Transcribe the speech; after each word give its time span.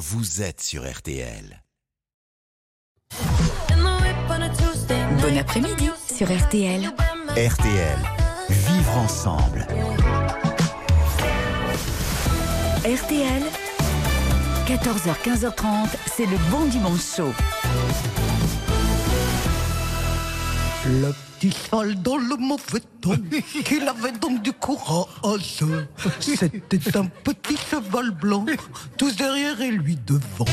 vous 0.00 0.40
êtes 0.40 0.62
sur 0.62 0.90
RTL. 0.90 1.62
Bon 5.20 5.38
après-midi 5.38 5.90
sur 6.16 6.26
RTL. 6.34 6.90
RTL, 7.36 7.98
vivre 8.48 8.96
ensemble. 8.96 9.66
RTL, 12.82 13.42
14h, 14.66 15.14
15h30, 15.22 15.88
c'est 16.06 16.24
le 16.24 16.38
bon 16.50 16.64
dimanche 16.64 17.16
chaud. 17.16 17.34
Le 20.86 21.12
petit 21.40 21.56
sale 21.70 21.94
dans 22.02 22.16
le 22.18 22.36
mauvais 22.36 22.80
temps, 23.00 23.14
qu'il 23.64 23.88
avait 23.88 24.12
donc 24.12 24.42
du 24.42 24.52
courage. 24.52 25.64
C'était 26.20 26.96
un 26.96 27.06
petit 27.06 27.56
cheval 27.56 28.10
blanc, 28.10 28.44
tous 28.98 29.16
derrière 29.16 29.60
et 29.60 29.70
lui 29.70 29.96
devant. 30.06 30.44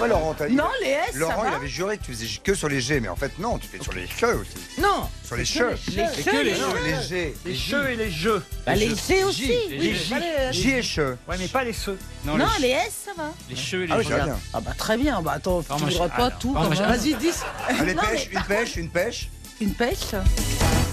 Ouais, 0.00 0.06
Laurent, 0.06 0.34
t'as 0.36 0.46
dit- 0.46 0.54
Non, 0.54 0.68
les 0.82 0.90
S, 0.90 0.98
ça 1.12 1.18
Laurent, 1.18 1.42
va 1.42 1.48
il 1.48 1.54
avait 1.54 1.66
juré 1.66 1.96
que 1.98 2.04
tu 2.04 2.12
faisais 2.12 2.26
que 2.44 2.54
sur 2.54 2.68
les 2.68 2.80
G, 2.80 3.00
mais 3.00 3.08
en 3.08 3.16
fait, 3.16 3.36
non, 3.38 3.58
tu 3.58 3.66
fais 3.66 3.82
sur 3.82 3.92
les 3.94 4.06
cheveux 4.06 4.42
aussi. 4.42 4.80
Non 4.80 5.08
Sur 5.24 5.34
les 5.36 5.44
cheveux. 5.46 5.70
les 5.70 5.76
C'est 6.06 6.22
cheveux, 6.22 6.30
que 6.30 6.44
les 6.44 6.54
cheveux. 6.54 6.84
les 6.84 7.02
G. 7.02 7.34
Les 7.46 7.54
cheveux 7.56 7.90
et 7.90 7.96
les 7.96 8.10
jeux. 8.10 8.44
Bah, 8.66 8.74
les 8.76 8.94
C 8.94 9.24
aussi, 9.24 9.46
J, 9.46 9.52
oui, 9.70 9.76
les 9.78 9.78
mais 9.88 9.94
J. 9.94 10.10
pas 10.10 10.18
les- 10.20 10.52
J 10.52 10.70
et 10.70 10.82
cheveux. 10.82 11.18
Ouais, 11.26 11.36
mais 11.38 11.48
pas 11.48 11.64
les 11.64 11.72
ceux. 11.72 11.98
Non, 12.26 12.36
les 12.60 12.68
S, 12.68 13.06
ça 13.06 13.12
va. 13.16 13.32
Les 13.48 13.56
cheveux 13.56 13.84
et 13.84 13.86
les 13.86 13.92
Ah 13.94 13.98
oui, 13.98 14.04
jeux. 14.04 14.14
bien. 14.22 14.38
Ah 14.52 14.60
bah 14.60 14.72
très 14.76 14.98
bien, 14.98 15.20
bah 15.22 15.32
attends, 15.36 15.62
tu 15.62 15.72
moi, 15.72 15.88
j'ai- 15.90 15.98
pas 15.98 16.10
ah, 16.18 16.30
tout. 16.38 16.52
moi, 16.52 16.68
quand. 16.68 16.86
Vas-y, 16.86 17.14
dis. 17.14 17.30
Allez, 17.66 17.94
Non, 17.94 18.02
pêche, 18.02 18.28
une 18.30 18.42
pêche, 18.42 18.76
une 18.76 18.90
pêche. 18.90 19.30
Une 19.60 19.74
pêche 19.74 20.12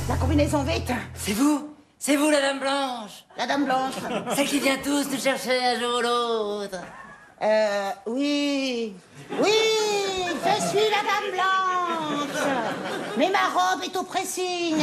La 0.09 0.15
combinaison 0.15 0.63
vite. 0.63 0.91
C'est 1.13 1.33
vous? 1.33 1.69
C'est 1.99 2.15
vous 2.15 2.29
la 2.29 2.41
dame 2.41 2.59
blanche? 2.59 3.25
La 3.37 3.45
dame 3.45 3.65
blanche. 3.65 3.93
Celle 4.35 4.47
qui 4.47 4.59
vient 4.59 4.77
tous 4.83 5.05
nous 5.11 5.19
chercher 5.19 5.57
un 5.63 5.79
jour 5.79 5.99
ou 5.99 6.01
l'autre. 6.01 6.77
Euh, 7.41 7.89
oui. 8.07 8.93
Oui 9.39 9.51
Je 10.45 10.67
suis 10.67 10.89
la 10.89 11.03
dame 11.03 11.31
blanche. 11.31 12.43
Mais 13.17 13.29
ma 13.29 13.47
robe 13.53 13.83
est 13.83 13.95
au 13.95 14.03
pressing 14.03 14.77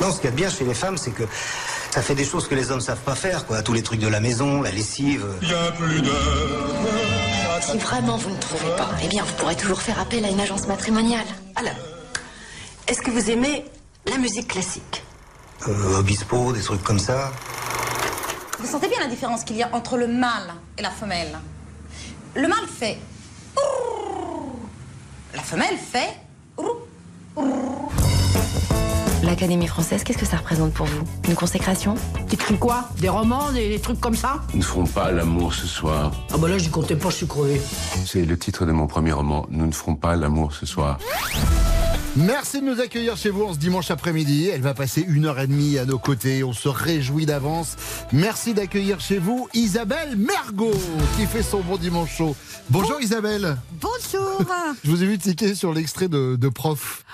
Non, 0.00 0.10
ce 0.10 0.16
qu'il 0.16 0.24
y 0.24 0.28
a 0.28 0.30
de 0.30 0.36
bien 0.36 0.48
chez 0.48 0.64
les 0.64 0.74
femmes, 0.74 0.96
c'est 0.96 1.12
que 1.12 1.24
ça 1.90 2.00
fait 2.00 2.14
des 2.14 2.24
choses 2.24 2.48
que 2.48 2.54
les 2.54 2.70
hommes 2.70 2.80
savent 2.80 3.02
pas 3.02 3.14
faire, 3.14 3.46
quoi. 3.46 3.62
Tous 3.62 3.72
les 3.74 3.82
trucs 3.82 4.00
de 4.00 4.08
la 4.08 4.20
maison, 4.20 4.62
la 4.62 4.70
lessive. 4.70 5.26
Si 7.60 7.78
vraiment 7.78 8.16
vous 8.16 8.30
ne 8.30 8.38
trouvez 8.38 8.74
pas, 8.76 8.88
eh 9.04 9.08
bien 9.08 9.22
vous 9.22 9.34
pourrez 9.34 9.54
toujours 9.54 9.80
faire 9.80 10.00
appel 10.00 10.24
à 10.24 10.28
une 10.28 10.40
agence 10.40 10.66
matrimoniale. 10.66 11.26
Alors, 11.54 11.74
est-ce 12.88 13.00
que 13.00 13.10
vous 13.10 13.30
aimez 13.30 13.64
la 14.06 14.18
musique 14.18 14.48
classique? 14.48 15.04
Euh, 15.68 15.98
Obispo, 15.98 16.52
des 16.52 16.62
trucs 16.62 16.82
comme 16.82 16.98
ça. 16.98 17.30
Vous 18.58 18.66
sentez 18.66 18.88
bien 18.88 18.98
la 18.98 19.06
différence 19.06 19.44
qu'il 19.44 19.56
y 19.56 19.62
a 19.62 19.68
entre 19.72 19.96
le 19.96 20.08
mâle 20.08 20.54
et 20.78 20.82
la 20.82 20.90
femelle? 20.90 21.38
Le 22.34 22.48
mâle 22.48 22.66
fait... 22.66 22.98
La 25.34 25.42
femelle 25.42 25.76
fait... 25.76 26.16
L'Académie 29.30 29.68
française, 29.68 30.02
qu'est-ce 30.02 30.18
que 30.18 30.26
ça 30.26 30.38
représente 30.38 30.72
pour 30.72 30.86
vous? 30.86 31.04
Une 31.28 31.36
consécration? 31.36 31.94
T'écris 32.28 32.58
quoi? 32.58 32.88
Des 32.98 33.08
romans, 33.08 33.52
des, 33.52 33.68
des 33.68 33.78
trucs 33.78 34.00
comme 34.00 34.16
ça? 34.16 34.40
Nous 34.52 34.58
ne 34.58 34.64
ferons 34.64 34.86
pas 34.86 35.12
l'amour 35.12 35.54
ce 35.54 35.68
soir. 35.68 36.10
Ah 36.32 36.36
bah 36.36 36.48
là, 36.48 36.58
j'y 36.58 36.68
comptais 36.68 36.96
pas, 36.96 37.10
je 37.10 37.14
suis 37.14 37.28
crevé. 37.28 37.60
C'est 38.04 38.24
le 38.24 38.36
titre 38.36 38.66
de 38.66 38.72
mon 38.72 38.88
premier 38.88 39.12
roman. 39.12 39.46
Nous 39.48 39.66
ne 39.66 39.70
ferons 39.70 39.94
pas 39.94 40.16
l'amour 40.16 40.52
ce 40.52 40.66
soir. 40.66 40.98
Merci 42.16 42.60
de 42.60 42.66
nous 42.66 42.80
accueillir 42.80 43.16
chez 43.16 43.30
vous 43.30 43.44
en 43.44 43.54
ce 43.54 43.58
dimanche 43.58 43.92
après-midi. 43.92 44.48
Elle 44.48 44.62
va 44.62 44.74
passer 44.74 45.04
une 45.06 45.26
heure 45.26 45.38
et 45.38 45.46
demie 45.46 45.78
à 45.78 45.84
nos 45.84 45.98
côtés. 45.98 46.42
On 46.42 46.52
se 46.52 46.68
réjouit 46.68 47.24
d'avance. 47.24 47.76
Merci 48.12 48.52
d'accueillir 48.52 48.98
chez 48.98 49.18
vous 49.18 49.48
Isabelle 49.54 50.16
Mergot 50.16 50.74
qui 51.16 51.26
fait 51.26 51.44
son 51.44 51.60
bon 51.60 51.76
dimanche 51.76 52.16
chaud. 52.16 52.34
Bonjour 52.68 53.00
Isabelle. 53.00 53.56
Bonjour 53.80 54.42
Je 54.84 54.90
vous 54.90 55.04
ai 55.04 55.06
vu 55.06 55.18
tiquer 55.18 55.54
sur 55.54 55.72
l'extrait 55.72 56.08
de, 56.08 56.34
de 56.34 56.48
prof. 56.48 57.04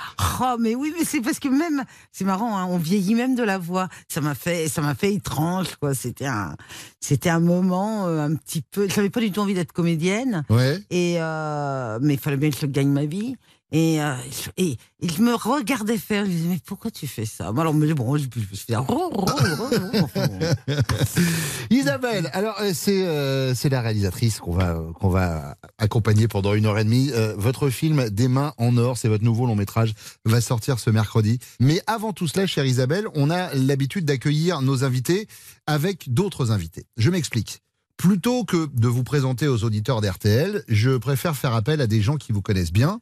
Oh 0.40 0.56
mais 0.58 0.74
oui, 0.74 0.94
mais 0.98 1.04
c'est 1.04 1.20
parce 1.20 1.40
que 1.40 1.48
même, 1.48 1.84
c'est 2.10 2.24
marrant, 2.24 2.56
hein, 2.56 2.66
on 2.68 2.78
vieillit 2.78 3.14
même 3.14 3.34
de 3.34 3.42
la 3.42 3.58
voix. 3.58 3.88
Ça 4.08 4.22
m'a 4.22 4.34
fait, 4.34 4.68
ça 4.68 4.80
m'a 4.80 4.94
fait 4.94 5.12
étrange, 5.12 5.76
quoi. 5.78 5.94
C'était 5.94 6.26
un, 6.26 6.56
c'était 7.00 7.28
un 7.30 7.40
moment 7.40 8.06
euh, 8.06 8.20
un 8.26 8.34
petit 8.34 8.62
peu. 8.62 8.88
J'avais 8.88 9.10
pas 9.10 9.20
du 9.20 9.30
tout 9.30 9.40
envie 9.40 9.54
d'être 9.54 9.72
comédienne. 9.72 10.44
Ouais. 10.48 10.80
Et 10.90 11.16
euh, 11.18 11.98
mais 12.00 12.14
il 12.14 12.20
fallait 12.20 12.38
bien 12.38 12.50
que 12.50 12.56
je 12.58 12.66
gagne 12.66 12.90
ma 12.90 13.04
vie. 13.04 13.36
Et, 13.72 14.00
euh, 14.00 14.14
je 14.56 15.22
me 15.22 15.34
regardais 15.34 15.98
faire. 15.98 16.24
Je 16.24 16.30
me 16.30 16.36
disais 16.36 16.48
mais 16.48 16.60
pourquoi 16.64 16.92
tu 16.92 17.08
fais 17.08 17.26
ça? 17.26 17.48
Alors 17.48 17.74
mais 17.74 17.92
bon, 17.94 18.16
je, 18.16 18.24
je, 18.24 18.56
fais. 18.56 18.76
Isabelle, 21.70 22.30
alors 22.32 22.54
euh, 22.60 22.70
c'est 22.72 23.04
euh, 23.04 23.52
la 23.68 23.80
réalisatrice 23.80 24.38
qu'on 24.38 24.52
va 24.52 24.80
qu'on 25.00 25.08
va 25.08 25.56
accompagner 25.78 26.28
pendant 26.28 26.54
une 26.54 26.66
heure 26.66 26.78
et 26.78 26.84
demie. 26.84 27.10
Euh, 27.12 27.34
votre 27.36 27.68
film 27.68 28.08
Des 28.10 28.28
mains 28.28 28.54
en 28.56 28.76
or, 28.76 28.98
c'est 28.98 29.08
votre 29.08 29.24
nouveau 29.24 29.46
long 29.46 29.56
métrage, 29.56 29.94
va 30.24 30.40
sortir 30.40 30.78
ce 30.78 30.90
mercredi. 30.90 31.40
Mais 31.58 31.82
avant 31.88 32.12
tout 32.12 32.28
cela, 32.28 32.46
chère 32.46 32.66
Isabelle, 32.66 33.08
on 33.14 33.30
a 33.30 33.52
l'habitude 33.54 34.04
d'accueillir 34.04 34.62
nos 34.62 34.84
invités 34.84 35.26
avec 35.66 36.14
d'autres 36.14 36.52
invités. 36.52 36.86
Je 36.96 37.10
m'explique. 37.10 37.62
Plutôt 37.96 38.44
que 38.44 38.68
de 38.74 38.88
vous 38.88 39.04
présenter 39.04 39.48
aux 39.48 39.64
auditeurs 39.64 40.02
d'RTL, 40.02 40.64
je 40.68 40.96
préfère 40.96 41.34
faire 41.34 41.54
appel 41.54 41.80
à 41.80 41.86
des 41.86 42.02
gens 42.02 42.16
qui 42.16 42.30
vous 42.30 42.42
connaissent 42.42 42.72
bien 42.72 43.00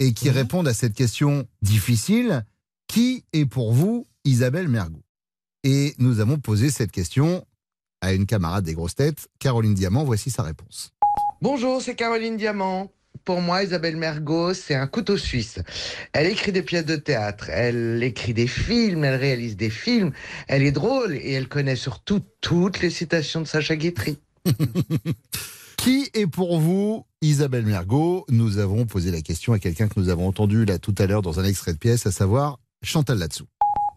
et 0.00 0.12
qui 0.12 0.30
répondent 0.30 0.68
à 0.68 0.74
cette 0.74 0.94
question 0.94 1.46
difficile 1.62 2.44
qui 2.88 3.24
est 3.32 3.46
pour 3.46 3.72
vous 3.72 4.06
Isabelle 4.24 4.68
Mergot? 4.68 5.02
Et 5.62 5.94
nous 5.98 6.20
avons 6.20 6.38
posé 6.38 6.70
cette 6.70 6.92
question 6.92 7.46
à 8.00 8.12
une 8.12 8.26
camarade 8.26 8.64
des 8.64 8.74
grosses 8.74 8.94
têtes, 8.94 9.28
Caroline 9.38 9.74
Diamant. 9.74 10.04
Voici 10.04 10.30
sa 10.30 10.42
réponse. 10.42 10.92
Bonjour, 11.40 11.80
c'est 11.80 11.94
Caroline 11.94 12.36
Diamant. 12.36 12.90
Pour 13.24 13.40
moi, 13.40 13.62
Isabelle 13.62 13.96
Mergot, 13.96 14.52
c'est 14.52 14.74
un 14.74 14.86
couteau 14.86 15.16
suisse. 15.16 15.58
Elle 16.12 16.26
écrit 16.26 16.52
des 16.52 16.62
pièces 16.62 16.84
de 16.84 16.96
théâtre, 16.96 17.48
elle 17.48 18.02
écrit 18.02 18.34
des 18.34 18.46
films, 18.46 19.04
elle 19.04 19.18
réalise 19.18 19.56
des 19.56 19.70
films, 19.70 20.12
elle 20.48 20.62
est 20.62 20.72
drôle 20.72 21.14
et 21.14 21.32
elle 21.32 21.48
connaît 21.48 21.76
surtout 21.76 22.20
toutes 22.42 22.80
les 22.80 22.90
citations 22.90 23.40
de 23.40 23.46
Sacha 23.46 23.76
Guitry. 23.76 24.18
Qui 25.84 26.08
est 26.14 26.26
pour 26.26 26.58
vous 26.58 27.04
Isabelle 27.20 27.66
Mergot? 27.66 28.24
Nous 28.30 28.56
avons 28.56 28.86
posé 28.86 29.10
la 29.10 29.20
question 29.20 29.52
à 29.52 29.58
quelqu'un 29.58 29.86
que 29.86 30.00
nous 30.00 30.08
avons 30.08 30.26
entendu 30.26 30.64
là 30.64 30.78
tout 30.78 30.94
à 30.96 31.04
l'heure 31.04 31.20
dans 31.20 31.40
un 31.40 31.44
extrait 31.44 31.74
de 31.74 31.78
pièce, 31.78 32.06
à 32.06 32.10
savoir 32.10 32.58
Chantal 32.82 33.18
Latsou. 33.18 33.44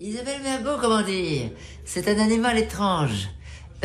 Isabelle 0.02 0.42
Mergo, 0.44 0.72
comment 0.82 1.02
dire? 1.02 1.50
C'est 1.86 2.10
un 2.10 2.20
animal 2.22 2.58
étrange 2.58 3.30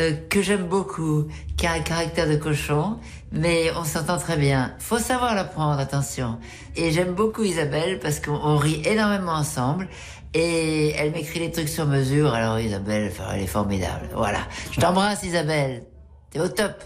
euh, 0.01 0.11
que 0.29 0.41
j'aime 0.41 0.67
beaucoup, 0.67 1.27
qui 1.55 1.65
a 1.65 1.71
un 1.71 1.79
caractère 1.79 2.27
de 2.27 2.35
cochon, 2.35 2.97
mais 3.31 3.71
on 3.77 3.85
s'entend 3.85 4.17
très 4.17 4.35
bien. 4.35 4.75
Faut 4.79 4.99
savoir 4.99 5.33
la 5.33 5.45
prendre, 5.45 5.79
attention. 5.79 6.39
Et 6.75 6.91
j'aime 6.91 7.13
beaucoup 7.13 7.43
Isabelle 7.43 7.99
parce 8.01 8.19
qu'on 8.19 8.33
on 8.33 8.57
rit 8.57 8.81
énormément 8.83 9.31
ensemble. 9.31 9.87
Et 10.33 10.89
elle 10.97 11.13
m'écrit 11.13 11.39
des 11.39 11.51
trucs 11.51 11.69
sur 11.69 11.85
mesure, 11.85 12.33
alors 12.33 12.59
Isabelle, 12.59 13.13
elle 13.31 13.43
est 13.43 13.47
formidable. 13.47 14.09
Voilà. 14.13 14.39
Je 14.71 14.81
t'embrasse 14.81 15.23
Isabelle. 15.23 15.85
T'es 16.31 16.41
au 16.41 16.49
top. 16.49 16.83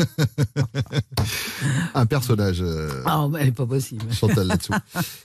Un 1.94 2.06
personnage. 2.06 2.60
euh, 2.62 3.02
Ah, 3.06 3.28
elle 3.38 3.48
est 3.48 3.52
pas 3.52 3.66
possible. 3.66 4.04
Chantal 4.12 4.46
Latsou. 4.46 4.72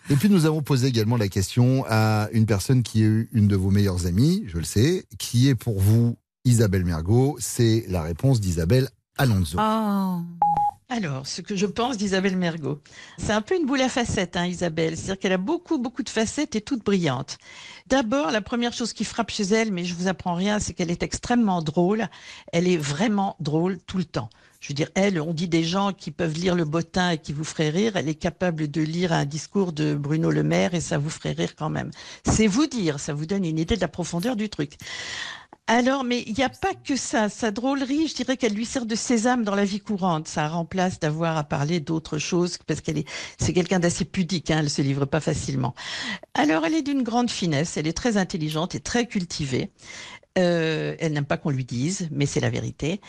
Et 0.10 0.16
puis 0.16 0.30
nous 0.30 0.46
avons 0.46 0.62
posé 0.62 0.88
également 0.88 1.18
la 1.18 1.28
question 1.28 1.86
à 1.90 2.28
une 2.32 2.46
personne 2.46 2.84
qui 2.84 3.04
est 3.04 3.28
une 3.32 3.48
de 3.48 3.56
vos 3.56 3.72
meilleures 3.72 4.06
amies, 4.08 4.44
je 4.48 4.58
le 4.58 4.64
sais, 4.64 5.06
qui 5.18 5.48
est 5.50 5.56
pour 5.56 5.80
vous 5.80 6.18
Isabelle 6.44 6.86
Mergot? 6.86 7.38
C'est 7.40 7.86
la 7.90 8.02
réponse 8.02 8.40
d'Isabelle 8.40 8.90
Alonso. 9.18 9.58
Oh. 9.60 10.20
Alors, 10.88 11.26
ce 11.26 11.42
que 11.42 11.56
je 11.56 11.66
pense 11.66 11.98
d'Isabelle 11.98 12.38
Mergot, 12.38 12.80
c'est 13.18 13.32
un 13.32 13.42
peu 13.42 13.56
une 13.58 13.66
boule 13.66 13.82
à 13.82 13.90
facettes, 13.90 14.38
hein, 14.38 14.46
Isabelle. 14.46 14.96
C'est-à-dire 14.96 15.18
qu'elle 15.18 15.32
a 15.32 15.38
beaucoup, 15.38 15.80
beaucoup 15.80 16.04
de 16.04 16.10
facettes 16.10 16.56
et 16.56 16.62
toutes 16.62 16.86
brillantes. 16.86 17.40
D'abord, 17.88 18.30
la 18.30 18.42
première 18.42 18.72
chose 18.72 18.94
qui 18.94 19.04
frappe 19.04 19.32
chez 19.32 19.44
elle, 19.46 19.72
mais 19.72 19.84
je 19.84 19.96
vous 19.96 20.08
apprends 20.08 20.36
rien, 20.36 20.60
c'est 20.60 20.74
qu'elle 20.76 20.92
est 20.92 21.02
extrêmement 21.02 21.64
drôle. 21.64 22.08
Elle 22.54 22.68
est 22.68 22.78
vraiment 22.78 23.36
drôle 23.40 23.80
tout 23.88 23.98
le 23.98 24.06
temps. 24.06 24.30
Je 24.66 24.70
veux 24.72 24.74
dire, 24.74 24.90
elle, 24.96 25.22
on 25.22 25.32
dit 25.32 25.48
des 25.48 25.64
gens 25.64 25.94
qui 25.94 26.10
peuvent 26.10 26.34
lire 26.34 26.56
le 26.56 26.66
bottin 26.66 27.12
et 27.12 27.20
qui 27.20 27.34
vous 27.34 27.44
feraient 27.44 27.70
rire. 27.70 27.98
Elle 27.98 28.10
est 28.10 28.16
capable 28.16 28.68
de 28.68 28.82
lire 28.82 29.14
un 29.14 29.24
discours 29.24 29.74
de 29.74 29.94
Bruno 29.94 30.32
Le 30.32 30.42
Maire 30.42 30.74
et 30.74 30.82
ça 30.82 30.98
vous 30.98 31.12
ferait 31.12 31.34
rire 31.34 31.56
quand 31.56 31.70
même. 31.70 31.92
C'est 32.28 32.48
vous 32.48 32.66
dire, 32.66 33.00
ça 33.00 33.14
vous 33.14 33.28
donne 33.28 33.46
une 33.46 33.60
idée 33.60 33.76
de 33.76 33.82
la 33.82 33.88
profondeur 33.88 34.36
du 34.36 34.50
truc. 34.50 34.80
Alors, 35.68 36.04
mais 36.04 36.24
il 36.28 36.36
n'y 36.36 36.44
a 36.44 36.50
pas 36.50 36.76
que 36.76 36.96
ça. 36.96 37.28
Sa 37.28 37.50
drôlerie, 37.50 38.08
je 38.08 38.14
dirais 38.14 38.38
qu'elle 38.38 38.54
lui 38.54 38.66
sert 38.66 38.86
de 38.86 38.94
sésame 38.94 39.44
dans 39.44 39.56
la 39.56 39.66
vie 39.66 39.80
courante. 39.80 40.28
Ça 40.28 40.48
remplace 40.48 41.00
d'avoir 41.00 41.38
à 41.38 41.44
parler 41.44 41.80
d'autres 41.80 42.20
choses 42.20 42.60
parce 42.68 42.82
qu'elle 42.82 43.00
est, 43.00 43.08
c'est 43.40 43.52
quelqu'un 43.52 43.80
d'assez 43.80 44.06
pudique. 44.06 44.52
Hein, 44.52 44.60
elle 44.60 44.70
se 44.70 44.84
livre 44.84 45.06
pas 45.06 45.22
facilement. 45.22 45.74
Alors, 46.36 46.66
elle 46.66 46.76
est 46.76 46.84
d'une 46.84 47.02
grande 47.02 47.32
finesse. 47.32 47.78
Elle 47.78 47.88
est 47.88 47.98
très 47.98 48.18
intelligente 48.18 48.76
et 48.76 48.80
très 48.80 49.08
cultivée. 49.08 49.72
Euh, 50.38 50.96
elle 51.00 51.14
n'aime 51.14 51.26
pas 51.26 51.38
qu'on 51.38 51.50
lui 51.50 51.64
dise, 51.64 52.10
mais 52.12 52.26
c'est 52.26 52.42
la 52.42 52.50
vérité. 52.50 53.00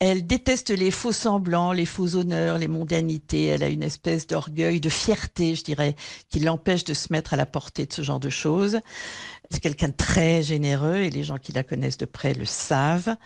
Elle 0.00 0.26
déteste 0.26 0.70
les 0.70 0.90
faux 0.90 1.12
semblants, 1.12 1.72
les 1.72 1.86
faux 1.86 2.16
honneurs, 2.16 2.58
les 2.58 2.66
mondanités. 2.66 3.46
Elle 3.46 3.62
a 3.62 3.68
une 3.68 3.84
espèce 3.84 4.26
d'orgueil, 4.26 4.80
de 4.80 4.88
fierté, 4.88 5.54
je 5.54 5.62
dirais, 5.62 5.94
qui 6.28 6.40
l'empêche 6.40 6.82
de 6.84 6.92
se 6.92 7.12
mettre 7.12 7.34
à 7.34 7.36
la 7.36 7.46
portée 7.46 7.86
de 7.86 7.92
ce 7.92 8.02
genre 8.02 8.18
de 8.20 8.30
choses. 8.30 8.80
C'est 9.52 9.60
quelqu'un 9.60 9.88
de 9.88 9.94
très 9.94 10.42
généreux 10.42 10.96
et 10.96 11.10
les 11.10 11.24
gens 11.24 11.36
qui 11.36 11.52
la 11.52 11.62
connaissent 11.62 11.98
de 11.98 12.06
près 12.06 12.32
le 12.32 12.46
savent. 12.46 13.16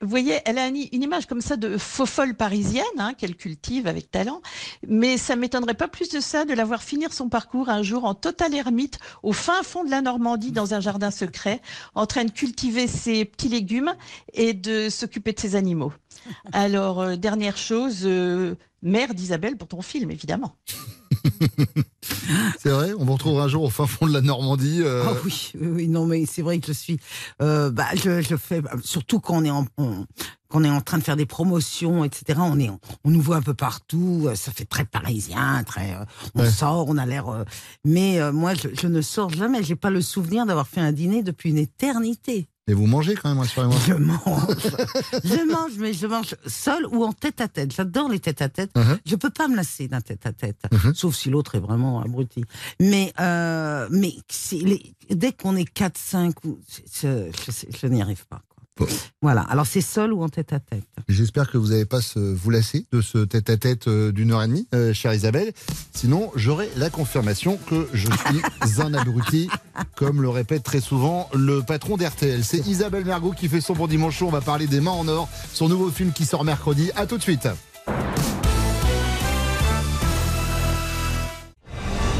Vous 0.00 0.08
voyez, 0.08 0.40
elle 0.44 0.58
a 0.58 0.66
une, 0.66 0.88
une 0.90 1.02
image 1.04 1.26
comme 1.26 1.40
ça 1.40 1.56
de 1.56 1.78
faux 1.78 2.06
folle 2.06 2.34
parisienne 2.34 2.84
hein, 2.98 3.14
qu'elle 3.14 3.36
cultive 3.36 3.86
avec 3.86 4.10
talent, 4.10 4.42
mais 4.88 5.16
ça 5.16 5.36
m'étonnerait 5.36 5.74
pas 5.74 5.86
plus 5.86 6.08
de 6.08 6.18
ça 6.18 6.44
de 6.44 6.52
la 6.52 6.64
voir 6.64 6.82
finir 6.82 7.12
son 7.12 7.28
parcours 7.28 7.68
un 7.68 7.84
jour 7.84 8.04
en 8.04 8.14
total 8.14 8.52
ermite 8.52 8.98
au 9.22 9.32
fin 9.32 9.62
fond 9.62 9.84
de 9.84 9.90
la 9.90 10.02
Normandie 10.02 10.50
dans 10.50 10.74
un 10.74 10.80
jardin 10.80 11.12
secret, 11.12 11.62
en 11.94 12.06
train 12.06 12.24
de 12.24 12.32
cultiver 12.32 12.88
ses 12.88 13.24
petits 13.24 13.48
légumes 13.48 13.94
et 14.32 14.54
de 14.54 14.88
s'occuper 14.88 15.32
de 15.32 15.38
ses 15.38 15.54
animaux. 15.54 15.92
Alors 16.52 17.00
euh, 17.00 17.14
dernière 17.14 17.56
chose, 17.56 18.00
euh, 18.02 18.56
mère 18.82 19.14
d'Isabelle 19.14 19.56
pour 19.56 19.68
ton 19.68 19.82
film 19.82 20.10
évidemment. 20.10 20.56
C'est 22.58 22.70
vrai, 22.70 22.92
on 22.98 23.04
vous 23.04 23.12
retrouvera 23.14 23.44
un 23.44 23.48
jour 23.48 23.62
au 23.64 23.70
fin 23.70 23.86
fond 23.86 24.06
de 24.06 24.12
la 24.12 24.20
Normandie. 24.20 24.80
euh, 24.82 25.04
Ah 25.06 25.14
oui, 25.24 25.52
oui, 25.60 25.88
non, 25.88 26.06
mais 26.06 26.26
c'est 26.26 26.42
vrai 26.42 26.58
que 26.58 26.66
je 26.66 26.72
suis. 26.72 26.98
euh, 27.40 27.70
bah, 27.70 27.86
je, 27.94 28.20
je 28.22 28.36
fais 28.36 28.60
surtout 28.82 29.20
quand 29.20 29.36
on 29.38 29.44
est 29.44 29.50
en. 29.50 29.66
on- 29.78 30.06
quand 30.48 30.60
on 30.60 30.64
est 30.64 30.70
en 30.70 30.82
train 30.82 30.98
de 30.98 31.02
faire 31.02 31.16
des 31.16 31.24
promotions, 31.24 32.04
etc. 32.04 32.38
On 32.42 32.58
est, 32.60 32.68
on 33.04 33.10
nous 33.10 33.22
voit 33.22 33.36
un 33.36 33.42
peu 33.42 33.54
partout. 33.54 34.24
euh, 34.26 34.34
Ça 34.34 34.52
fait 34.52 34.66
très 34.66 34.84
parisien, 34.84 35.64
très. 35.64 35.94
euh, 35.94 36.04
on 36.34 36.40
Ouais. 36.42 36.50
sort, 36.50 36.84
on 36.88 36.98
a 36.98 37.06
l'air. 37.06 37.24
mais 37.86 38.20
moi, 38.32 38.52
je, 38.54 38.68
je 38.78 38.86
ne 38.86 39.00
sors 39.00 39.30
jamais. 39.30 39.62
J'ai 39.62 39.76
pas 39.76 39.88
le 39.88 40.02
souvenir 40.02 40.44
d'avoir 40.44 40.68
fait 40.68 40.80
un 40.82 40.92
dîner 40.92 41.22
depuis 41.22 41.48
une 41.50 41.58
éternité. 41.58 42.48
Et 42.68 42.74
vous 42.74 42.86
mangez 42.86 43.14
quand 43.16 43.28
même, 43.28 43.40
rassurez-moi. 43.40 43.76
Je 43.86 43.94
mange. 43.94 44.56
je 45.24 45.52
mange, 45.52 45.72
mais 45.78 45.92
je 45.92 46.06
mange 46.06 46.36
seul 46.46 46.86
ou 46.86 47.04
en 47.04 47.12
tête 47.12 47.40
à 47.40 47.48
tête. 47.48 47.74
J'adore 47.74 48.08
les 48.08 48.20
têtes 48.20 48.40
à 48.40 48.48
tête. 48.48 48.70
Uh-huh. 48.76 48.98
Je 49.04 49.16
peux 49.16 49.30
pas 49.30 49.48
me 49.48 49.56
lasser 49.56 49.88
d'un 49.88 50.00
tête 50.00 50.24
à 50.26 50.32
tête, 50.32 50.62
sauf 50.94 51.16
si 51.16 51.28
l'autre 51.28 51.56
est 51.56 51.60
vraiment 51.60 52.00
abruti. 52.00 52.44
Mais 52.78 53.12
euh, 53.18 53.88
mais 53.90 54.14
les- 54.52 54.94
dès 55.10 55.32
qu'on 55.32 55.56
est 55.56 55.64
4, 55.64 55.98
5, 55.98 56.44
ou- 56.44 56.60
je, 57.02 57.30
je, 57.46 57.66
je 57.80 57.86
n'y 57.88 58.00
arrive 58.00 58.26
pas. 58.26 58.42
Voilà. 59.20 59.42
Alors 59.42 59.66
c'est 59.66 59.80
seul 59.80 60.12
ou 60.12 60.22
en 60.22 60.28
tête 60.28 60.52
à 60.52 60.60
tête. 60.60 60.84
J'espère 61.08 61.50
que 61.50 61.58
vous 61.58 61.68
n'allez 61.68 61.84
pas 61.84 62.00
se 62.00 62.18
vous 62.18 62.50
lasser 62.50 62.86
de 62.92 63.00
ce 63.00 63.18
tête-à-tête 63.18 63.88
euh, 63.88 64.12
d'une 64.12 64.32
heure 64.32 64.42
et 64.42 64.48
demie, 64.48 64.66
euh, 64.74 64.92
chère 64.92 65.14
Isabelle. 65.14 65.52
Sinon, 65.92 66.30
j'aurai 66.36 66.70
la 66.76 66.90
confirmation 66.90 67.58
que 67.68 67.88
je 67.92 68.08
suis 68.08 68.80
un 68.80 68.94
abruti, 68.94 69.48
comme 69.96 70.22
le 70.22 70.28
répète 70.28 70.62
très 70.62 70.80
souvent 70.80 71.28
le 71.34 71.62
patron 71.62 71.96
d'RTL. 71.96 72.44
C'est 72.44 72.66
Isabelle 72.66 73.04
Mergot 73.04 73.32
qui 73.32 73.48
fait 73.48 73.60
son 73.60 73.74
bon 73.74 73.86
dimanche. 73.86 74.22
On 74.22 74.30
va 74.30 74.40
parler 74.40 74.66
des 74.66 74.80
Mains 74.80 74.90
en 74.90 75.06
or, 75.08 75.28
son 75.52 75.68
nouveau 75.68 75.90
film 75.90 76.12
qui 76.12 76.24
sort 76.24 76.44
mercredi. 76.44 76.90
À 76.96 77.06
tout 77.06 77.18
de 77.18 77.22
suite. 77.22 77.48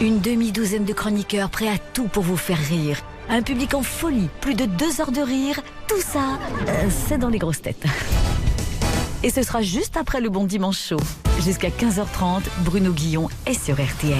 Une 0.00 0.20
demi-douzaine 0.20 0.84
de 0.84 0.92
chroniqueurs 0.92 1.48
prêts 1.48 1.68
à 1.68 1.78
tout 1.78 2.08
pour 2.08 2.24
vous 2.24 2.36
faire 2.36 2.58
rire. 2.58 2.98
Un 3.34 3.40
public 3.40 3.72
en 3.72 3.82
folie, 3.82 4.28
plus 4.42 4.54
de 4.54 4.66
deux 4.66 5.00
heures 5.00 5.10
de 5.10 5.22
rire. 5.22 5.58
Tout 5.88 6.02
ça, 6.02 6.38
euh, 6.68 6.88
c'est 7.08 7.16
dans 7.16 7.30
les 7.30 7.38
grosses 7.38 7.62
têtes. 7.62 7.86
Et 9.22 9.30
ce 9.30 9.42
sera 9.42 9.62
juste 9.62 9.96
après 9.96 10.20
le 10.20 10.28
bon 10.28 10.44
dimanche 10.44 10.78
chaud. 10.78 11.00
Jusqu'à 11.40 11.70
15h30, 11.70 12.42
Bruno 12.58 12.92
Guillon 12.92 13.30
est 13.46 13.58
sur 13.58 13.76
RTL. 13.76 14.18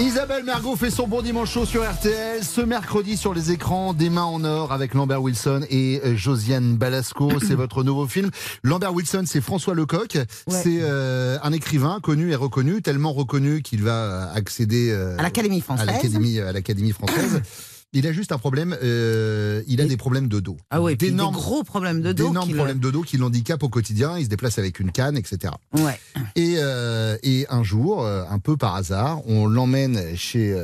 Isabelle 0.00 0.42
Mergot 0.42 0.74
fait 0.74 0.90
son 0.90 1.06
bon 1.06 1.22
dimanche 1.22 1.52
chaud 1.52 1.64
sur 1.64 1.88
RTL 1.88 2.42
ce 2.42 2.60
mercredi 2.60 3.16
sur 3.16 3.34
les 3.34 3.52
écrans 3.52 3.92
des 3.92 4.10
mains 4.10 4.24
en 4.24 4.42
or 4.42 4.72
avec 4.72 4.94
Lambert 4.94 5.22
Wilson 5.22 5.60
et 5.70 6.00
euh, 6.04 6.16
Josiane 6.16 6.76
Balasco. 6.76 7.30
c'est 7.46 7.54
votre 7.54 7.84
nouveau 7.84 8.08
film. 8.08 8.30
Lambert 8.64 8.94
Wilson, 8.94 9.24
c'est 9.26 9.40
François 9.40 9.74
Lecoq. 9.74 10.18
C'est 10.48 10.80
euh, 10.80 11.38
un 11.44 11.52
écrivain 11.52 12.00
connu 12.02 12.32
et 12.32 12.34
reconnu, 12.34 12.82
tellement 12.82 13.12
reconnu 13.12 13.62
qu'il 13.62 13.84
va 13.84 14.32
accéder 14.32 14.90
euh, 14.90 15.16
À 15.18 15.22
l'Académie 15.22 15.60
française. 15.60 15.88
À 15.88 15.92
l'Académie, 15.92 16.40
à 16.40 16.52
l'Académie 16.52 16.92
française. 16.92 17.42
Il 17.94 18.06
a 18.06 18.12
juste 18.12 18.32
un 18.32 18.38
problème, 18.38 18.74
euh, 18.82 19.62
il 19.66 19.80
a 19.82 19.84
des 19.84 19.98
problèmes 19.98 20.28
de 20.28 20.40
dos. 20.40 20.56
Ah 20.70 20.80
oui, 20.80 20.96
des 20.96 21.10
gros 21.10 21.62
problèmes 21.62 22.00
de 22.00 22.12
dos. 22.12 22.28
d'énormes 22.28 22.48
le- 22.48 22.56
problèmes 22.56 22.78
de 22.78 22.90
dos 22.90 23.02
qui 23.02 23.18
l'handicapent 23.18 23.62
au 23.64 23.68
quotidien. 23.68 24.18
Il 24.18 24.24
se 24.24 24.30
déplace 24.30 24.58
avec 24.58 24.80
une 24.80 24.90
canne, 24.92 25.16
etc. 25.18 25.52
Ouais. 25.74 26.00
Et, 26.34 26.54
euh, 26.56 27.18
et 27.22 27.46
un 27.50 27.62
jour, 27.62 28.02
euh, 28.02 28.24
un 28.30 28.38
peu 28.38 28.56
par 28.56 28.76
hasard, 28.76 29.20
on 29.28 29.46
l'emmène 29.46 30.16
chez, 30.16 30.56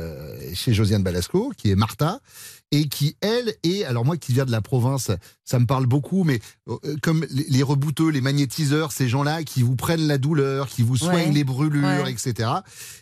chez 0.55 0.73
Josiane 0.73 1.03
Balasco, 1.03 1.51
qui 1.55 1.69
est 1.69 1.75
Martha, 1.75 2.19
et 2.71 2.87
qui, 2.87 3.15
elle, 3.21 3.55
est, 3.63 3.83
alors 3.83 4.05
moi 4.05 4.15
qui 4.17 4.31
viens 4.33 4.45
de 4.45 4.51
la 4.51 4.61
province, 4.61 5.09
ça 5.43 5.59
me 5.59 5.65
parle 5.65 5.87
beaucoup, 5.87 6.23
mais 6.23 6.39
euh, 6.67 6.77
comme 7.01 7.25
les, 7.31 7.63
rebouteux, 7.63 8.09
les 8.09 8.21
magnétiseurs, 8.21 8.91
ces 8.91 9.07
gens-là 9.09 9.43
qui 9.43 9.63
vous 9.63 9.75
prennent 9.75 10.05
la 10.07 10.17
douleur, 10.19 10.67
qui 10.67 10.83
vous 10.83 10.95
soignent 10.97 11.29
Ouais. 11.29 11.31
les 11.33 11.43
brûlures, 11.43 12.03
Ouais. 12.03 12.11
etc. 12.11 12.49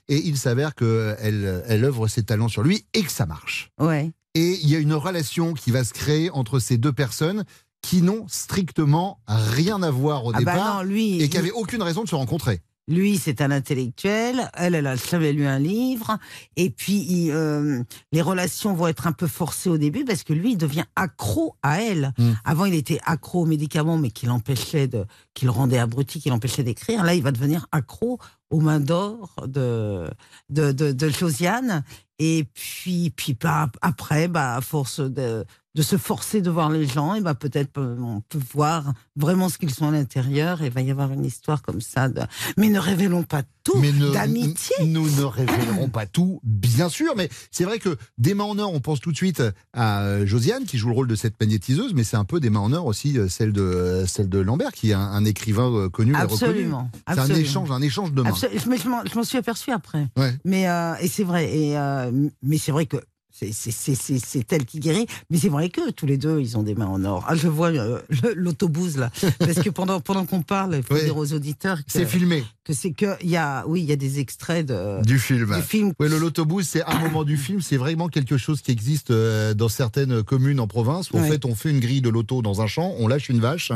Et 0.07 0.17
il 0.25 0.37
s'avère 0.37 0.73
qu'elle 0.75 1.63
elle 1.67 1.83
œuvre 1.83 2.07
ses 2.07 2.23
talents 2.23 2.47
sur 2.47 2.63
lui 2.63 2.85
et 2.93 3.03
que 3.03 3.11
ça 3.11 3.25
marche. 3.25 3.69
Ouais. 3.79 4.11
Et 4.35 4.59
il 4.61 4.69
y 4.69 4.75
a 4.75 4.79
une 4.79 4.93
relation 4.93 5.53
qui 5.53 5.71
va 5.71 5.83
se 5.83 5.93
créer 5.93 6.29
entre 6.31 6.59
ces 6.59 6.77
deux 6.77 6.93
personnes 6.93 7.43
qui 7.81 8.01
n'ont 8.01 8.25
strictement 8.27 9.19
rien 9.27 9.81
à 9.83 9.91
voir 9.91 10.25
au 10.25 10.29
Ah 10.33 10.39
bah 10.41 10.51
départ 10.53 10.77
non, 10.77 10.83
lui, 10.83 11.21
et 11.21 11.29
qui 11.29 11.37
n'avaient 11.37 11.51
aucune 11.51 11.81
raison 11.83 12.03
de 12.03 12.09
se 12.09 12.15
rencontrer. 12.15 12.61
Lui, 12.87 13.17
c'est 13.17 13.41
un 13.41 13.51
intellectuel. 13.51 14.49
Elle, 14.53 14.75
elle 14.75 14.87
a 14.87 14.95
jamais 14.95 15.33
lu 15.33 15.45
un 15.45 15.59
livre. 15.59 16.17
Et 16.55 16.69
puis, 16.69 17.05
il, 17.09 17.31
euh, 17.31 17.83
les 18.11 18.21
relations 18.21 18.73
vont 18.73 18.87
être 18.87 19.07
un 19.07 19.11
peu 19.11 19.27
forcées 19.27 19.69
au 19.69 19.77
début 19.77 20.05
parce 20.05 20.23
que 20.23 20.33
lui, 20.33 20.53
il 20.53 20.57
devient 20.57 20.85
accro 20.95 21.55
à 21.63 21.81
elle. 21.81 22.13
Mm. 22.17 22.31
Avant, 22.45 22.65
il 22.65 22.73
était 22.73 22.99
accro 23.05 23.41
aux 23.41 23.45
médicaments, 23.45 23.97
mais 23.97 24.11
qui 24.11 24.25
l'empêchait 24.25 24.87
de, 24.87 25.05
qui 25.37 25.45
le 25.45 25.51
rendait 25.51 25.77
abruti, 25.77 26.19
qui 26.19 26.29
l'empêchait 26.29 26.63
d'écrire. 26.63 27.03
Là, 27.03 27.13
il 27.13 27.21
va 27.21 27.31
devenir 27.31 27.67
accro 27.71 28.17
aux 28.49 28.59
mains 28.59 28.79
d'or 28.79 29.35
de, 29.45 30.09
de, 30.49 30.71
de, 30.71 30.91
de 30.91 31.09
Josiane. 31.09 31.83
Et 32.17 32.47
puis, 32.55 33.11
puis 33.11 33.35
bah, 33.35 33.69
après, 33.83 34.27
bah, 34.27 34.55
à 34.55 34.61
force 34.61 34.99
de, 34.99 35.45
de 35.75 35.81
se 35.83 35.95
forcer 35.97 36.41
de 36.41 36.49
voir 36.49 36.71
les 36.71 36.87
gens, 36.87 37.13
et 37.13 37.21
bah, 37.21 37.35
peut-être 37.35 37.77
euh, 37.77 37.95
on 37.99 38.21
peut 38.21 38.39
voir 38.51 38.93
vraiment 39.15 39.47
ce 39.47 39.59
qu'ils 39.59 39.75
sont 39.75 39.89
à 39.89 39.91
l'intérieur. 39.91 40.63
Et 40.63 40.67
il 40.67 40.71
va 40.71 40.81
y 40.81 40.89
avoir 40.89 41.11
une 41.11 41.23
histoire 41.23 41.61
comme 41.61 41.81
ça. 41.81 42.09
Mais 42.57 42.69
ne 42.69 42.79
révélons 42.79 43.21
pas 43.21 43.43
tout 43.67 43.77
Mais 43.79 43.91
ne- 43.91 44.11
d'amitié. 44.11 44.75
Nous 44.85 45.09
ne 45.09 45.23
révélerons 45.23 45.89
pas 45.89 46.05
tout, 46.05 46.39
bien 46.43 46.89
sûr, 46.89 47.13
mais 47.17 47.29
c'est 47.51 47.63
vrai 47.65 47.79
que 47.79 47.97
des 48.17 48.33
mains 48.33 48.45
en 48.45 48.57
or, 48.59 48.73
on 48.73 48.79
pense 48.79 48.99
tout 48.99 49.11
de 49.11 49.17
suite 49.17 49.43
à 49.73 50.01
euh, 50.03 50.25
Josiane 50.25 50.65
qui 50.65 50.77
joue 50.77 50.87
le 50.89 50.95
rôle 50.95 51.07
de 51.07 51.15
cette 51.15 51.39
magnétiseuse, 51.39 51.93
mais 51.93 52.03
c'est 52.03 52.17
un 52.17 52.25
peu 52.25 52.39
des 52.39 52.49
mains 52.49 52.59
en 52.61 52.71
or 52.73 52.85
aussi 52.85 53.17
euh, 53.17 53.27
celle 53.27 53.51
de 53.53 53.61
euh, 53.61 54.05
celle 54.05 54.29
de 54.29 54.39
Lambert 54.39 54.71
qui 54.71 54.91
est 54.91 54.93
un, 54.93 54.99
un 55.01 55.25
écrivain 55.25 55.89
connu 55.89 56.13
et 56.13 56.15
reconnu. 56.15 56.33
Absolument, 56.33 56.89
C'est 57.09 57.19
un 57.19 57.27
échange, 57.35 57.71
un 57.71 57.81
échange 57.81 58.13
de 58.13 58.21
mains. 58.21 58.29
Absolument. 58.29 58.61
Mais 58.69 58.77
je 58.77 58.87
m'en- 58.89 59.05
je 59.05 59.15
m'en 59.15 59.23
suis 59.23 59.37
aperçu 59.37 59.71
après. 59.71 60.07
Ouais. 60.17 60.33
Mais 60.45 60.69
euh, 60.69 60.93
et 61.01 61.07
c'est 61.07 61.23
vrai. 61.23 61.53
Et 61.55 61.77
euh, 61.77 62.11
mais 62.43 62.57
c'est 62.57 62.71
vrai 62.71 62.85
que 62.85 62.97
c'est 63.41 64.53
elle 64.53 64.65
qui 64.65 64.79
guérit. 64.79 65.05
Mais 65.29 65.37
c'est 65.37 65.49
vrai 65.49 65.69
que 65.69 65.91
tous 65.91 66.05
les 66.05 66.17
deux, 66.17 66.39
ils 66.39 66.57
ont 66.57 66.63
des 66.63 66.75
mains 66.75 66.87
en 66.87 67.03
or. 67.05 67.25
Ah, 67.27 67.35
je 67.35 67.47
vois 67.47 67.69
euh, 67.69 67.99
l'autobus 68.35 68.97
là, 68.97 69.11
parce 69.39 69.59
que 69.59 69.69
pendant 69.69 69.99
pendant 69.99 70.25
qu'on 70.25 70.41
parle, 70.41 70.75
il 70.77 70.83
faut 70.83 70.93
Oui. 70.95 71.03
dire 71.03 71.17
aux 71.17 71.33
auditeurs 71.33 71.77
que 71.79 71.83
C'est 71.91 72.05
filmé. 72.05 72.43
que 72.63 72.73
c'est 72.73 72.91
que 72.91 73.15
il 73.21 73.29
y 73.29 73.37
a 73.37 73.65
oui 73.67 73.81
il 73.81 73.85
y 73.87 73.91
a 73.91 73.95
des 73.95 74.19
extraits 74.19 74.65
de 74.65 75.01
Du 75.03 75.19
film. 75.19 75.55
Du 75.55 75.61
film. 75.61 75.93
Oui, 75.99 76.09
le 76.09 76.17
l'autobus, 76.17 76.67
c'est 76.67 76.83
un 76.83 76.99
moment 76.99 77.23
du 77.23 77.37
film. 77.37 77.61
C'est 77.61 77.77
vraiment 77.77 78.07
quelque 78.07 78.37
chose 78.37 78.61
qui 78.61 78.71
existe 78.71 79.11
euh, 79.11 79.53
dans 79.53 79.69
certaines 79.69 80.23
communes 80.23 80.59
en 80.59 80.67
province. 80.67 81.11
Où, 81.11 81.17
En 81.17 81.23
fait, 81.23 81.45
on 81.45 81.55
fait 81.55 81.69
une 81.69 81.79
grille 81.79 82.01
de 82.01 82.09
l'auto 82.09 82.41
dans 82.41 82.61
un 82.61 82.67
champ, 82.67 82.93
on 82.99 83.07
lâche 83.07 83.29
une 83.29 83.39
vache. 83.39 83.71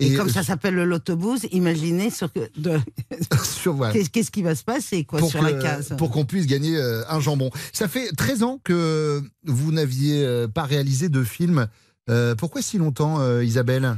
Et, 0.00 0.14
comme 0.14 0.28
ça 0.28 0.42
s'appelle 0.42 0.74
le 0.74 0.84
l'autobus, 0.84 1.46
imaginez 1.52 2.10
sur 2.10 2.32
que 2.32 2.40
de 2.58 2.78
sur, 3.44 3.74
voilà. 3.74 3.92
qu'est-ce 3.92 4.30
qui 4.30 4.42
va 4.42 4.54
se 4.54 4.64
passer 4.64 5.04
quoi 5.04 5.18
pour 5.20 5.30
sur 5.30 5.40
que- 5.40 5.44
la 5.44 5.52
case? 5.54 5.94
Pour 5.98 6.10
qu'on 6.10 6.24
puisse 6.24 6.46
gagner 6.46 6.76
euh, 6.76 7.02
un 7.08 7.20
jambon. 7.20 7.50
Ça 7.72 7.88
fait 7.88 8.10
13 8.16 8.42
ans 8.42 8.60
que 8.64 9.01
vous 9.44 9.72
n'aviez 9.72 10.24
euh, 10.24 10.48
pas 10.48 10.64
réalisé 10.64 11.08
de 11.08 11.22
film. 11.24 11.68
Euh, 12.10 12.34
pourquoi 12.34 12.62
si 12.62 12.78
longtemps, 12.78 13.20
euh, 13.20 13.44
Isabelle? 13.44 13.96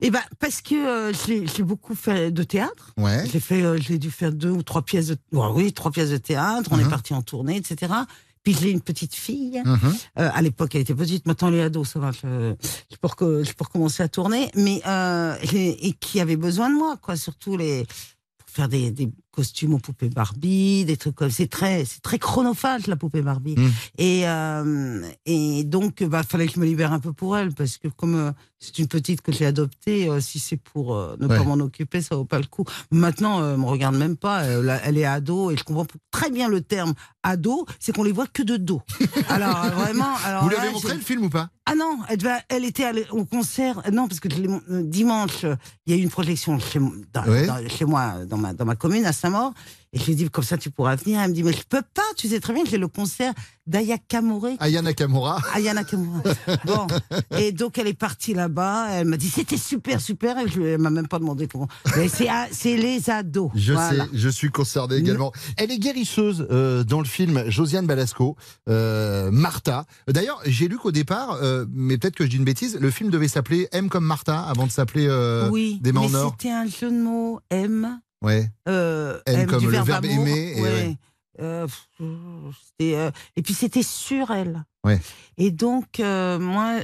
Eh 0.00 0.10
ben 0.10 0.20
parce 0.40 0.60
que 0.60 0.74
euh, 0.74 1.12
j'ai 1.12 1.62
beaucoup 1.62 1.94
fait 1.94 2.30
de 2.30 2.42
théâtre. 2.42 2.92
Ouais. 2.98 3.24
J'ai 3.32 3.40
fait, 3.40 3.62
euh, 3.62 3.78
j'ai 3.78 3.98
dû 3.98 4.10
faire 4.10 4.32
deux 4.32 4.50
ou 4.50 4.62
trois 4.62 4.82
pièces 4.82 5.06
de, 5.06 5.16
ouais, 5.32 5.46
oui, 5.54 5.72
trois 5.72 5.92
pièces 5.92 6.10
de 6.10 6.16
théâtre. 6.16 6.68
On 6.72 6.78
est 6.78 6.88
parti 6.88 7.14
en 7.14 7.22
tournée, 7.22 7.56
etc. 7.56 7.92
Puis 8.42 8.54
j'ai 8.60 8.70
une 8.70 8.82
petite 8.82 9.14
fille. 9.14 9.62
Euh, 9.66 10.30
à 10.34 10.42
l'époque, 10.42 10.74
elle 10.74 10.82
était 10.82 10.94
petite. 10.94 11.26
Maintenant, 11.26 11.48
elle 11.48 11.54
est 11.54 11.62
ado, 11.62 11.84
ça 11.84 12.00
va. 12.00 12.10
Je, 12.10 12.54
je 12.90 12.96
peux, 13.00 13.44
je 13.44 13.52
peux 13.52 13.64
recommencer 13.64 14.02
à 14.02 14.08
tourner, 14.08 14.50
mais 14.54 14.82
euh, 14.86 15.34
et, 15.52 15.88
et 15.88 15.92
qui 15.92 16.20
avait 16.20 16.36
besoin 16.36 16.68
de 16.68 16.74
moi, 16.74 16.98
quoi. 17.00 17.16
Surtout 17.16 17.56
les 17.56 17.86
pour 18.36 18.50
faire 18.50 18.68
des, 18.68 18.90
des 18.90 19.08
costumes 19.34 19.74
aux 19.74 19.78
poupées 19.78 20.08
Barbie, 20.08 20.84
des 20.84 20.96
trucs 20.96 21.16
comme. 21.16 21.30
C'est 21.30 21.48
très, 21.48 21.84
c'est 21.84 22.00
très 22.00 22.18
chronophage 22.18 22.86
la 22.86 22.96
poupée 22.96 23.22
Barbie. 23.22 23.56
Mhm. 23.56 23.72
Et 23.98 24.28
euh, 24.28 25.02
et 25.26 25.64
donc, 25.64 26.02
bah, 26.04 26.22
fallait 26.22 26.46
que 26.46 26.54
je 26.54 26.60
me 26.60 26.66
libère 26.66 26.92
un 26.92 27.00
peu 27.00 27.12
pour 27.12 27.36
elle, 27.36 27.52
parce 27.52 27.78
que 27.78 27.88
comme 27.88 28.14
euh, 28.14 28.32
c'est 28.64 28.78
une 28.78 28.88
petite 28.88 29.20
que 29.22 29.32
j'ai 29.32 29.46
adoptée, 29.46 30.08
euh, 30.08 30.20
si 30.20 30.38
c'est 30.38 30.56
pour 30.56 30.94
euh, 30.94 31.16
ne 31.20 31.26
Ouais. 31.26 31.36
pas 31.38 31.44
m'en 31.44 31.54
occuper, 31.54 32.00
ça 32.02 32.16
vaut 32.16 32.24
pas 32.24 32.38
le 32.38 32.46
coup. 32.46 32.64
Maintenant, 32.90 33.40
euh, 33.42 33.56
me 33.56 33.64
regarde 33.66 33.96
même 33.96 34.16
pas. 34.16 34.44
Elle, 34.44 34.80
elle 34.84 34.98
est 34.98 35.04
ado 35.04 35.50
et 35.50 35.56
je 35.56 35.64
comprends 35.64 35.86
très 36.10 36.30
bien 36.30 36.48
le 36.48 36.60
terme 36.60 36.94
ado, 37.22 37.66
c'est 37.80 37.94
qu'on 37.94 38.02
les 38.04 38.12
voit 38.12 38.26
que 38.26 38.42
de 38.42 38.56
dos. 38.56 38.82
Alors 39.28 39.64
euh, 39.64 39.70
vraiment. 39.70 40.14
Alors 40.24 40.42
Vous 40.44 40.48
lui 40.50 40.56
là, 40.56 40.62
avez 40.62 40.72
montré 40.72 40.94
le 40.94 41.00
film 41.00 41.24
ou 41.24 41.30
pas? 41.30 41.50
Ah 41.66 41.74
non, 41.74 41.98
elle, 42.08 42.18
devait- 42.18 42.42
elle 42.48 42.64
était 42.64 42.84
allée 42.84 43.06
au 43.10 43.24
concert. 43.24 43.80
Non, 43.92 44.06
parce 44.08 44.20
que 44.20 44.28
dimanche, 44.82 45.44
il 45.86 45.94
y 45.94 45.96
a 45.96 45.98
eu 45.98 46.02
une 46.02 46.10
projection 46.10 46.58
chez, 46.58 46.78
m- 46.78 46.90
dans- 47.12 47.24
Ouais. 47.24 47.46
dans- 47.46 47.68
chez 47.68 47.84
moi, 47.86 48.24
dans 48.26 48.36
ma, 48.36 48.52
dans 48.52 48.64
ma 48.66 48.76
commune, 48.76 49.06
à 49.06 49.12
Saint-Maur. 49.12 49.52
Et 49.94 49.98
je 50.00 50.04
lui 50.06 50.12
ai 50.12 50.16
dit, 50.16 50.28
comme 50.28 50.42
ça, 50.44 50.58
tu 50.58 50.70
pourras 50.70 50.96
venir. 50.96 51.20
Elle 51.20 51.30
me 51.30 51.34
dit, 51.34 51.42
mais 51.44 51.52
je 51.52 51.62
peux 51.68 51.82
pas, 51.94 52.02
tu 52.16 52.28
sais 52.28 52.40
très 52.40 52.52
bien 52.52 52.64
que 52.64 52.68
j'ai 52.68 52.78
le 52.78 52.88
concert 52.88 53.32
d'Aya 53.66 53.96
Kamore. 53.96 54.48
Aya 54.58 54.82
Nakamura. 54.82 55.40
Aya 55.54 55.72
Nakamura. 55.72 56.20
Bon. 56.66 56.86
Et 57.38 57.52
donc, 57.52 57.78
elle 57.78 57.86
est 57.86 57.94
partie 57.98 58.34
là-bas. 58.34 58.88
Elle 58.90 59.06
m'a 59.06 59.16
dit, 59.16 59.28
c'était 59.30 59.56
super, 59.56 60.00
super. 60.00 60.36
Et 60.38 60.48
je, 60.48 60.60
elle 60.60 60.80
m'a 60.80 60.90
même 60.90 61.06
pas 61.08 61.18
demandé 61.20 61.46
comment. 61.46 61.68
Mais 61.96 62.08
c'est, 62.08 62.28
c'est 62.50 62.76
les 62.76 63.08
ados. 63.08 63.50
Je 63.54 63.72
Voilà. 63.72 64.04
sais, 64.04 64.10
je 64.12 64.28
suis 64.28 64.50
concerné 64.50 64.96
également. 64.96 65.32
Elle 65.56 65.70
est 65.70 65.78
guérisseuse 65.78 66.46
euh, 66.50 66.82
dans 66.84 66.98
le 66.98 67.06
film 67.06 67.48
Josiane 67.48 67.86
Balasco, 67.86 68.36
euh, 68.68 69.30
Martha. 69.30 69.84
D'ailleurs, 70.08 70.40
j'ai 70.44 70.66
lu 70.68 70.76
qu'au 70.76 70.92
départ, 70.92 71.38
euh, 71.40 71.64
mais 71.72 71.96
peut-être 71.98 72.16
que 72.16 72.24
je 72.24 72.30
dis 72.30 72.36
une 72.36 72.44
bêtise, 72.44 72.76
le 72.80 72.90
film 72.90 73.10
devait 73.10 73.28
s'appeler 73.28 73.68
M 73.72 73.88
comme 73.88 74.04
Martha 74.04 74.40
avant 74.40 74.66
de 74.66 74.72
s'appeler 74.72 75.08
oui. 75.50 75.78
Des 75.80 75.92
mais 75.92 76.00
en 76.00 76.14
or. 76.14 76.34
c'était 76.38 76.52
un 76.52 76.66
jeu 76.66 76.90
de 76.90 77.00
mots. 77.00 77.40
M. 77.50 78.00
Ouais. 78.24 78.48
Euh, 78.68 79.20
comme 79.46 79.60
du 79.60 79.66
le 79.66 79.72
verbe, 79.72 79.86
verbe 79.86 80.04
amour, 80.06 80.26
aimer 80.26 80.54
et 80.56 80.62
ouais. 80.62 80.96
Euh, 81.40 81.66
euh, 82.80 83.10
et 83.36 83.42
puis 83.42 83.54
c'était 83.54 83.82
sur 83.82 84.30
elle. 84.30 84.64
Ouais. 84.84 85.00
Et 85.36 85.50
donc, 85.50 85.98
euh, 85.98 86.38
moi, 86.38 86.80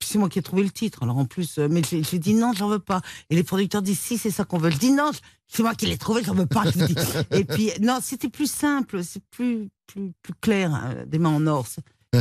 c'est 0.00 0.18
moi 0.18 0.28
qui 0.28 0.38
ai 0.38 0.42
trouvé 0.42 0.62
le 0.62 0.70
titre. 0.70 1.02
Alors 1.02 1.18
en 1.18 1.26
plus, 1.26 1.58
mais 1.58 1.82
j'ai 1.84 2.18
dit 2.18 2.34
non, 2.34 2.52
j'en 2.52 2.68
veux 2.68 2.78
pas. 2.78 3.02
Et 3.28 3.34
les 3.34 3.42
producteurs 3.42 3.82
disent 3.82 4.00
si, 4.00 4.18
c'est 4.18 4.30
ça 4.30 4.44
qu'on 4.44 4.58
veut. 4.58 4.70
Je 4.70 4.78
dis 4.78 4.92
non, 4.92 5.10
c'est 5.48 5.62
moi 5.62 5.74
qui 5.74 5.86
l'ai 5.86 5.98
trouvé, 5.98 6.22
j'en 6.24 6.34
veux 6.34 6.46
pas. 6.46 6.64
je 6.70 6.78
vous 6.78 6.86
dis. 6.86 6.94
Et 7.32 7.44
puis, 7.44 7.72
non, 7.80 7.98
c'était 8.02 8.30
plus 8.30 8.50
simple, 8.50 9.04
c'est 9.04 9.22
plus, 9.30 9.68
plus, 9.86 10.12
plus 10.22 10.34
clair, 10.40 10.72
hein, 10.74 11.04
des 11.06 11.18
mains 11.18 11.30
en 11.30 11.46
or. 11.46 11.66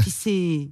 Puis 0.01 0.11
c'est 0.11 0.69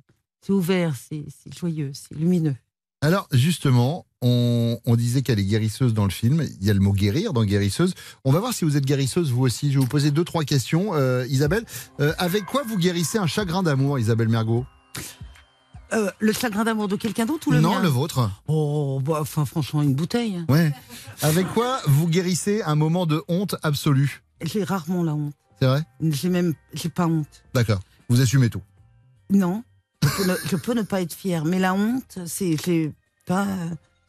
ouvert, 0.50 0.94
c'est 0.96 1.26
joyeux, 1.54 1.92
c'est 1.94 2.16
lumineux. 2.16 2.56
Alors, 3.02 3.28
justement, 3.32 4.07
on, 4.22 4.80
on 4.86 4.96
disait 4.96 5.22
qu'elle 5.22 5.40
est 5.40 5.46
guérisseuse 5.46 5.94
dans 5.94 6.06
le 6.06 6.12
film. 6.12 6.44
Il 6.60 6.66
y 6.66 6.70
a 6.70 6.74
le 6.74 6.80
mot 6.80 6.94
guérir 6.94 7.34
dans 7.34 7.44
guérisseuse. 7.44 7.94
On 8.26 8.32
va 8.32 8.40
voir 8.40 8.54
si 8.54 8.66
vous 8.66 8.78
êtes 8.78 8.86
guérisseuse 8.86 9.32
vous 9.32 9.44
aussi. 9.44 9.72
Je 9.72 9.78
vais 9.78 9.84
vous 9.84 9.90
poser 9.90 10.12
deux, 10.12 10.24
trois 10.24 10.44
questions. 10.44 10.94
Euh, 10.94 11.26
Isabelle, 11.28 11.66
euh, 12.00 12.14
avec 12.18 12.46
quoi 12.46 12.64
vous 12.64 12.78
guérissez 12.78 13.18
un 13.18 13.28
chagrin 13.28 13.64
d'amour, 13.64 14.00
Isabelle 14.00 14.30
Mergot? 14.30 14.66
Euh, 15.94 16.12
le 16.20 16.34
chagrin 16.34 16.66
d'amour 16.66 16.88
de 16.90 16.98
quelqu'un 16.98 17.26
d'autre 17.26 17.48
ou 17.48 17.52
le 17.52 17.62
Non, 17.62 17.76
mien 17.76 17.82
le 17.82 17.88
vôtre. 17.88 18.30
Oh, 18.48 19.00
bah, 19.02 19.20
enfin, 19.22 19.46
franchement, 19.46 19.82
une 19.82 19.96
bouteille. 19.96 20.44
Ouais. 20.50 20.74
Avec 21.22 21.48
quoi 21.54 21.80
vous 21.88 22.08
guérissez 22.08 22.62
un 22.64 22.76
moment 22.76 23.06
de 23.06 23.24
honte 23.30 23.56
absolue? 23.64 24.24
J'ai 24.42 24.64
rarement 24.64 25.04
la 25.04 25.16
honte. 25.16 25.34
C'est 25.60 25.68
vrai? 25.68 25.84
J'ai 26.02 26.30
même, 26.30 26.54
j'ai 26.74 26.90
pas 26.90 27.08
honte. 27.08 27.44
D'accord. 27.54 27.80
Vous 28.10 28.20
assumez 28.22 28.50
tout? 28.50 28.62
Non, 29.30 29.64
je 30.04 30.10
peux, 30.10 30.26
ne, 30.26 30.36
je 30.46 30.56
peux 30.56 30.74
ne 30.74 30.82
pas 30.82 31.02
être 31.02 31.14
fière, 31.14 31.46
mais 31.46 31.58
la 31.58 31.74
honte, 31.74 32.20
c'est, 32.26 32.58
j'ai 32.64 32.94
pas, 33.26 33.48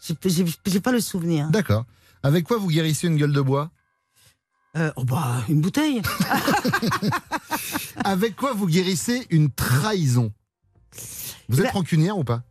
j'ai, 0.00 0.80
pas 0.80 0.92
le 0.92 1.00
souvenir. 1.00 1.48
D'accord. 1.50 1.84
Avec 2.22 2.44
quoi 2.44 2.58
vous 2.58 2.68
guérissez 2.68 3.06
une 3.06 3.16
gueule 3.16 3.32
de 3.32 3.40
bois? 3.40 3.70
Euh, 4.76 4.92
oh 4.96 5.04
bah, 5.04 5.42
une 5.48 5.60
bouteille. 5.60 6.02
Avec 8.04 8.36
quoi 8.36 8.52
vous 8.52 8.66
guérissez 8.66 9.26
une 9.30 9.50
trahison? 9.50 10.32
Vous 11.48 11.58
êtes 11.60 11.66
ben- 11.66 11.72
rancunière 11.72 12.18
ou 12.18 12.24
pas? 12.24 12.42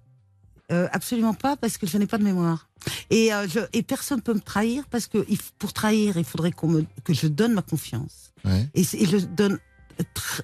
Euh, 0.71 0.87
absolument 0.91 1.33
pas, 1.33 1.55
parce 1.55 1.77
que 1.77 1.87
je 1.87 1.97
n'ai 1.97 2.07
pas 2.07 2.17
de 2.17 2.23
mémoire. 2.23 2.69
Et, 3.09 3.33
euh, 3.33 3.47
je, 3.47 3.59
et 3.71 3.83
personne 3.83 4.21
peut 4.21 4.33
me 4.33 4.41
trahir, 4.41 4.85
parce 4.89 5.07
que 5.07 5.25
pour 5.57 5.71
trahir, 5.71 6.17
il 6.17 6.25
faudrait 6.25 6.51
me, 6.63 6.85
que 7.03 7.13
je 7.13 7.27
donne 7.27 7.53
ma 7.53 7.61
confiance. 7.61 8.33
Ouais. 8.43 8.67
Et, 8.73 8.81
et 8.81 9.05
je 9.05 9.17
donne, 9.17 9.59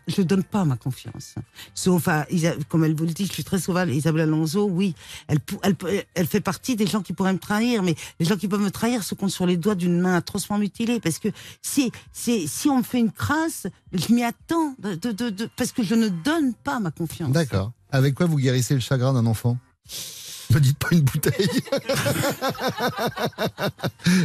je 0.08 0.22
donne 0.22 0.44
pas 0.44 0.66
ma 0.66 0.78
confiance. 0.78 1.36
Sauf 1.74 2.08
à, 2.08 2.26
comme 2.70 2.84
elle 2.84 2.96
vous 2.96 3.06
le 3.06 3.12
dit, 3.14 3.26
je 3.26 3.34
suis 3.34 3.44
très 3.44 3.60
sauvage. 3.60 3.90
Isabelle 3.90 4.22
Alonso, 4.22 4.68
oui, 4.70 4.96
elle, 5.28 5.40
elle, 5.64 5.76
elle 6.14 6.28
fait 6.28 6.42
partie 6.42 6.76
des 6.76 6.88
gens 6.88 7.02
qui 7.02 7.14
pourraient 7.14 7.34
me 7.34 7.40
trahir, 7.40 7.84
mais 7.84 7.96
les 8.20 8.26
gens 8.26 8.38
qui 8.38 8.48
peuvent 8.48 8.62
me 8.62 8.72
trahir 8.72 9.04
se 9.04 9.16
comptent 9.16 9.32
sur 9.32 9.46
les 9.46 9.58
doigts 9.58 9.76
d'une 9.76 10.00
main 10.00 10.16
atrocement 10.16 10.58
mutilée. 10.58 11.00
Parce 11.00 11.20
que 11.20 11.30
si, 11.62 11.92
si, 12.12 12.48
si 12.48 12.70
on 12.70 12.78
me 12.80 12.84
fait 12.84 13.00
une 13.00 13.12
crasse, 13.12 13.68
je 13.92 14.14
m'y 14.14 14.24
attends, 14.24 14.76
de, 14.80 14.96
de- 14.96 15.30
de- 15.30 15.50
parce 15.56 15.72
que 15.72 15.84
je 15.84 15.96
ne 15.96 16.10
donne 16.10 16.54
pas 16.54 16.80
ma 16.80 16.92
confiance. 16.92 17.32
D'accord. 17.32 17.72
Avec 17.92 18.16
quoi 18.16 18.26
vous 18.26 18.38
guérissez 18.38 18.74
le 18.74 18.80
chagrin 18.80 19.14
d'un 19.14 19.26
enfant? 19.26 19.58
Ne 20.52 20.60
dites 20.60 20.78
pas 20.78 20.90
une 20.92 21.02
bouteille. 21.02 21.48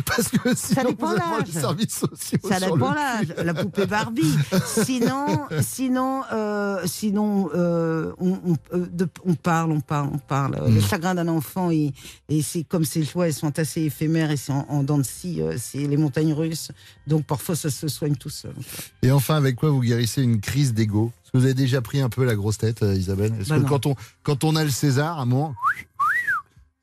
Parce 0.06 0.28
que 0.28 0.54
sinon, 0.54 0.84
dépend 0.90 1.08
vous 1.10 1.16
l'âge. 1.16 1.46
les 1.46 1.52
services 1.60 1.94
sociaux. 1.98 2.38
Ça 2.48 2.60
dépend 2.60 2.92
l'âge, 2.92 3.34
la 3.42 3.54
poupée 3.54 3.86
Barbie. 3.86 4.34
Sinon, 4.66 5.46
sinon, 5.62 6.22
euh, 6.32 6.80
sinon, 6.86 7.50
euh, 7.54 8.12
on, 8.18 8.32
on, 8.46 8.56
euh, 8.74 8.86
de- 8.90 9.08
on 9.24 9.34
parle, 9.34 9.72
on 9.72 9.80
parle, 9.80 10.10
on 10.12 10.18
parle. 10.18 10.56
Mm. 10.68 10.74
Le 10.74 10.80
chagrin 10.80 11.14
d'un 11.14 11.28
enfant, 11.28 11.70
il- 11.70 11.92
et 12.28 12.42
c'est 12.42 12.64
comme 12.64 12.84
ces 12.84 13.04
joies, 13.04 13.28
elles 13.28 13.34
sont 13.34 13.58
assez 13.58 13.82
éphémères 13.82 14.30
et 14.30 14.36
c'est 14.36 14.52
en, 14.52 14.66
en 14.68 14.82
dents 14.82 14.98
de 14.98 15.02
scie, 15.04 15.40
c'est 15.58 15.78
les 15.86 15.96
montagnes 15.96 16.32
russes. 16.32 16.70
Donc 17.06 17.24
parfois, 17.26 17.56
ça 17.56 17.70
se 17.70 17.88
soigne 17.88 18.16
tout 18.16 18.30
seul. 18.30 18.54
Et 19.02 19.10
enfin, 19.12 19.36
avec 19.36 19.56
quoi 19.56 19.70
vous 19.70 19.80
guérissez 19.80 20.22
une 20.22 20.40
crise 20.40 20.74
d'ego? 20.74 21.12
Vous 21.34 21.44
avez 21.44 21.54
déjà 21.54 21.82
pris 21.82 22.00
un 22.00 22.08
peu 22.08 22.24
la 22.24 22.34
grosse 22.34 22.56
tête, 22.58 22.80
Isabelle? 22.82 23.34
Est-ce 23.38 23.50
Bah 23.50 23.56
que 23.56 23.62
non. 23.62 23.68
quand 23.68 23.86
on, 23.86 23.94
quand 24.22 24.44
on 24.44 24.56
a 24.56 24.64
le 24.64 24.70
César, 24.70 25.18
à 25.18 25.22
un 25.22 25.26
moment, 25.26 25.54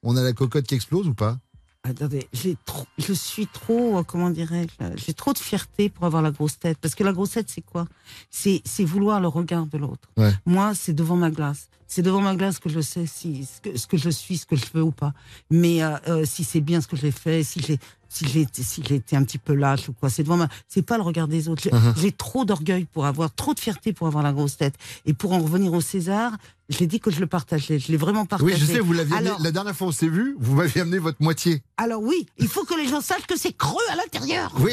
on 0.05 0.15
a 0.15 0.23
la 0.23 0.31
cocotte 0.31 0.65
qui 0.65 0.75
explose 0.75 1.07
ou 1.07 1.13
pas 1.13 1.37
Attendez, 1.83 2.27
j'ai 2.33 2.57
trop, 2.65 2.87
je 2.97 3.13
suis 3.13 3.45
trop, 3.45 3.99
euh, 3.99 4.03
comment 4.03 4.31
dirais-je, 4.31 4.97
j'ai 4.97 5.13
trop 5.13 5.33
de 5.33 5.37
fierté 5.37 5.87
pour 5.87 6.05
avoir 6.05 6.23
la 6.23 6.31
grosse 6.31 6.57
tête. 6.57 6.79
Parce 6.81 6.95
que 6.95 7.03
la 7.03 7.13
grosse 7.13 7.31
tête, 7.31 7.47
c'est 7.47 7.61
quoi? 7.61 7.85
C'est 8.31 8.63
c'est 8.65 8.83
vouloir 8.83 9.21
le 9.21 9.27
regard 9.27 9.67
de 9.67 9.77
l'autre. 9.77 10.09
Ouais. 10.17 10.33
Moi, 10.47 10.73
c'est 10.73 10.93
devant 10.93 11.15
ma 11.15 11.29
glace. 11.29 11.69
C'est 11.87 12.01
devant 12.01 12.21
ma 12.21 12.35
glace 12.35 12.59
que 12.59 12.69
je 12.69 12.79
sais 12.81 13.05
si 13.05 13.45
ce 13.45 13.61
que, 13.61 13.77
ce 13.77 13.85
que 13.87 13.97
je 13.97 14.09
suis, 14.09 14.37
ce 14.37 14.45
que 14.45 14.55
je 14.55 14.65
veux 14.73 14.81
ou 14.83 14.91
pas. 14.91 15.13
Mais 15.51 15.83
euh, 15.83 15.95
euh, 16.07 16.25
si 16.25 16.43
c'est 16.43 16.61
bien 16.61 16.81
ce 16.81 16.87
que 16.87 16.95
j'ai 16.97 17.11
fait, 17.11 17.43
si 17.43 17.59
j'ai 17.61 17.79
si 18.07 18.25
j'ai 18.29 18.41
été- 18.41 18.63
si 18.63 18.81
j'ai 18.87 18.95
été 18.95 19.17
un 19.17 19.23
petit 19.25 19.37
peu 19.39 19.53
lâche 19.53 19.89
ou 19.89 19.93
quoi, 19.93 20.09
c'est 20.09 20.23
devant 20.23 20.37
ma. 20.37 20.47
C'est 20.69 20.83
pas 20.83 20.95
le 20.95 21.03
regard 21.03 21.27
des 21.27 21.49
autres. 21.49 21.61
J'ai 21.63 21.71
Mhm. 21.73 21.93
j'ai 21.97 22.11
trop 22.13 22.45
d'orgueil 22.45 22.85
pour 22.85 23.05
avoir, 23.05 23.33
trop 23.33 23.53
de 23.53 23.59
fierté 23.59 23.91
pour 23.91 24.07
avoir 24.07 24.23
la 24.23 24.31
grosse 24.31 24.55
tête. 24.55 24.75
Et 25.05 25.13
pour 25.13 25.33
en 25.33 25.39
revenir 25.39 25.73
au 25.73 25.81
César, 25.81 26.31
j'ai 26.69 26.87
dit 26.87 27.01
que 27.01 27.11
je 27.11 27.19
le 27.19 27.27
partageais. 27.27 27.77
Je 27.77 27.91
l'ai 27.91 27.97
vraiment 27.97 28.25
partagé. 28.25 28.53
Oui, 28.53 28.57
je 28.59 28.65
sais, 28.65 28.79
vous 28.79 28.93
l'aviez 28.93 29.17
Alors, 29.17 29.41
la 29.41 29.51
dernière 29.51 29.75
fois 29.75 29.87
on 29.87 29.91
s'est 29.91 30.07
vu, 30.07 30.35
vous 30.39 30.55
m'aviez 30.55 30.81
amené 30.81 30.97
votre 30.97 31.21
moitié. 31.21 31.61
alors 31.77 32.01
oui, 32.01 32.25
il 32.37 32.47
faut 32.47 32.63
que 32.63 32.75
les 32.75 32.87
gens 32.87 33.01
sachent 33.01 33.27
que 33.27 33.37
c'est 33.37 33.51
creux 33.53 33.83
à 33.91 33.95
l'intérieur. 33.97 34.53
Oui. 34.59 34.71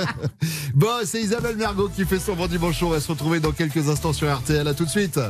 bon, 0.74 0.88
c'est 1.04 1.20
Isabelle 1.20 1.56
Mergot 1.56 1.88
qui 1.94 2.04
fait 2.06 2.18
son 2.18 2.34
bon 2.34 2.46
dimanche. 2.46 2.82
On 2.82 2.88
va 2.90 3.00
se 3.00 3.08
retrouver 3.08 3.40
dans 3.40 3.52
quelques 3.52 3.88
instants 3.90 4.12
sur 4.14 4.34
RTL. 4.34 4.66
À 4.66 4.72
tout 4.74 4.84
de 4.86 4.90
suite. 4.90 5.20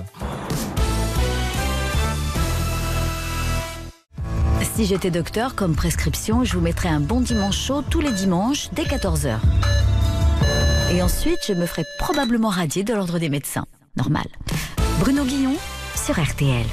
Si 4.75 4.87
j'étais 4.87 5.11
docteur, 5.11 5.55
comme 5.55 5.75
prescription, 5.75 6.45
je 6.45 6.55
vous 6.55 6.61
mettrais 6.61 6.89
un 6.89 7.01
bon 7.01 7.21
dimanche 7.21 7.59
chaud 7.59 7.83
tous 7.83 8.01
les 8.01 8.13
dimanches 8.13 8.71
dès 8.73 8.85
14h. 8.85 9.39
Et 10.93 11.03
ensuite, 11.03 11.39
je 11.47 11.53
me 11.53 11.67
ferais 11.67 11.85
probablement 11.99 12.49
radier 12.49 12.83
de 12.83 12.95
l'ordre 12.95 13.19
des 13.19 13.29
médecins. 13.29 13.67
Normal. 13.97 14.27
Bruno 15.01 15.25
Guillon 15.25 15.55
sur 15.97 16.21
RTL. 16.23 16.67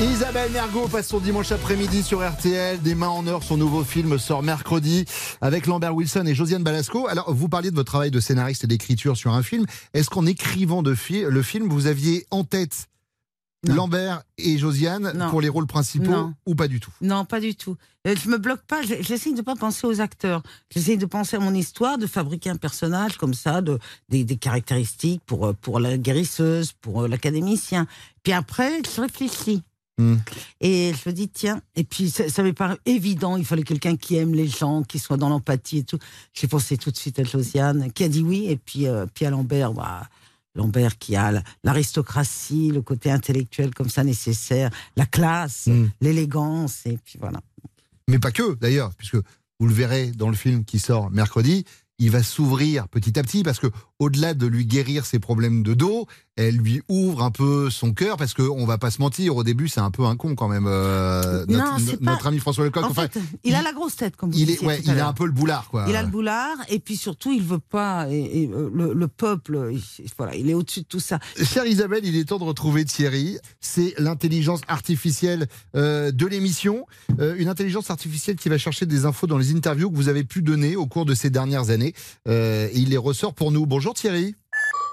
Isabelle 0.00 0.50
Mergot 0.50 0.88
passe 0.88 1.08
son 1.08 1.18
dimanche 1.18 1.52
après-midi 1.52 2.02
sur 2.02 2.26
RTL. 2.26 2.80
Des 2.80 2.94
mains 2.94 3.08
en 3.08 3.26
or, 3.26 3.44
son 3.44 3.56
nouveau 3.56 3.84
film 3.84 4.18
sort 4.18 4.42
mercredi 4.42 5.04
avec 5.40 5.66
Lambert 5.66 5.94
Wilson 5.94 6.24
et 6.26 6.34
Josiane 6.34 6.62
Balasco. 6.62 7.06
Alors, 7.06 7.32
vous 7.32 7.48
parliez 7.48 7.70
de 7.70 7.76
votre 7.76 7.90
travail 7.90 8.10
de 8.10 8.18
scénariste 8.18 8.64
et 8.64 8.66
d'écriture 8.66 9.16
sur 9.16 9.32
un 9.32 9.42
film. 9.42 9.66
Est-ce 9.94 10.10
qu'en 10.10 10.26
écrivant 10.26 10.82
de 10.82 10.96
le 11.28 11.42
film, 11.42 11.68
vous 11.68 11.86
aviez 11.86 12.26
en 12.30 12.44
tête 12.44 12.89
Lambert 13.68 14.22
et 14.38 14.56
Josiane 14.58 15.12
Non. 15.14 15.28
pour 15.30 15.40
les 15.40 15.48
rôles 15.50 15.66
principaux 15.66 16.10
Non. 16.10 16.34
ou 16.46 16.54
pas 16.54 16.66
du 16.68 16.80
tout? 16.80 16.90
Non, 17.02 17.24
pas 17.26 17.40
du 17.40 17.54
tout. 17.54 17.76
Euh, 18.06 18.14
Je 18.16 18.28
me 18.30 18.38
bloque 18.38 18.62
pas. 18.62 18.80
je- 18.82 19.02
J'essaye 19.02 19.34
de 19.34 19.42
pas 19.42 19.54
penser 19.56 19.86
aux 19.86 20.00
acteurs. 20.00 20.42
J'essaye 20.70 20.96
de 20.96 21.04
penser 21.06 21.36
à 21.36 21.40
mon 21.40 21.52
histoire, 21.54 21.98
de 21.98 22.06
fabriquer 22.06 22.48
un 22.50 22.56
personnage 22.56 23.18
comme 23.18 23.34
ça, 23.34 23.60
de 23.60 23.78
des, 24.08 24.24
des 24.24 24.36
caractéristiques 24.36 25.20
pour 25.26 25.46
euh, 25.46 25.52
pour 25.52 25.78
la 25.78 25.98
guérisseuse, 25.98 26.72
pour 26.80 27.02
euh, 27.02 27.08
l'académicien. 27.08 27.86
Puis 28.22 28.32
après, 28.32 28.80
je 28.94 29.00
réfléchis. 29.02 29.62
Hmm. 29.98 30.16
Et 30.62 30.94
je 30.94 31.10
me 31.10 31.12
dis, 31.14 31.28
tiens, 31.28 31.60
et 31.76 31.84
puis 31.84 32.08
ça, 32.08 32.30
ça 32.30 32.42
m'est 32.42 32.54
paru 32.54 32.76
évident, 32.86 33.36
il 33.36 33.44
fallait 33.44 33.64
quelqu'un 33.64 33.96
qui 33.96 34.16
aime 34.16 34.32
les 34.34 34.48
gens, 34.48 34.82
qui 34.82 34.98
soit 34.98 35.18
dans 35.18 35.28
l'empathie 35.28 35.78
et 35.78 35.84
tout. 35.84 35.98
J'ai 36.32 36.48
pensé 36.48 36.78
tout 36.78 36.90
de 36.90 36.96
suite 36.96 37.18
à 37.18 37.24
Josiane, 37.24 37.92
qui 37.92 38.04
a 38.04 38.08
dit 38.08 38.22
oui, 38.22 38.46
et 38.48 38.56
puis, 38.56 38.86
euh, 38.86 39.04
puis 39.12 39.26
à 39.26 39.30
Lambert, 39.30 39.74
bah, 39.74 40.08
Lambert 40.54 40.98
qui 40.98 41.16
a 41.16 41.30
la- 41.32 41.42
l'aristocratie, 41.64 42.70
le 42.70 42.82
côté 42.82 43.10
intellectuel 43.10 43.74
comme 43.74 43.88
ça 43.88 44.04
nécessaire, 44.04 44.70
la 44.96 45.06
classe, 45.06 45.66
Hmm. 45.66 45.88
l'élégance, 46.00 46.86
et 46.86 46.98
puis 47.04 47.18
voilà. 47.20 47.40
Mais 48.08 48.18
pas 48.18 48.32
que, 48.32 48.54
d'ailleurs, 48.54 48.92
puisque 48.96 49.16
vous 49.16 49.66
le 49.66 49.74
verrez 49.74 50.10
dans 50.12 50.28
le 50.28 50.36
film 50.36 50.64
qui 50.64 50.78
sort 50.78 51.10
mercredi, 51.10 51.64
il 52.00 52.10
va 52.10 52.22
s'ouvrir 52.24 52.88
petit 52.88 53.16
à 53.18 53.22
petit 53.22 53.42
parce 53.44 53.60
que 53.60 53.68
au-delà 53.98 54.34
de 54.34 54.46
lui 54.46 54.66
guérir 54.66 55.06
ses 55.06 55.18
problèmes 55.18 55.62
de 55.62 55.74
dos, 55.74 56.06
elle 56.36 56.56
lui 56.56 56.80
ouvre 56.88 57.22
un 57.22 57.30
peu 57.30 57.68
son 57.68 57.92
cœur 57.92 58.16
parce 58.16 58.32
qu'on 58.32 58.64
va 58.64 58.78
pas 58.78 58.90
se 58.90 59.00
mentir, 59.00 59.36
au 59.36 59.44
début 59.44 59.68
c'est 59.68 59.80
un 59.80 59.90
peu 59.90 60.06
un 60.06 60.16
con 60.16 60.34
quand 60.34 60.48
même. 60.48 60.66
euh, 60.66 61.44
Non, 61.46 61.76
notre, 62.00 62.26
ami 62.26 62.38
François 62.38 62.64
Lecoq. 62.64 62.82
En 62.82 62.90
enfin, 62.90 63.08
fait, 63.08 63.20
il, 63.44 63.54
a 63.54 63.62
la 63.62 63.72
grosse 63.72 63.96
tête, 63.96 64.16
comme 64.16 64.30
vous 64.30 64.38
il 64.38 64.50
est, 64.50 64.64
ouais, 64.64 64.80
il 64.82 64.98
a 64.98 65.06
un 65.06 65.12
peu 65.12 65.26
le 65.26 65.32
boulard 65.32 65.68
quoi. 65.68 65.84
Il 65.88 65.94
a 65.96 66.02
le 66.02 66.08
boulard, 66.08 66.56
et 66.70 66.78
puis 66.78 66.96
surtout, 66.96 67.32
il 67.32 67.42
veut 67.42 67.58
pas. 67.58 68.06
Et, 68.10 68.44
et, 68.44 68.48
euh, 68.48 68.70
le, 68.72 68.94
le 68.94 69.08
peuple, 69.08 69.70
il, 69.72 69.82
voilà, 70.16 70.34
il 70.34 70.48
est 70.48 70.54
au-dessus 70.54 70.80
de 70.80 70.86
tout 70.86 71.00
ça. 71.00 71.18
Chère 71.42 71.66
Isabelle, 71.66 72.04
il 72.04 72.16
est 72.16 72.24
temps 72.24 72.38
de 72.38 72.44
retrouver 72.44 72.86
Thierry. 72.86 73.36
C'est 73.60 73.92
l'intelligence 73.98 74.62
artificielle 74.68 75.46
euh, 75.76 76.10
de 76.10 76.26
l'émission. 76.26 76.86
Euh, 77.18 77.34
une 77.36 77.48
intelligence 77.48 77.90
artificielle 77.90 78.36
qui 78.36 78.48
va 78.48 78.56
chercher 78.56 78.86
des 78.86 79.04
infos 79.04 79.26
dans 79.26 79.36
les 79.38 79.54
interviews 79.54 79.90
que 79.90 79.96
vous 79.96 80.08
avez 80.08 80.24
pu 80.24 80.40
donner 80.40 80.74
au 80.76 80.86
cours 80.86 81.04
de 81.04 81.14
ces 81.14 81.28
dernières 81.28 81.68
années. 81.68 81.89
Euh, 82.28 82.68
et 82.72 82.78
il 82.78 82.90
les 82.90 82.96
ressort 82.96 83.34
pour 83.34 83.50
nous. 83.52 83.66
Bonjour 83.66 83.94
Thierry. 83.94 84.34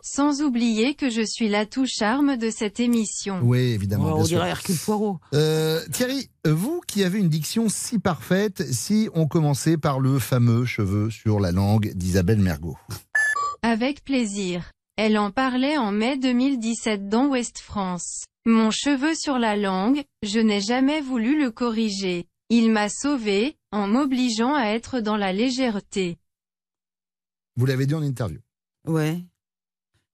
Sans 0.03 0.41
oublier 0.41 0.93
que 0.93 1.09
je 1.09 1.21
suis 1.21 1.49
l'atout 1.49 1.85
charme 1.85 2.37
de 2.37 2.49
cette 2.49 2.79
émission. 2.79 3.39
Oui, 3.43 3.59
évidemment. 3.59 4.17
on 4.17 4.23
dirait 4.23 4.49
Hercule 4.49 4.77
Poirot. 4.77 5.19
Euh, 5.33 5.81
Thierry, 5.91 6.29
vous 6.45 6.81
qui 6.87 7.03
avez 7.03 7.19
une 7.19 7.29
diction 7.29 7.67
si 7.67 7.99
parfaite, 7.99 8.63
si 8.71 9.09
on 9.13 9.27
commençait 9.27 9.77
par 9.77 9.99
le 9.99 10.19
fameux 10.19 10.65
cheveu 10.65 11.09
sur 11.09 11.39
la 11.39 11.51
langue 11.51 11.91
d'Isabelle 11.93 12.39
Mergot. 12.39 12.77
Avec 13.63 14.03
plaisir. 14.03 14.71
Elle 14.95 15.17
en 15.17 15.29
parlait 15.29 15.77
en 15.77 15.91
mai 15.91 16.17
2017 16.17 17.09
dans 17.09 17.27
Ouest 17.27 17.59
France. 17.59 18.23
Mon 18.45 18.71
cheveu 18.71 19.13
sur 19.13 19.37
la 19.37 19.57
langue, 19.57 20.03
je 20.23 20.39
n'ai 20.39 20.61
jamais 20.61 21.01
voulu 21.01 21.37
le 21.39 21.51
corriger. 21.51 22.27
Il 22.49 22.71
m'a 22.71 22.87
sauvé, 22.87 23.57
en 23.73 23.87
m'obligeant 23.87 24.55
à 24.55 24.67
être 24.67 25.01
dans 25.01 25.17
la 25.17 25.33
légèreté. 25.33 26.17
Vous 27.57 27.65
l'avez 27.65 27.85
dit 27.85 27.95
en 27.95 28.01
interview. 28.03 28.39
Ouais. 28.87 29.19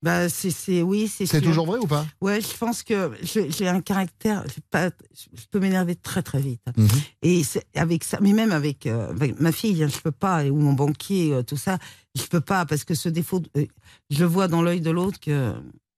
Bah, 0.02 0.28
c'est, 0.28 0.82
oui, 0.82 1.08
c'est. 1.08 1.26
C'est 1.26 1.40
toujours 1.40 1.66
vrai 1.66 1.80
ou 1.80 1.88
pas? 1.88 2.06
Ouais, 2.20 2.42
je 2.42 2.58
pense 2.58 2.84
que 2.84 3.12
j'ai 3.22 3.68
un 3.70 3.80
caractère, 3.80 4.44
pas, 4.70 4.90
je 5.16 5.46
peux 5.50 5.62
m'énerver 5.62 5.96
très 5.96 6.22
très 6.22 6.42
vite. 6.42 6.62
Mhm. 6.76 6.88
Et 7.22 7.42
avec 7.76 8.04
ça, 8.04 8.18
mais 8.22 8.34
même 8.34 8.52
avec, 8.52 8.86
euh, 8.86 9.12
avec 9.12 9.40
ma 9.40 9.54
fille, 9.54 9.82
hein, 9.82 9.88
je 9.88 10.00
peux 10.00 10.12
pas, 10.12 10.44
ou 10.46 10.58
mon 10.58 10.74
banquier, 10.74 11.34
euh, 11.34 11.42
tout 11.44 11.56
ça, 11.56 11.78
je 12.16 12.24
peux 12.26 12.42
pas 12.42 12.66
parce 12.66 12.84
que 12.84 12.96
ce 12.96 13.08
défaut, 13.08 13.42
euh, 13.56 13.66
je 14.10 14.26
vois 14.26 14.50
dans 14.50 14.62
l'œil 14.62 14.82
de 14.82 14.92
l'autre 14.92 15.22
que 15.22 15.54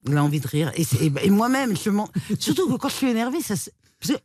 il 0.08 0.16
a 0.16 0.24
envie 0.24 0.40
de 0.40 0.48
rire. 0.48 0.72
Et, 0.76 0.84
c'est- 0.84 1.04
et, 1.04 1.12
et 1.24 1.30
moi-même, 1.32 1.76
je 1.76 1.90
surtout 2.38 2.70
que 2.72 2.78
quand 2.78 2.90
je 2.90 2.94
suis 2.96 3.08
énervée, 3.10 3.42
ça, 3.42 3.56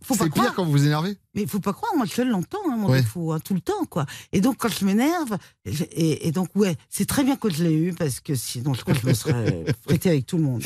faut 0.03 0.17
pas 0.17 0.25
C'est 0.25 0.31
pire 0.33 0.55
quand 0.55 0.65
vous 0.65 0.71
vous 0.73 0.87
énervez 0.87 1.17
Mais 1.35 1.43
il 1.43 1.49
faut 1.49 1.61
pas 1.61 1.73
croire, 1.73 1.93
moi 1.97 2.07
je 2.07 2.23
l'entends, 2.23 2.59
hein, 2.71 2.77
mon 2.77 2.89
Ouais. 2.91 3.01
défaut, 3.03 3.33
hein, 3.33 3.41
tout 3.41 3.55
le 3.55 3.61
temps, 3.61 3.85
quoi. 3.89 4.07
Et 4.33 4.41
donc 4.41 4.57
quand 4.59 4.69
je 4.69 4.85
m'énerve, 4.85 5.37
et, 5.65 6.27
et 6.29 6.33
donc 6.33 6.49
ouais, 6.55 6.77
c'est 6.89 7.07
très 7.07 7.25
bien 7.25 7.37
que 7.37 7.51
je 7.51 7.65
l'ai 7.65 7.75
eu 7.75 7.93
parce 7.93 8.21
que 8.21 8.35
sinon 8.35 8.75
je 8.75 8.83
crois 8.83 8.95
que 8.95 9.01
je 9.01 9.07
me 9.07 9.15
serais 9.15 9.65
prêté 9.87 10.09
avec 10.11 10.27
tout 10.27 10.37
le 10.37 10.43
monde. 10.45 10.63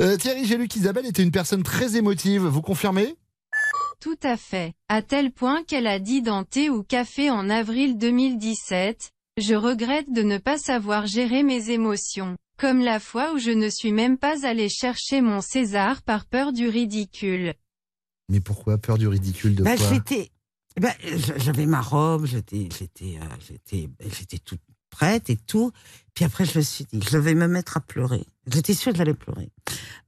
Euh, 0.00 0.16
Thierry, 0.16 0.44
j'ai 0.44 0.56
lu 0.56 0.68
qu'Isabelle 0.68 1.06
était 1.06 1.22
une 1.22 1.32
personne 1.32 1.62
très 1.62 1.96
émotive. 1.96 2.42
Vous 2.46 2.62
confirmez? 2.62 3.16
Tout 4.00 4.18
à 4.22 4.36
fait. 4.36 4.74
À 4.88 5.02
tel 5.02 5.32
point 5.32 5.64
qu'elle 5.64 5.88
a 5.88 5.98
dit 5.98 6.22
dans 6.22 6.44
Thé 6.44 6.70
ou 6.70 6.84
Café 6.84 7.30
en 7.30 7.50
avril 7.50 7.98
2017, 7.98 9.10
je 9.38 9.54
regrette 9.54 10.12
de 10.12 10.22
ne 10.22 10.38
pas 10.38 10.56
savoir 10.56 11.06
gérer 11.06 11.42
mes 11.42 11.70
émotions. 11.70 12.36
Comme 12.60 12.80
la 12.80 13.00
fois 13.00 13.32
où 13.34 13.38
je 13.38 13.50
ne 13.50 13.68
suis 13.68 13.92
même 13.92 14.18
pas 14.18 14.46
allée 14.46 14.68
chercher 14.68 15.20
mon 15.20 15.40
César 15.40 16.02
par 16.02 16.26
peur 16.26 16.52
du 16.52 16.68
ridicule. 16.68 17.54
Mais 18.28 18.40
pourquoi? 18.40 18.78
Peur 18.78 18.98
du 18.98 19.08
ridicule 19.08 19.54
de 19.54 19.64
Bah, 19.64 19.76
quoi? 19.76 19.88
j'étais, 19.88 20.30
bah, 20.80 20.92
j'avais 21.36 21.66
ma 21.66 21.80
robe, 21.80 22.26
j'étais, 22.26 22.68
j'étais, 22.78 23.18
euh, 23.20 23.24
j'étais, 23.46 23.88
j'étais 24.00 24.38
toute 24.38 24.60
prête 24.90 25.30
et 25.30 25.36
tout. 25.36 25.72
Puis 26.18 26.24
après, 26.24 26.44
je 26.44 26.58
me 26.58 26.64
suis 26.64 26.84
dit, 26.92 26.98
je 27.08 27.16
vais 27.16 27.34
me 27.34 27.46
mettre 27.46 27.76
à 27.76 27.80
pleurer. 27.80 28.24
J'étais 28.52 28.74
sûre 28.74 28.90
que 28.90 28.98
j'allais 28.98 29.14
pleurer. 29.14 29.50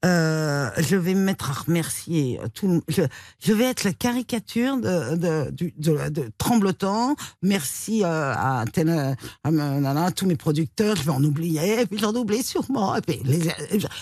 Euh, 0.05 0.71
je 0.79 0.97
vais 0.97 1.15
me 1.15 1.21
mettre 1.21 1.51
à 1.51 1.53
remercier 1.53 2.41
tout. 2.55 2.67
le- 2.69 2.83
Je, 2.89 3.03
je 3.39 3.53
vais 3.53 3.65
être 3.67 3.85
la 3.85 3.93
caricature 3.93 4.79
de, 4.79 5.15
de, 5.15 5.51
du- 5.51 5.75
de, 5.77 6.09
de 6.09 6.31
Tremblotant. 6.39 7.15
Merci 7.43 8.03
euh, 8.03 8.33
à, 8.35 8.65
euh, 8.79 9.15
à, 9.45 10.05
à 10.07 10.11
tous 10.11 10.27
mes 10.27 10.37
producteurs. 10.37 10.97
Je 10.97 11.03
vais 11.03 11.11
en 11.11 11.23
oublier, 11.23 11.83
et 11.83 11.87
puis 11.87 11.99
j'en 11.99 12.15
oublie 12.15 12.43
sûrement. 12.43 12.97
Et 12.97 13.03
puis 13.03 13.21
les- 13.25 13.41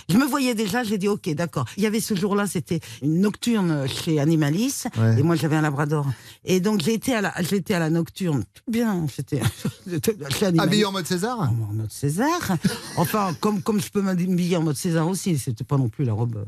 je, 0.08 0.16
me 0.16 0.24
voyais 0.24 0.54
déjà. 0.54 0.84
J'ai 0.84 0.96
dit 0.98 1.08
ok, 1.08 1.28
d'accord. 1.34 1.66
Il 1.76 1.82
y 1.82 1.86
avait 1.86 2.00
ce 2.00 2.14
jour-là, 2.14 2.46
c'était 2.46 2.80
une 3.02 3.20
nocturne 3.20 3.86
chez 3.88 4.18
Animalis, 4.20 4.84
Ouais. 4.96 5.18
et 5.18 5.22
moi 5.22 5.34
j'avais 5.36 5.56
un 5.56 5.62
Labrador. 5.62 6.06
Et 6.44 6.60
donc 6.60 6.86
été 6.88 7.12
à 7.12 7.20
la, 7.20 7.34
été 7.42 7.74
à 7.74 7.80
la 7.80 7.90
nocturne. 7.90 8.44
Tout 8.54 8.62
Bien, 8.70 9.04
j'étais 9.14 9.40
j'étais 9.86 10.16
chez 10.30 10.46
Animalis. 10.46 10.68
Habillé 10.68 10.84
en 10.84 10.92
mode 10.92 11.06
César? 11.06 11.40
En 11.40 11.52
mode 11.74 11.90
César. 11.98 12.56
Enfin, 12.96 13.34
comme, 13.40 13.62
comme 13.62 13.80
je 13.80 13.90
peux 13.90 14.02
m'habiller 14.02 14.56
en 14.56 14.62
mode 14.62 14.76
César 14.76 15.06
aussi, 15.08 15.38
c'était 15.38 15.64
pas 15.64 15.76
non 15.76 15.88
plus 15.88 16.04
la 16.04 16.12
robe. 16.12 16.44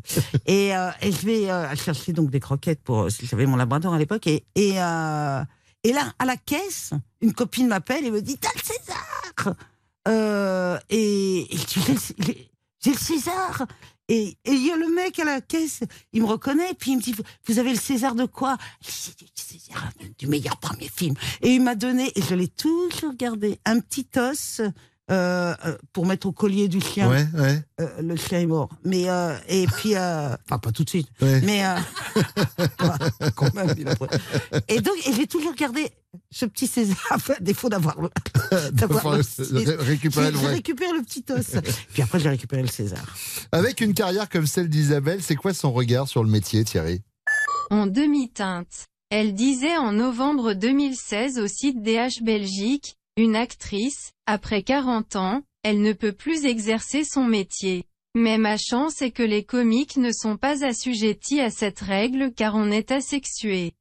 Et, 0.47 0.75
euh, 0.77 0.91
et 1.03 1.13
je 1.13 1.27
vais 1.27 1.51
euh, 1.51 1.75
chercher 1.77 2.13
donc 2.13 2.31
des 2.31 2.41
croquettes 2.41 2.83
pour. 2.83 3.09
J'avais 3.09 3.47
mon 3.47 3.57
labrador 3.57 3.95
à 3.95 3.99
l'époque. 3.99 4.27
Et, 4.27 4.45
et, 4.55 4.75
euh, 4.81 5.43
et 5.85 5.93
là, 5.93 6.13
à 6.19 6.25
la 6.25 6.37
caisse, 6.37 6.91
une 7.21 7.33
copine 7.33 7.69
m'appelle 7.69 8.05
et 8.05 8.11
me 8.11 8.21
dit 8.21 8.37
T'as 8.39 8.51
le 8.55 8.61
César 8.63 9.55
euh, 10.09 10.79
Et, 10.91 11.47
J'ai 12.83 12.93
le- 12.93 12.97
César 12.97 13.67
et 14.09 14.37
il 14.45 14.67
y 14.67 14.73
a 14.73 14.77
le 14.77 14.89
mec 14.93 15.21
à 15.21 15.25
la 15.25 15.41
caisse, 15.41 15.83
il 16.13 16.23
me 16.23 16.27
reconnaît, 16.27 16.75
puis 16.77 16.91
il 16.93 16.97
me 16.97 17.01
dit 17.03 17.15
Vous 17.47 17.59
avez 17.61 17.71
le 17.71 17.79
César 17.79 18.17
de 18.17 18.25
quoi? 18.25 18.57
Dis, 18.83 19.15
Du 19.17 19.27
César 19.37 19.89
du 20.19 20.27
meilleur 20.27 20.57
premier 20.57 20.89
film. 20.89 21.15
Et 21.43 21.51
il 21.55 21.63
m'a 21.63 21.77
donné, 21.77 22.11
et 22.17 22.23
je 22.23 22.35
l'ai 22.35 22.49
toujours 22.49 23.15
gardé, 23.15 23.61
un 23.65 23.79
petit 23.79 24.09
os 24.17 24.63
euh, 25.11 25.55
euh, 25.67 25.77
pour 25.93 26.07
mettre 26.07 26.27
au 26.27 26.33
collier 26.33 26.69
du 26.69 26.81
chien. 26.81 27.09
Ouais, 27.11 27.27
ouais. 27.35 27.63
Euh, 27.81 27.89
le 28.03 28.17
chien 28.17 28.41
est 28.41 28.47
mort. 28.47 28.69
Mais 28.85 29.09
euh, 29.11 29.37
et 29.49 29.67
puis, 29.67 29.95
euh, 29.97 30.29
enfin 30.47 30.59
pas 30.59 30.73
tout 30.73 30.85
de 30.85 30.89
suite. 30.91 31.09
Ouais. 31.21 31.41
Mais 31.43 31.65
euh, 31.65 31.77
quand 33.35 33.53
même. 33.55 33.75
il 33.79 33.89
a 33.89 33.97
pris. 33.97 34.09
Et 34.69 34.81
donc, 34.81 34.95
et 35.07 35.13
j'ai 35.13 35.27
toujours 35.27 35.55
gardé 35.55 35.91
ce 36.31 36.45
petit 36.47 36.67
César, 36.67 36.97
à 37.11 37.41
défaut 37.41 37.69
d'avoir 37.69 38.01
le, 38.01 38.09
d'avoir 38.73 39.07
Enfin, 39.07 39.17
le- 39.51 39.59
ré- 39.59 39.77
récupérer 39.77 40.31
le 40.31 40.37
vrai. 40.39 40.55
récupéré 40.55 40.91
le 40.97 41.03
petit 41.03 41.25
os. 41.31 41.57
Puis 41.93 42.03
après, 42.03 42.21
j'ai 42.21 42.29
récupéré 42.29 42.63
le 42.63 42.69
César. 42.69 43.05
Avec 43.53 43.81
une 43.81 43.95
carrière 43.95 44.29
comme 44.29 44.47
celle 44.47 44.69
d'Isabelle, 44.69 45.23
c'est 45.23 45.37
quoi 45.37 45.55
son 45.55 45.73
regard 45.73 46.09
sur 46.09 46.23
le 46.25 46.31
métier, 46.31 46.65
Thierry? 46.65 47.03
En 47.71 47.87
demi-teinte. 47.87 48.87
Elle 49.13 49.35
disait 49.35 49.77
en 49.77 49.91
novembre 49.93 50.53
2016 50.53 51.39
au 51.41 51.49
site 51.49 51.83
DH 51.83 52.23
Belgique, 52.23 52.97
une 53.17 53.37
actrice, 53.37 54.13
après 54.27 54.63
40 54.63 55.17
ans, 55.17 55.43
elle 55.63 55.83
ne 55.83 55.93
peut 55.93 56.13
plus 56.13 56.45
exercer 56.45 57.05
son 57.05 57.25
métier. 57.25 57.85
Mais 58.15 58.39
ma 58.39 58.57
chance 58.57 59.03
est 59.03 59.11
que 59.13 59.23
les 59.23 59.45
comiques 59.45 59.97
ne 59.97 60.11
sont 60.13 60.37
pas 60.37 60.65
assujettis 60.65 61.41
à 61.41 61.51
cette 61.51 61.81
règle 61.81 62.33
car 62.35 62.55
on 62.57 62.71
est 62.71 62.91
asexué. 62.91 63.73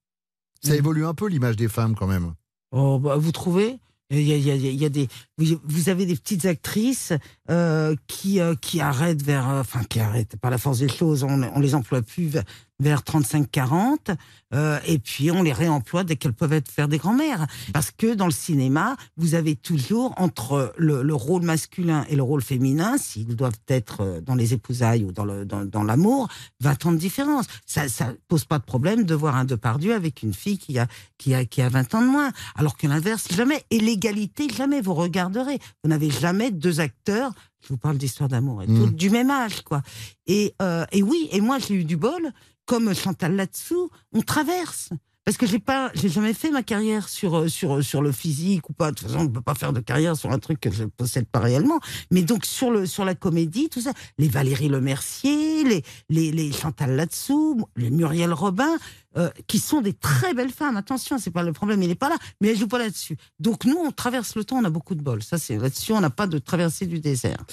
Ça 0.63 0.75
évolue 0.75 1.05
un 1.05 1.13
peu 1.13 1.27
l'image 1.27 1.55
des 1.55 1.67
femmes 1.69 1.95
quand 1.95 2.05
même. 2.07 2.33
Oh, 2.71 2.99
bah, 2.99 3.15
vous 3.15 3.31
trouvez? 3.31 3.79
Il 4.11 4.21
y, 4.21 4.33
a, 4.33 4.37
il 4.37 4.43
y 4.45 4.51
a- 4.51 4.55
il 4.55 4.81
y 4.81 4.85
a 4.85 4.89
des, 4.89 5.07
vous 5.37 5.89
avez 5.89 6.07
des 6.07 6.15
petites 6.15 6.45
actrices 6.45 7.13
euh, 7.51 7.95
qui 8.07 8.39
euh, 8.39 8.55
qui 8.55 8.81
arrêtent 8.81 9.21
vers, 9.21 9.47
euh, 9.47 9.61
enfin 9.61 9.83
qui 9.83 9.99
arrêtent 9.99 10.35
par 10.37 10.49
la 10.49 10.57
force 10.57 10.79
des 10.79 10.89
choses, 10.89 11.23
on, 11.23 11.43
on 11.43 11.59
les 11.59 11.75
emploie 11.75 12.01
plus 12.01 12.25
vers, 12.25 12.43
vers 12.79 13.01
35-40, 13.01 14.15
euh, 14.53 14.79
et 14.87 14.99
puis 14.99 15.31
on 15.31 15.43
les 15.43 15.53
réemploie 15.53 16.03
dès 16.03 16.15
qu'elles 16.15 16.33
peuvent 16.33 16.53
être 16.53 16.71
faire 16.71 16.87
des 16.87 16.97
grands-mères. 16.97 17.45
Parce 17.73 17.91
que 17.91 18.13
dans 18.13 18.25
le 18.25 18.31
cinéma, 18.31 18.95
vous 19.17 19.35
avez 19.35 19.55
toujours 19.55 20.13
entre 20.17 20.73
le, 20.77 21.03
le 21.03 21.13
rôle 21.15 21.43
masculin 21.43 22.05
et 22.09 22.15
le 22.15 22.23
rôle 22.23 22.41
féminin, 22.41 22.97
s'ils 22.97 23.35
doivent 23.35 23.59
être 23.67 24.01
euh, 24.01 24.21
dans 24.21 24.35
les 24.35 24.53
épousailles 24.53 25.03
ou 25.03 25.11
dans 25.11 25.25
le 25.25 25.45
dans, 25.45 25.65
dans 25.65 25.83
l'amour, 25.83 26.27
20 26.61 26.85
ans 26.87 26.91
de 26.93 26.97
différence. 26.97 27.45
Ça 27.65 27.87
ça 27.89 28.13
pose 28.27 28.45
pas 28.45 28.59
de 28.59 28.63
problème 28.63 29.03
de 29.03 29.13
voir 29.15 29.35
un 29.35 29.45
Depardieu 29.45 29.93
avec 29.93 30.23
une 30.23 30.33
fille 30.33 30.57
qui 30.57 30.79
a 30.79 30.87
qui 31.17 31.33
a 31.35 31.45
qui 31.45 31.61
a 31.61 31.69
20 31.69 31.95
ans 31.95 32.01
de 32.01 32.07
moins, 32.07 32.31
alors 32.55 32.77
que 32.77 32.87
l'inverse 32.87 33.27
jamais. 33.35 33.63
Et 33.71 33.79
l'égalité 33.79 34.47
jamais. 34.49 34.81
Vous 34.81 34.93
regarderez, 34.93 35.59
vous 35.83 35.89
n'avez 35.89 36.09
jamais 36.09 36.51
deux 36.51 36.79
acteurs. 36.79 37.31
Je 37.61 37.67
vous 37.69 37.77
parle 37.77 37.97
d'histoire 37.97 38.29
d'amour 38.29 38.63
et 38.63 38.67
tout, 38.67 38.87
Mm. 38.87 38.91
du 38.91 39.09
même 39.09 39.29
âge, 39.29 39.61
quoi. 39.63 39.81
Et, 40.27 40.55
euh, 40.61 40.85
et 40.93 41.03
oui, 41.03 41.27
et 41.33 41.41
moi 41.41 41.59
j'ai 41.59 41.73
eu 41.75 41.83
du 41.83 41.97
bol, 41.97 42.31
comme 42.69 42.93
Chantal 42.93 43.35
là-dessous, 43.35 43.89
on 44.13 44.21
traverse. 44.21 44.89
Parce 45.25 45.37
que 45.37 45.47
j'ai 45.47 45.59
pas, 45.59 45.91
j'ai 45.95 46.07
jamais 46.07 46.33
fait 46.33 46.51
ma 46.51 46.63
carrière 46.63 47.09
sur 47.09 47.35
euh, 47.35 47.47
sur 47.47 47.83
sur 47.83 48.01
le 48.01 48.11
physique 48.11 48.69
ou 48.69 48.73
pas. 48.73 48.91
De 48.91 48.95
toute 48.95 49.07
façon, 49.07 49.21
on 49.21 49.27
peut 49.27 49.41
pas 49.41 49.55
faire 49.55 49.73
de 49.73 49.79
carrière 49.79 50.15
sur 50.15 50.31
un 50.31 50.39
truc 50.39 50.59
que 50.59 50.71
je 50.71 50.85
possède 50.85 51.27
pas 51.27 51.39
réellement. 51.39 51.79
Mais 52.11 52.21
donc 52.21 52.45
sur 52.45 52.71
le 52.71 52.85
sur 52.85 53.05
la 53.05 53.15
comédie, 53.15 53.69
tout 53.69 53.81
ça, 53.81 53.91
les 54.17 54.27
Valérie 54.27 54.69
Lemercier, 54.69 55.63
les 55.63 55.83
les 56.09 56.31
les 56.31 56.51
Chantal 56.51 56.95
là-dessous, 56.95 57.67
les 57.75 57.89
Muriel 57.89 58.33
Robin, 58.33 58.77
euh, 59.17 59.29
qui 59.47 59.57
sont 59.57 59.81
des 59.81 59.93
très 59.93 60.35
belles 60.35 60.51
femmes. 60.51 60.77
Attention, 60.77 61.17
c'est 61.17 61.31
pas 61.31 61.43
le 61.43 61.51
problème, 61.51 61.81
il 61.81 61.89
est 61.89 61.95
pas 61.95 62.09
là. 62.09 62.17
Mais 62.41 62.49
elles 62.49 62.57
jouent 62.57 62.67
pas 62.67 62.77
là-dessus. 62.77 63.17
Donc 63.39 63.65
nous, 63.65 63.77
on 63.77 63.91
traverse 63.91 64.35
le 64.35 64.43
temps, 64.43 64.57
on 64.57 64.63
a 64.63 64.69
beaucoup 64.69 64.93
de 64.93 65.01
bol. 65.01 65.23
Ça, 65.23 65.37
c'est 65.37 65.57
là-dessus, 65.57 65.93
on 65.93 66.01
n'a 66.01 66.11
pas 66.11 66.27
de 66.27 66.37
traversée 66.37 66.85
du 66.85 66.99
désert. 66.99 67.43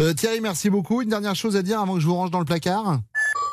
Euh, 0.00 0.14
Thierry, 0.14 0.40
merci 0.40 0.70
beaucoup. 0.70 1.02
Une 1.02 1.10
dernière 1.10 1.34
chose 1.34 1.56
à 1.56 1.62
dire 1.62 1.80
avant 1.80 1.94
que 1.94 2.00
je 2.00 2.06
vous 2.06 2.14
range 2.14 2.30
dans 2.30 2.38
le 2.38 2.46
placard 2.46 3.00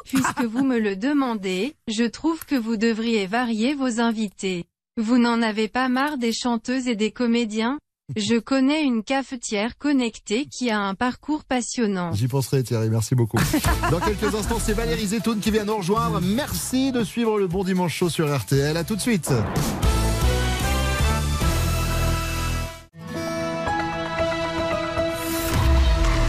Puisque 0.06 0.44
vous 0.44 0.64
me 0.64 0.80
le 0.80 0.96
demandez, 0.96 1.76
je 1.88 2.04
trouve 2.04 2.46
que 2.46 2.56
vous 2.56 2.78
devriez 2.78 3.28
varier 3.28 3.74
vos 3.74 4.00
invités. 4.00 4.66
Vous 4.98 5.18
n'en 5.18 5.42
avez 5.42 5.68
pas 5.68 5.90
marre 5.90 6.18
des 6.18 6.34
chanteuses 6.34 6.88
et 6.88 6.96
des 6.96 7.12
comédiens? 7.12 7.80
Je 8.16 8.38
connais 8.38 8.84
une 8.84 9.02
cafetière 9.02 9.78
connectée 9.78 10.46
qui 10.46 10.70
a 10.70 10.80
un 10.80 10.94
parcours 10.94 11.46
passionnant. 11.46 12.12
J'y 12.14 12.28
penserai 12.28 12.62
Thierry, 12.62 12.90
merci 12.90 13.16
beaucoup. 13.16 13.38
Dans 13.92 14.00
quelques 14.00 14.36
instants, 14.36 14.60
c'est 14.60 14.74
Valérie 14.74 15.08
Zetoun 15.08 15.40
qui 15.40 15.52
vient 15.52 15.64
nous 15.64 15.78
rejoindre. 15.78 16.20
Merci 16.22 16.92
de 16.92 17.04
suivre 17.04 17.40
le 17.40 17.48
Bon 17.48 17.64
Dimanche 17.64 17.96
Show 17.96 18.10
sur 18.10 18.36
RTL. 18.36 18.76
À 18.76 18.84
tout 18.84 18.96
de 18.96 19.02
suite. 19.02 19.32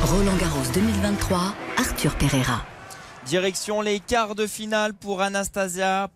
Roland 0.02 0.36
Garros 0.36 0.72
2023, 0.72 1.54
Arthur 1.76 2.14
Pereira. 2.14 2.64
Direction 3.26 3.80
les 3.80 4.00
quarts 4.00 4.34
de 4.34 4.46
finale 4.46 4.92
pour 4.92 5.22
Anastasia 5.22 6.10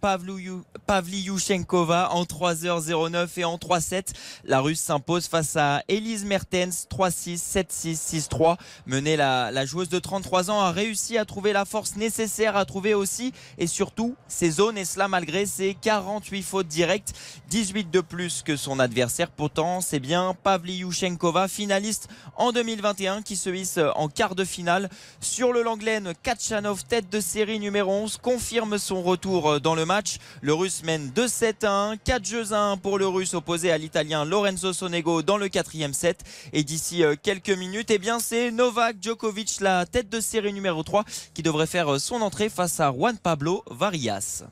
Pavlyuchenkova 0.86 2.10
en 2.12 2.24
3h09 2.24 3.28
et 3.38 3.44
en 3.44 3.56
3-7. 3.56 4.08
La 4.44 4.60
Russe 4.60 4.80
s'impose 4.80 5.26
face 5.26 5.56
à 5.56 5.82
Elise 5.88 6.26
Mertens 6.26 6.86
3-6, 6.90 7.38
7-6, 7.38 8.28
6-3. 8.28 8.56
Menée, 8.84 9.16
la, 9.16 9.64
joueuse 9.64 9.88
de 9.88 9.98
33 9.98 10.50
ans 10.50 10.60
a 10.60 10.70
réussi 10.70 11.16
à 11.16 11.24
trouver 11.24 11.54
la 11.54 11.64
force 11.64 11.96
nécessaire 11.96 12.58
à 12.58 12.66
trouver 12.66 12.92
aussi 12.92 13.32
et 13.56 13.66
surtout 13.66 14.14
ses 14.28 14.50
zones 14.50 14.76
et 14.76 14.84
cela 14.84 15.08
malgré 15.08 15.46
ses 15.46 15.74
48 15.80 16.42
fautes 16.42 16.68
directes, 16.68 17.14
18 17.48 17.90
de 17.90 18.00
plus 18.02 18.42
que 18.42 18.56
son 18.56 18.78
adversaire. 18.80 19.30
Pourtant, 19.30 19.80
c'est 19.80 20.00
bien 20.00 20.36
Pavlyuchenkova, 20.42 21.48
finaliste 21.48 22.08
en 22.36 22.52
2021, 22.52 23.22
qui 23.22 23.36
se 23.36 23.48
hisse 23.48 23.80
en 23.96 24.08
quart 24.08 24.34
de 24.34 24.44
finale 24.44 24.90
sur 25.22 25.54
le 25.54 25.62
Langlaine. 25.62 26.12
Kachanov, 26.22 26.84
tête 26.98 27.12
de 27.12 27.20
série 27.20 27.61
numéro 27.61 27.92
11, 27.92 28.16
confirme 28.16 28.76
son 28.76 29.02
retour 29.02 29.61
dans 29.61 29.76
le 29.76 29.87
match. 29.87 30.16
Le 30.40 30.52
Russe 30.52 30.82
mène 30.82 31.12
2-7 31.14 31.64
à 31.64 31.70
1, 31.90 31.96
4 31.96 32.24
jeux 32.24 32.52
à 32.52 32.72
1 32.72 32.76
pour 32.78 32.98
le 32.98 33.06
Russe 33.06 33.34
opposé 33.34 33.70
à 33.70 33.78
l'Italien 33.78 34.24
Lorenzo 34.24 34.72
Sonego 34.72 35.22
dans 35.22 35.37
le 35.37 35.48
quatrième 35.48 35.94
set. 35.94 36.24
Et 36.52 36.64
d'ici 36.64 37.04
euh, 37.04 37.14
quelques 37.22 37.50
minutes, 37.50 37.92
eh 37.92 37.98
bien 37.98 38.18
c'est 38.18 38.50
Novak 38.50 38.96
Djokovic, 39.00 39.61
la 39.61 39.87
tête 39.87 40.08
de 40.08 40.18
série 40.18 40.52
numéro 40.52 40.82
3, 40.82 41.04
qui 41.34 41.44
devrait 41.44 41.68
faire 41.68 41.94
euh, 41.94 41.98
son 42.00 42.20
entrée 42.20 42.48
face 42.48 42.80
à 42.80 42.90
Juan 42.90 43.16
Pablo 43.16 43.62
Varias. 43.70 44.42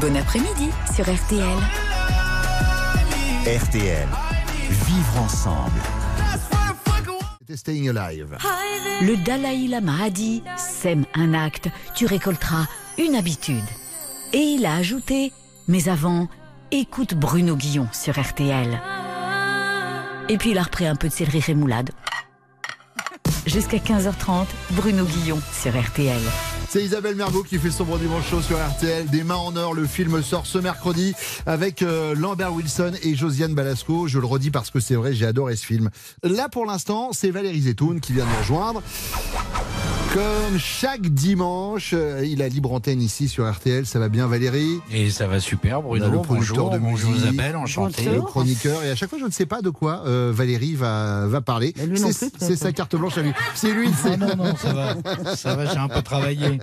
Bon 0.00 0.16
après-midi 0.16 0.70
sur 0.96 1.04
RTL. 1.04 1.58
RTL. 3.44 4.08
Vivre 4.70 5.20
ensemble. 5.20 5.97
Le 9.00 9.24
Dalai 9.24 9.68
Lama 9.68 10.04
a 10.04 10.10
dit 10.10 10.42
Sème 10.58 11.06
un 11.14 11.32
acte, 11.32 11.70
tu 11.94 12.04
récolteras 12.04 12.66
une 12.98 13.14
habitude. 13.14 13.64
Et 14.34 14.38
il 14.38 14.66
a 14.66 14.74
ajouté 14.74 15.32
Mais 15.66 15.88
avant, 15.88 16.28
écoute 16.72 17.14
Bruno 17.14 17.56
Guillon 17.56 17.88
sur 17.90 18.20
RTL. 18.20 18.78
Et 20.28 20.36
puis 20.36 20.50
il 20.50 20.58
a 20.58 20.62
repris 20.62 20.86
un 20.86 20.94
peu 20.94 21.08
de 21.08 21.12
céleri 21.14 21.40
rémoulade. 21.40 21.90
Jusqu'à 23.46 23.78
15h30, 23.78 24.46
Bruno 24.72 25.06
Guillon 25.06 25.40
sur 25.50 25.72
RTL. 25.74 26.20
C'est 26.70 26.84
Isabelle 26.84 27.14
Mergo 27.14 27.42
qui 27.42 27.58
fait 27.58 27.70
son 27.70 27.84
bon 27.84 27.96
dimanche 27.96 28.28
show 28.28 28.42
sur 28.42 28.58
RTL. 28.58 29.06
Des 29.06 29.24
mains 29.24 29.36
en 29.36 29.56
or, 29.56 29.72
le 29.72 29.86
film 29.86 30.22
sort 30.22 30.44
ce 30.46 30.58
mercredi 30.58 31.14
avec 31.46 31.80
euh, 31.80 32.14
Lambert 32.14 32.52
Wilson 32.52 32.92
et 33.02 33.14
Josiane 33.14 33.54
Balasco. 33.54 34.06
Je 34.06 34.18
le 34.18 34.26
redis 34.26 34.50
parce 34.50 34.70
que 34.70 34.78
c'est 34.78 34.94
vrai, 34.94 35.14
j'ai 35.14 35.24
adoré 35.24 35.56
ce 35.56 35.64
film. 35.64 35.88
Là 36.22 36.50
pour 36.50 36.66
l'instant, 36.66 37.10
c'est 37.12 37.30
Valérie 37.30 37.62
Zetoun 37.62 38.00
qui 38.00 38.12
vient 38.12 38.26
de 38.26 38.30
nous 38.30 38.38
rejoindre. 38.38 38.82
Comme 40.14 40.58
chaque 40.58 41.02
dimanche, 41.02 41.90
euh, 41.92 42.24
il 42.24 42.40
a 42.42 42.48
libre 42.48 42.72
antenne 42.72 43.02
ici 43.02 43.28
sur 43.28 43.48
RTL. 43.50 43.84
Ça 43.84 43.98
va 43.98 44.08
bien 44.08 44.26
Valérie? 44.26 44.80
Et 44.90 45.10
ça 45.10 45.26
va 45.26 45.38
super, 45.38 45.82
Bruno. 45.82 46.08
le 46.10 46.18
producteur 46.22 46.56
bonjour, 46.56 46.70
de 46.70 46.78
bonjour 46.78 47.10
musique, 47.10 47.24
Isabelle, 47.32 47.56
enchanté. 47.56 48.04
le 48.06 48.22
chroniqueur. 48.22 48.82
Et 48.84 48.90
à 48.90 48.96
chaque 48.96 49.10
fois, 49.10 49.18
je 49.18 49.26
ne 49.26 49.30
sais 49.30 49.44
pas 49.44 49.60
de 49.60 49.68
quoi 49.68 50.02
euh, 50.06 50.32
Valérie 50.34 50.74
va, 50.74 51.26
va 51.26 51.40
parler. 51.42 51.74
C'est 52.38 52.56
sa 52.56 52.72
carte 52.72 52.96
blanche 52.96 53.18
à 53.18 53.22
lui. 53.22 53.32
C'est 53.54 53.70
lui. 53.72 53.88
Ah 53.92 53.96
c'est- 54.02 54.16
non, 54.16 54.34
non, 54.36 54.56
ça 54.56 54.72
va, 54.72 54.96
ça 55.36 55.54
va, 55.54 55.66
j'ai 55.66 55.78
un 55.78 55.88
peu 55.88 56.00
travaillé. 56.02 56.58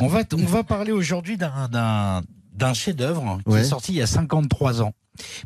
On 0.00 0.06
va, 0.08 0.20
on 0.34 0.44
va 0.46 0.62
parler 0.62 0.92
aujourd'hui 0.92 1.38
d'un, 1.38 1.68
d'un, 1.72 2.20
d'un 2.54 2.74
chef-d'œuvre 2.74 3.38
qui 3.46 3.50
Ouais. 3.52 3.60
est 3.60 3.64
sorti 3.64 3.92
il 3.92 3.96
y 3.98 4.02
a 4.02 4.06
53 4.06 4.82
ans. 4.82 4.92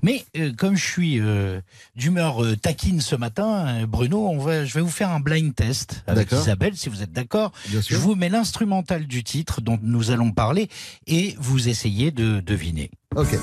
Mais 0.02 0.24
euh, 0.36 0.52
comme 0.56 0.76
je 0.76 0.84
suis 0.84 1.20
euh, 1.20 1.60
d'humeur 1.96 2.42
euh, 2.44 2.56
taquine 2.56 3.00
ce 3.00 3.16
matin, 3.16 3.66
euh, 3.82 3.86
Bruno, 3.86 4.28
on 4.28 4.38
va, 4.38 4.64
je 4.64 4.74
vais 4.74 4.80
vous 4.80 4.88
faire 4.90 5.10
un 5.10 5.20
blind 5.20 5.54
test 5.54 6.02
avec. 6.06 6.32
Isabelle, 6.32 6.76
si 6.76 6.88
vous 6.88 7.02
êtes 7.02 7.12
d'accord. 7.12 7.52
Je 7.70 7.96
vous 7.96 8.14
mets 8.14 8.28
l'instrumental 8.28 9.06
du 9.06 9.22
titre 9.24 9.60
dont 9.60 9.78
nous 9.82 10.10
allons 10.10 10.32
parler 10.32 10.68
et 11.06 11.34
vous 11.38 11.68
essayez 11.68 12.10
de 12.10 12.40
deviner. 12.40 12.90
Ok. 13.16 13.38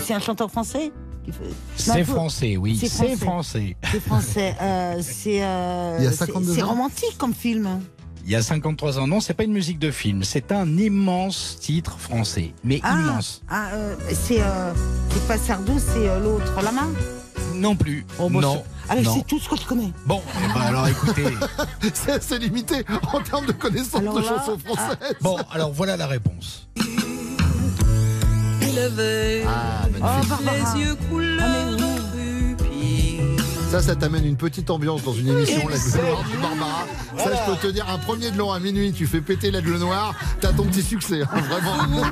C'est- 0.00 0.12
un 0.14 0.20
chanteur 0.20 0.50
français 0.50 0.92
C'est 1.76 2.04
français, 2.04 2.56
oui, 2.58 2.76
c'est 2.78 2.88
français. 3.16 3.76
C'est 3.90 4.00
français. 4.00 4.54
C'est 5.02 5.42
euh, 5.42 5.96
Il 5.98 6.04
y 6.04 6.06
a 6.06 6.10
c'est- 6.10 6.16
52 6.26 6.54
c'est 6.54 6.62
ans 6.62 6.68
romantique 6.68 7.16
comme 7.16 7.32
film. 7.34 7.80
Il 8.26 8.30
y 8.30 8.36
a 8.36 8.42
53 8.42 8.98
ans. 8.98 9.06
Non, 9.06 9.20
c'est 9.20 9.34
pas 9.34 9.44
une 9.44 9.52
musique 9.52 9.78
de 9.78 9.90
film, 9.90 10.24
c'est 10.24 10.50
un 10.50 10.78
immense 10.78 11.58
titre 11.60 11.98
français, 11.98 12.54
mais 12.64 12.80
Ah, 12.82 12.94
immense. 12.94 13.42
ah, 13.50 13.66
euh, 13.74 13.94
c'est 14.12 14.40
euh, 14.40 14.72
c'est 15.10 15.28
pas 15.28 15.36
Sardou, 15.36 15.78
c'est 15.78 16.08
euh, 16.08 16.20
l'autre, 16.20 16.52
la 16.62 16.72
main? 16.72 16.88
Non 17.54 17.76
plus. 17.76 18.06
Oh, 18.18 18.30
bon, 18.30 18.40
non. 18.40 18.64
c'est- 18.86 18.92
Allez, 18.92 19.02
non. 19.02 19.14
c'est 19.14 19.26
tout 19.26 19.38
ce 19.38 19.48
que 19.48 19.56
je 19.56 19.66
connais. 19.66 19.90
Bon, 20.06 20.22
eh 20.42 20.46
ben 20.54 20.60
alors 20.62 20.88
écoutez. 20.88 21.24
C'est 21.94 22.12
assez 22.12 22.38
limité 22.38 22.82
en 23.12 23.20
termes 23.20 23.46
de 23.46 23.52
connaissances 23.52 24.00
Alors 24.00 24.14
de 24.14 24.20
là, 24.20 24.28
chansons 24.28 24.58
françaises. 24.58 24.96
Bon, 25.22 25.38
alors 25.52 25.72
voilà 25.72 25.96
la 25.96 26.06
réponse. 26.06 26.66
Il 26.76 28.78
avait 28.78 29.44
Ah. 29.46 29.86
Oh, 30.02 30.06
les 30.76 30.82
yeux 30.84 30.94
couleur 31.08 31.38
de 31.38 31.44
rubis. 31.44 31.63
Ça, 33.74 33.82
ça 33.82 33.96
t'amène 33.96 34.24
une 34.24 34.36
petite 34.36 34.70
ambiance 34.70 35.02
dans 35.02 35.14
une 35.14 35.26
émission, 35.26 35.66
l'aigle 35.66 35.72
Exact. 35.72 36.02
noir 36.04 36.24
du 36.30 36.36
Barbara. 36.36 36.86
Ça, 37.18 37.32
je 37.34 37.50
peux 37.50 37.58
te 37.66 37.72
dire, 37.72 37.90
un 37.90 37.98
premier 37.98 38.30
de 38.30 38.38
l'an 38.38 38.52
à 38.52 38.60
minuit, 38.60 38.92
tu 38.92 39.04
fais 39.04 39.20
péter 39.20 39.50
l'aigle 39.50 39.78
noir, 39.78 40.14
t'as 40.40 40.52
ton 40.52 40.62
petit 40.66 40.84
succès, 40.84 41.22
hein, 41.22 41.40
vraiment. 41.40 42.04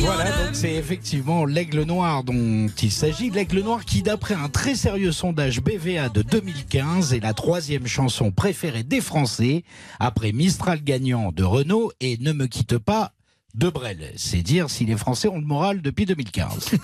Voilà, 0.00 0.24
donc 0.24 0.54
c'est 0.54 0.72
effectivement 0.72 1.44
l'aigle 1.44 1.82
noir 1.82 2.24
dont 2.24 2.68
il 2.82 2.90
s'agit. 2.90 3.28
L'aigle 3.28 3.60
noir 3.60 3.84
qui, 3.84 4.02
d'après 4.02 4.32
un 4.32 4.48
très 4.48 4.74
sérieux 4.74 5.12
sondage 5.12 5.60
BVA 5.60 6.08
de 6.08 6.22
2015, 6.22 7.12
est 7.12 7.20
la 7.20 7.34
troisième 7.34 7.86
chanson 7.86 8.30
préférée 8.30 8.82
des 8.82 9.02
Français, 9.02 9.62
après 10.00 10.32
Mistral 10.32 10.82
gagnant 10.82 11.32
de 11.32 11.44
Renault 11.44 11.92
et 12.00 12.16
Ne 12.18 12.32
me 12.32 12.46
quitte 12.46 12.78
pas 12.78 13.12
de 13.56 13.70
Brel. 13.70 14.12
C'est 14.16 14.42
dire 14.42 14.70
si 14.70 14.84
les 14.84 14.96
Français 14.96 15.28
ont 15.28 15.38
le 15.38 15.46
moral 15.46 15.80
depuis 15.80 16.04
2015. 16.04 16.76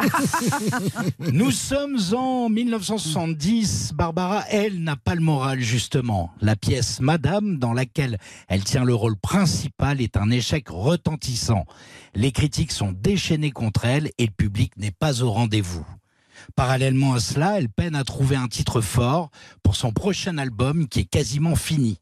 Nous 1.33 1.51
sommes 1.51 1.99
en 2.15 2.49
1970. 2.49 3.93
Barbara, 3.95 4.45
elle, 4.49 4.83
n'a 4.83 4.97
pas 4.97 5.15
le 5.15 5.21
moral, 5.21 5.61
justement. 5.61 6.33
La 6.41 6.57
pièce 6.57 7.01
Madame, 7.01 7.59
dans 7.59 7.75
laquelle 7.75 8.19
elle 8.49 8.65
tient 8.65 8.85
le 8.85 8.95
rôle 8.95 9.17
principal, 9.17 10.01
est 10.01 10.17
un 10.17 10.31
échec 10.31 10.69
retentissant. 10.69 11.67
Les 12.15 12.33
critiques 12.33 12.73
sont 12.73 12.93
déchaînées 12.93 13.53
contre 13.53 13.85
elle 13.85 14.11
et 14.19 14.27
le 14.27 14.33
public 14.33 14.73
n'est 14.79 14.91
pas 14.91 15.23
au 15.23 15.31
rendez-vous. 15.31 15.87
Parallèlement 16.57 17.15
à 17.15 17.21
cela, 17.21 17.59
elle 17.59 17.69
peine 17.69 17.95
à 17.95 18.05
trouver 18.05 18.37
un 18.37 18.49
titre 18.49 18.81
fort 18.81 19.31
pour 19.63 19.77
son 19.77 19.93
prochain 19.93 20.39
album 20.39 20.89
qui 20.89 21.01
est 21.01 21.05
quasiment 21.05 21.55
fini. 21.55 22.02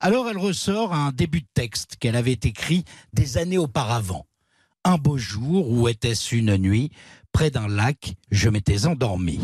Alors 0.00 0.28
elle 0.28 0.38
ressort 0.38 0.92
un 0.94 1.10
début 1.10 1.40
de 1.40 1.48
texte 1.54 1.96
qu'elle 1.96 2.14
avait 2.14 2.32
écrit 2.32 2.84
des 3.12 3.36
années 3.36 3.58
auparavant. 3.58 4.26
Un 4.84 4.96
beau 4.96 5.18
jour, 5.18 5.70
où 5.70 5.88
était-ce 5.88 6.36
une 6.36 6.56
nuit, 6.56 6.90
près 7.32 7.50
d'un 7.50 7.66
lac, 7.66 8.14
je 8.30 8.48
m'étais 8.48 8.86
endormi. 8.86 9.40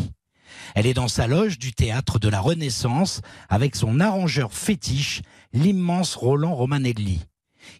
Elle 0.73 0.87
est 0.87 0.93
dans 0.93 1.09
sa 1.09 1.27
loge 1.27 1.59
du 1.59 1.73
théâtre 1.73 2.19
de 2.19 2.29
la 2.29 2.39
Renaissance 2.39 3.21
avec 3.49 3.75
son 3.75 3.99
arrangeur 3.99 4.53
fétiche, 4.53 5.21
l'immense 5.51 6.15
Roland 6.15 6.55
Romanelli. 6.55 7.21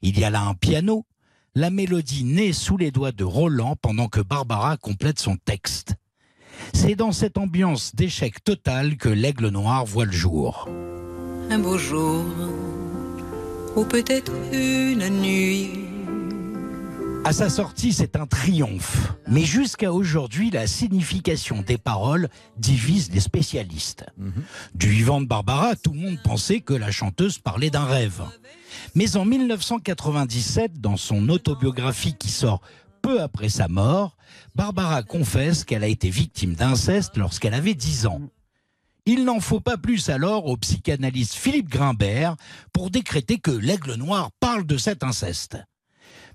Il 0.02 0.20
y 0.20 0.26
a 0.26 0.30
là 0.30 0.42
un 0.42 0.54
piano, 0.54 1.06
la 1.54 1.70
mélodie 1.70 2.26
naît 2.26 2.52
sous 2.52 2.76
les 2.76 2.92
doigts 2.92 3.14
de 3.14 3.24
Roland 3.24 3.78
pendant 3.82 4.10
que 4.10 4.20
Barbara 4.20 4.76
complète 4.76 5.20
son 5.20 5.38
texte. 5.38 5.96
C'est 6.74 6.96
dans 6.96 7.14
cette 7.14 7.38
ambiance 7.38 7.96
d'échec 7.96 8.44
total 8.44 8.98
que 8.98 9.10
l'aigle 9.10 9.48
noir 9.48 9.86
voit 9.86 10.06
le 10.06 10.12
jour. 10.12 10.68
Un 11.50 11.60
beau 11.60 11.78
jour, 11.78 12.26
ou 13.76 13.86
peut-être 13.86 14.32
une 14.52 15.08
nuit. 15.10 15.70
À 17.24 17.34
sa 17.34 17.50
sortie, 17.50 17.94
c'est 17.94 18.16
un 18.18 18.28
triomphe. 18.28 19.14
Mais 19.28 19.44
jusqu'à 19.44 19.92
aujourd'hui, 19.92 20.52
la 20.52 20.68
signification 20.68 21.62
des 21.62 21.78
paroles 21.78 22.30
divise 22.58 23.12
les 23.12 23.20
spécialistes. 23.20 24.06
Du 24.76 24.90
vivant 24.90 25.22
de 25.22 25.26
Barbara, 25.26 25.76
tout 25.76 25.94
le 25.94 26.00
monde 26.00 26.20
pensait 26.24 26.60
que 26.60 26.74
la 26.74 26.92
chanteuse 26.92 27.40
parlait 27.40 27.72
d'un 27.72 27.86
rêve. 27.86 28.22
Mais 28.94 29.18
en 29.18 29.26
1997, 29.26 30.80
dans 30.80 30.98
son 30.98 31.30
autobiographie 31.30 32.14
qui 32.14 32.30
sort 32.30 32.62
peu 33.02 33.22
après 33.22 33.50
sa 33.50 33.68
mort, 33.68 34.18
Barbara 34.56 35.04
confesse 35.04 35.64
qu'elle 35.64 35.84
a 35.84 35.88
été 35.88 36.10
victime 36.10 36.54
d'inceste 36.54 37.18
lorsqu'elle 37.18 37.54
avait 37.54 37.74
10 37.74 38.06
ans. 38.08 38.22
Il 39.08 39.24
n'en 39.24 39.40
faut 39.40 39.60
pas 39.60 39.78
plus 39.78 40.10
alors 40.10 40.48
au 40.48 40.58
psychanalyste 40.58 41.36
Philippe 41.36 41.70
Grimbert 41.70 42.36
pour 42.74 42.90
décréter 42.90 43.38
que 43.38 43.52
l'aigle 43.52 43.94
noir 43.94 44.32
parle 44.40 44.66
de 44.66 44.78
cet 44.78 45.04
inceste. 45.04 45.58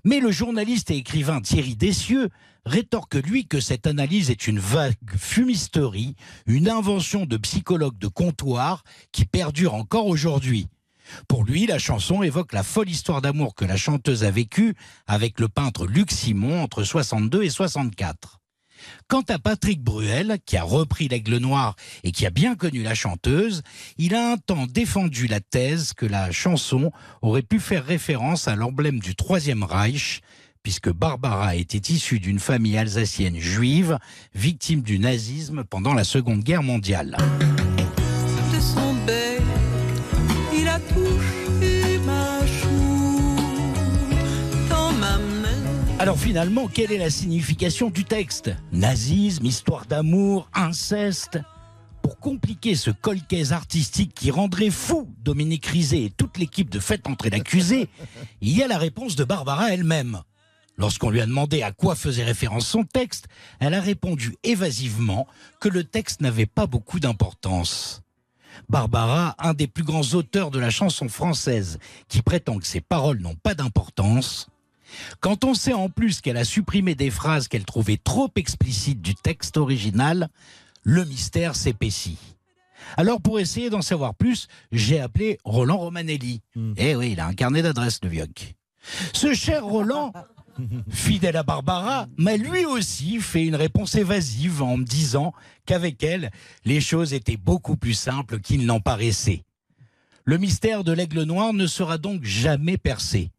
Mais 0.05 0.21
le 0.21 0.31
journaliste 0.31 0.89
et 0.89 0.95
écrivain 0.95 1.41
Thierry 1.41 1.75
Dessieux 1.75 2.29
rétorque 2.65 3.15
lui 3.15 3.45
que 3.45 3.59
cette 3.59 3.87
analyse 3.87 4.31
est 4.31 4.47
une 4.47 4.59
vague 4.59 4.95
fumisterie, 5.17 6.15
une 6.45 6.69
invention 6.69 7.25
de 7.25 7.35
psychologue 7.35 7.97
de 7.97 8.07
comptoir 8.07 8.83
qui 9.11 9.25
perdure 9.25 9.73
encore 9.73 10.07
aujourd'hui. 10.07 10.67
Pour 11.27 11.43
lui, 11.43 11.67
la 11.67 11.77
chanson 11.77 12.23
évoque 12.23 12.53
la 12.53 12.63
folle 12.63 12.89
histoire 12.89 13.21
d'amour 13.21 13.53
que 13.53 13.65
la 13.65 13.75
chanteuse 13.75 14.23
a 14.23 14.31
vécue 14.31 14.75
avec 15.07 15.41
le 15.41 15.49
peintre 15.49 15.87
Luc 15.87 16.09
Simon 16.09 16.63
entre 16.63 16.83
62 16.83 17.43
et 17.43 17.49
64. 17.49 18.40
Quant 19.07 19.23
à 19.29 19.39
Patrick 19.39 19.81
Bruel, 19.81 20.37
qui 20.45 20.57
a 20.57 20.63
repris 20.63 21.07
l'Aigle 21.07 21.37
Noir 21.37 21.75
et 22.03 22.11
qui 22.11 22.25
a 22.25 22.29
bien 22.29 22.55
connu 22.55 22.83
la 22.83 22.95
chanteuse, 22.95 23.61
il 23.97 24.15
a 24.15 24.31
un 24.31 24.37
temps 24.37 24.67
défendu 24.67 25.27
la 25.27 25.39
thèse 25.39 25.93
que 25.93 26.05
la 26.05 26.31
chanson 26.31 26.91
aurait 27.21 27.41
pu 27.41 27.59
faire 27.59 27.85
référence 27.85 28.47
à 28.47 28.55
l'emblème 28.55 28.99
du 28.99 29.15
Troisième 29.15 29.63
Reich, 29.63 30.21
puisque 30.63 30.91
Barbara 30.91 31.55
était 31.55 31.93
issue 31.93 32.19
d'une 32.19 32.39
famille 32.39 32.77
alsacienne 32.77 33.37
juive, 33.37 33.97
victime 34.35 34.81
du 34.81 34.99
nazisme 34.99 35.63
pendant 35.63 35.93
la 35.93 36.03
Seconde 36.03 36.43
Guerre 36.43 36.63
mondiale. 36.63 37.17
Alors 46.01 46.17
finalement, 46.17 46.67
quelle 46.67 46.91
est 46.91 46.97
la 46.97 47.11
signification 47.11 47.91
du 47.91 48.05
texte 48.05 48.49
Nazisme, 48.71 49.45
histoire 49.45 49.85
d'amour, 49.85 50.49
inceste 50.51 51.37
Pour 52.01 52.17
compliquer 52.17 52.73
ce 52.73 52.89
colcaise 52.89 53.53
artistique 53.53 54.15
qui 54.15 54.31
rendrait 54.31 54.71
fou 54.71 55.13
Dominique 55.19 55.67
Rizet 55.67 56.05
et 56.05 56.09
toute 56.09 56.39
l'équipe 56.39 56.71
de 56.71 56.79
Faites 56.79 57.05
entrer 57.05 57.29
l'accusé, 57.29 57.87
il 58.41 58.57
y 58.57 58.63
a 58.63 58.67
la 58.67 58.79
réponse 58.79 59.15
de 59.15 59.23
Barbara 59.23 59.75
elle-même. 59.75 60.21
Lorsqu'on 60.75 61.11
lui 61.11 61.21
a 61.21 61.27
demandé 61.27 61.61
à 61.61 61.71
quoi 61.71 61.93
faisait 61.93 62.23
référence 62.23 62.65
son 62.65 62.83
texte, 62.83 63.27
elle 63.59 63.75
a 63.75 63.79
répondu 63.79 64.35
évasivement 64.43 65.27
que 65.59 65.69
le 65.69 65.83
texte 65.83 66.21
n'avait 66.21 66.47
pas 66.47 66.65
beaucoup 66.65 66.99
d'importance. 66.99 68.01
Barbara, 68.69 69.35
un 69.37 69.53
des 69.53 69.67
plus 69.67 69.83
grands 69.83 70.15
auteurs 70.15 70.49
de 70.49 70.57
la 70.57 70.71
chanson 70.71 71.09
française, 71.09 71.77
qui 72.07 72.23
prétend 72.23 72.57
que 72.57 72.65
ses 72.65 72.81
paroles 72.81 73.19
n'ont 73.19 73.35
pas 73.35 73.53
d'importance, 73.53 74.47
quand 75.19 75.43
on 75.43 75.53
sait 75.53 75.73
en 75.73 75.89
plus 75.89 76.21
qu'elle 76.21 76.37
a 76.37 76.43
supprimé 76.43 76.95
des 76.95 77.09
phrases 77.09 77.47
qu'elle 77.47 77.65
trouvait 77.65 77.99
trop 78.01 78.29
explicites 78.35 79.01
du 79.01 79.15
texte 79.15 79.57
original, 79.57 80.29
le 80.83 81.05
mystère 81.05 81.55
s'épaissit. 81.55 82.17
Alors 82.97 83.21
pour 83.21 83.39
essayer 83.39 83.69
d'en 83.69 83.81
savoir 83.81 84.15
plus, 84.15 84.47
j'ai 84.71 84.99
appelé 84.99 85.37
Roland 85.43 85.77
Romanelli. 85.77 86.41
Eh 86.77 86.95
oui, 86.95 87.11
il 87.13 87.19
a 87.19 87.27
un 87.27 87.33
carnet 87.33 87.61
d'adresses, 87.61 87.99
le 88.03 88.09
vioc. 88.09 88.55
Ce 89.13 89.33
cher 89.33 89.63
Roland, 89.63 90.11
fidèle 90.89 91.37
à 91.37 91.43
Barbara, 91.43 92.07
m'a 92.17 92.37
lui 92.37 92.65
aussi 92.65 93.19
fait 93.19 93.45
une 93.45 93.55
réponse 93.55 93.95
évasive 93.95 94.61
en 94.61 94.77
me 94.77 94.83
disant 94.83 95.33
qu'avec 95.65 96.03
elle, 96.03 96.31
les 96.65 96.81
choses 96.81 97.13
étaient 97.13 97.37
beaucoup 97.37 97.77
plus 97.77 97.93
simples 97.93 98.39
qu'il 98.39 98.65
n'en 98.65 98.79
paraissait. 98.79 99.43
Le 100.25 100.37
mystère 100.37 100.83
de 100.83 100.91
l'aigle 100.91 101.23
noir 101.23 101.53
ne 101.53 101.67
sera 101.67 101.97
donc 101.97 102.23
jamais 102.23 102.77
percé. 102.77 103.31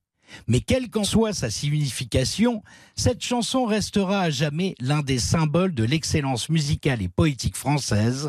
Mais 0.47 0.61
quelle 0.61 0.91
qu'en 0.91 1.05
soit 1.05 1.33
sa 1.33 1.51
signification, 1.51 2.63
cette 2.97 3.23
chanson 3.23 3.65
restera 3.65 4.23
à 4.23 4.31
jamais 4.31 4.75
l'un 4.81 5.03
des 5.03 5.19
symboles 5.19 5.75
de 5.75 5.85
l'excellence 5.85 6.49
musicale 6.49 7.03
et 7.03 7.09
poétique 7.09 7.57
française, 7.57 8.29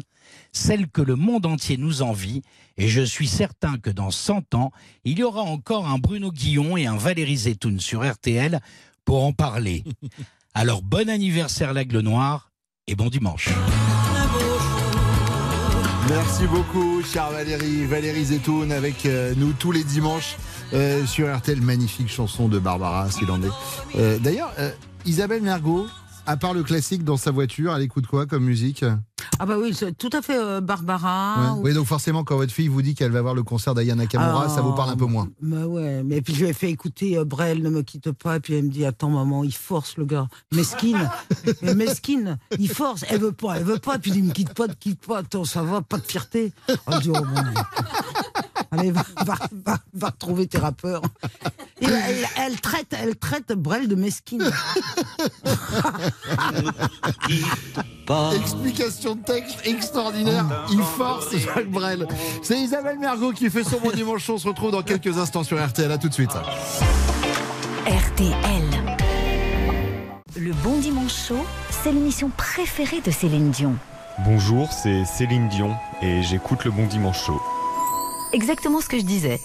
celle 0.52 0.88
que 0.88 1.02
le 1.02 1.16
monde 1.16 1.46
entier 1.46 1.78
nous 1.78 2.02
envie, 2.02 2.42
et 2.78 2.88
je 2.88 3.02
suis 3.02 3.28
certain 3.28 3.78
que 3.78 3.90
dans 3.90 4.12
100 4.12 4.56
ans, 4.56 4.72
il 5.04 5.20
y 5.20 5.24
aura 5.24 5.42
encore 5.42 5.88
un 5.88 6.00
Bruno 6.00 6.32
Guillon 6.32 6.78
et 6.78 6.86
un 6.86 6.98
Valérie 6.98 7.38
Zetoun 7.38 7.80
sur 7.80 8.10
RTL 8.10 8.60
pour 9.06 9.24
en 9.24 9.34
parler. 9.34 9.84
Alors 10.54 10.82
bon 10.82 11.10
anniversaire 11.10 11.74
l'aigle 11.74 12.00
noir 12.00 12.52
et 12.88 12.96
bon 12.96 13.10
dimanche. 13.10 13.50
Merci 16.10 16.48
beaucoup, 16.48 17.02
cher 17.02 17.32
Valérie. 17.32 17.86
Valérie 17.86 18.26
Zetoun 18.26 18.72
avec 18.72 19.06
euh, 19.06 19.34
nous 19.38 19.54
tous 19.54 19.72
les 19.72 19.84
dimanches 19.84 20.36
euh, 20.74 21.06
sur 21.06 21.34
RTL. 21.34 21.62
Magnifique 21.62 22.10
chanson 22.10 22.50
de 22.50 22.60
Barbara, 22.60 23.10
s'il 23.10 23.32
en 23.32 23.42
est. 23.42 24.20
D'ailleurs, 24.20 24.52
euh, 24.60 24.72
Isabelle 25.06 25.42
Mergot, 25.42 25.88
à 26.26 26.38
part 26.38 26.54
le 26.54 26.64
classique 26.64 27.04
dans 27.04 27.18
sa 27.18 27.32
voiture, 27.32 27.76
elle 27.76 27.82
écoute 27.84 28.08
quoi 28.08 28.26
comme 28.26 28.44
musique? 28.46 28.86
Ah 29.40 29.46
bah 29.46 29.56
oui, 29.60 29.74
c'est 29.74 29.98
tout 29.98 30.10
à 30.14 30.22
fait 30.22 30.38
euh, 30.38 30.62
Barbara. 30.62 31.36
Ouais. 31.54 31.60
ou- 31.60 31.64
Oui, 31.64 31.74
donc 31.74 31.86
forcément, 31.88 32.24
quand 32.24 32.36
votre 32.38 32.52
fille 32.54 32.68
vous 32.68 32.82
dit 32.82 32.94
qu'elle 32.94 33.12
va 33.12 33.22
voir 33.22 33.34
le 33.34 33.44
concert 33.44 33.74
d'Aya 33.74 33.96
Nakamura, 33.96 34.44
Ah, 34.46 34.50
ça 34.50 34.62
vous 34.62 34.74
parle 34.74 34.92
un 34.92 34.96
peu 34.96 35.06
moins. 35.06 35.28
Bah 35.42 35.66
ouais, 35.66 36.04
mais 36.04 36.22
puis 36.22 36.34
je 36.36 36.44
lui 36.44 36.50
ai 36.50 36.54
fait 36.54 36.70
écouter 36.70 37.18
euh, 37.18 37.26
Brel, 37.26 37.62
ne 37.62 37.70
me 37.70 37.82
quitte 37.82 38.12
pas, 38.12 38.38
et 38.38 38.40
puis 38.40 38.54
elle 38.54 38.66
me 38.66 38.70
dit 38.70 38.86
Attends, 38.86 39.10
maman, 39.10 39.44
il 39.44 39.54
force 39.54 39.98
le 39.98 40.06
gars. 40.06 40.28
Mesquine, 40.54 41.10
mesquine, 41.62 42.38
il 42.60 42.70
force, 42.70 43.04
elle 43.10 43.22
veut 43.22 43.32
pas, 43.32 43.58
elle 43.58 43.64
veut 43.64 43.80
pas, 43.80 43.98
puis 43.98 44.12
il 44.16 44.24
Me 44.24 44.32
quitte 44.34 44.54
pas, 44.54 44.68
ne 44.68 44.74
quitte 44.74 45.06
pas, 45.06 45.20
attends, 45.20 45.46
ça 45.46 45.64
va, 45.64 45.82
pas 45.82 45.98
de 45.98 46.04
fierté. 46.04 46.54
Dit 47.02 47.10
Oh 47.10 47.14
bon. 47.14 47.44
Allez, 48.74 48.92
va, 48.92 49.04
va, 49.26 49.36
va, 49.66 49.78
va 49.94 50.08
retrouver 50.08 50.48
tes 50.48 50.58
rappeurs. 50.58 51.02
Et 51.80 51.86
elle, 51.86 51.94
elle- 51.94 52.28
elle 52.38 52.60
traite, 52.62 52.94
elle 53.00 53.16
traite 53.16 53.52
Brel 53.54 53.88
de 53.88 53.96
mesquine. 53.96 54.44
Explication 58.36 59.16
de 59.16 59.22
texte 59.24 59.60
extraordinaire. 59.66 60.46
Il 60.72 60.82
force 60.82 61.36
Jacques 61.38 61.70
Brel. 61.70 62.08
C'est 62.42 62.58
Isabelle 62.60 63.00
Mergot 63.00 63.32
qui 63.32 63.50
fait 63.50 63.64
son 63.64 63.80
bon 63.80 63.92
dimanche. 63.92 64.30
On 64.30 64.38
se 64.38 64.48
retrouve 64.48 64.72
dans 64.72 64.84
quelques 64.84 65.18
instants 65.18 65.44
sur 65.44 65.64
RTL. 65.64 65.92
À 65.92 65.98
tout 65.98 66.10
de 66.10 66.14
suite. 66.14 66.32
RTL. 67.86 68.64
Le 70.40 70.52
Bon 70.64 70.80
Dimanche 70.80 71.14
Show, 71.28 71.46
c'est 71.70 71.92
l'émission 71.92 72.32
préférée 72.36 73.02
de 73.02 73.12
Céline 73.12 73.52
Dion. 73.52 73.76
Bonjour, 74.26 74.72
c'est 74.72 75.06
Céline 75.06 75.48
Dion 75.50 75.76
et 76.02 76.24
j'écoute 76.24 76.66
le 76.66 76.72
Bon 76.72 76.88
Dimanche 76.88 77.24
Show. 77.26 77.40
Exactement 78.34 78.82
ce 78.82 78.90
que 78.90 78.98
je 78.98 79.06
disais. 79.06 79.40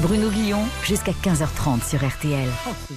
Bruno 0.00 0.30
Guillon, 0.30 0.62
jusqu'à 0.84 1.10
15h30 1.10 1.84
sur 1.84 2.06
RTL. 2.06 2.48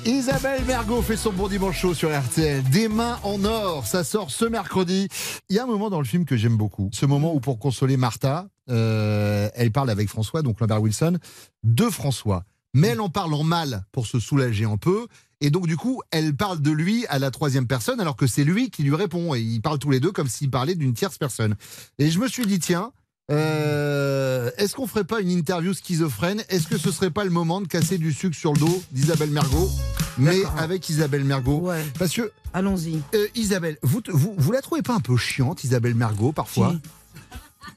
Isabelle 0.05 0.63
Mergot 0.65 1.01
fait 1.01 1.17
son 1.17 1.33
bon 1.33 1.47
dimanche 1.47 1.79
chaud 1.79 1.95
sur 1.95 2.15
RTL. 2.15 2.61
Des 2.69 2.87
mains 2.87 3.17
en 3.23 3.43
or, 3.43 3.87
ça 3.87 4.03
sort 4.03 4.29
ce 4.29 4.45
mercredi. 4.45 5.07
Il 5.49 5.55
y 5.55 5.59
a 5.59 5.63
un 5.63 5.67
moment 5.67 5.89
dans 5.89 5.97
le 5.97 6.05
film 6.05 6.25
que 6.25 6.37
j'aime 6.37 6.57
beaucoup. 6.57 6.91
Ce 6.93 7.07
moment 7.07 7.33
où 7.33 7.39
pour 7.39 7.57
consoler 7.57 7.97
Martha, 7.97 8.47
euh, 8.69 9.49
elle 9.55 9.71
parle 9.71 9.89
avec 9.89 10.09
François, 10.09 10.43
donc 10.43 10.59
Lambert 10.59 10.83
Wilson, 10.83 11.17
de 11.63 11.89
François. 11.89 12.43
Mais 12.75 12.89
elle 12.89 13.01
en 13.01 13.09
parle 13.09 13.33
en 13.33 13.43
mal 13.43 13.83
pour 13.91 14.05
se 14.05 14.19
soulager 14.19 14.65
un 14.65 14.77
peu. 14.77 15.07
Et 15.41 15.49
donc, 15.49 15.65
du 15.65 15.75
coup, 15.75 16.03
elle 16.11 16.35
parle 16.35 16.61
de 16.61 16.69
lui 16.69 17.07
à 17.07 17.17
la 17.17 17.31
troisième 17.31 17.65
personne, 17.65 17.99
alors 17.99 18.15
que 18.15 18.27
c'est 18.27 18.43
lui 18.43 18.69
qui 18.69 18.83
lui 18.83 18.95
répond. 18.95 19.33
Et 19.33 19.41
ils 19.41 19.61
parlent 19.61 19.79
tous 19.79 19.89
les 19.89 19.99
deux 19.99 20.11
comme 20.11 20.27
s'ils 20.27 20.51
parlaient 20.51 20.75
d'une 20.75 20.93
tierce 20.93 21.17
personne. 21.17 21.55
Et 21.97 22.11
je 22.11 22.19
me 22.19 22.27
suis 22.27 22.45
dit, 22.45 22.59
tiens, 22.59 22.91
euh, 23.31 24.51
est-ce 24.57 24.75
qu'on 24.75 24.87
ferait 24.87 25.03
pas 25.03 25.21
une 25.21 25.31
interview 25.31 25.73
schizophrène? 25.73 26.43
Est-ce 26.49 26.67
que 26.67 26.77
ce 26.77 26.91
serait 26.91 27.09
pas 27.09 27.23
le 27.23 27.31
moment 27.31 27.61
de 27.61 27.67
casser 27.67 27.97
du 27.97 28.13
sucre 28.13 28.35
sur 28.35 28.53
le 28.53 28.59
dos 28.59 28.83
d'Isabelle 28.91 29.31
Mergot? 29.31 29.69
Mais 30.17 30.43
avec 30.57 30.87
Isabelle 30.89 31.23
Mergot. 31.23 31.69
Parce 31.97 32.13
que. 32.13 32.31
Allons-y. 32.53 33.01
Isabelle, 33.35 33.77
vous, 33.81 34.01
vous, 34.07 34.33
vous 34.37 34.51
la 34.51 34.61
trouvez 34.61 34.81
pas 34.81 34.93
un 34.93 34.99
peu 35.01 35.17
chiante, 35.17 35.63
Isabelle 35.63 35.95
Mergot, 35.95 36.31
parfois? 36.31 36.73
Si, 36.73 36.89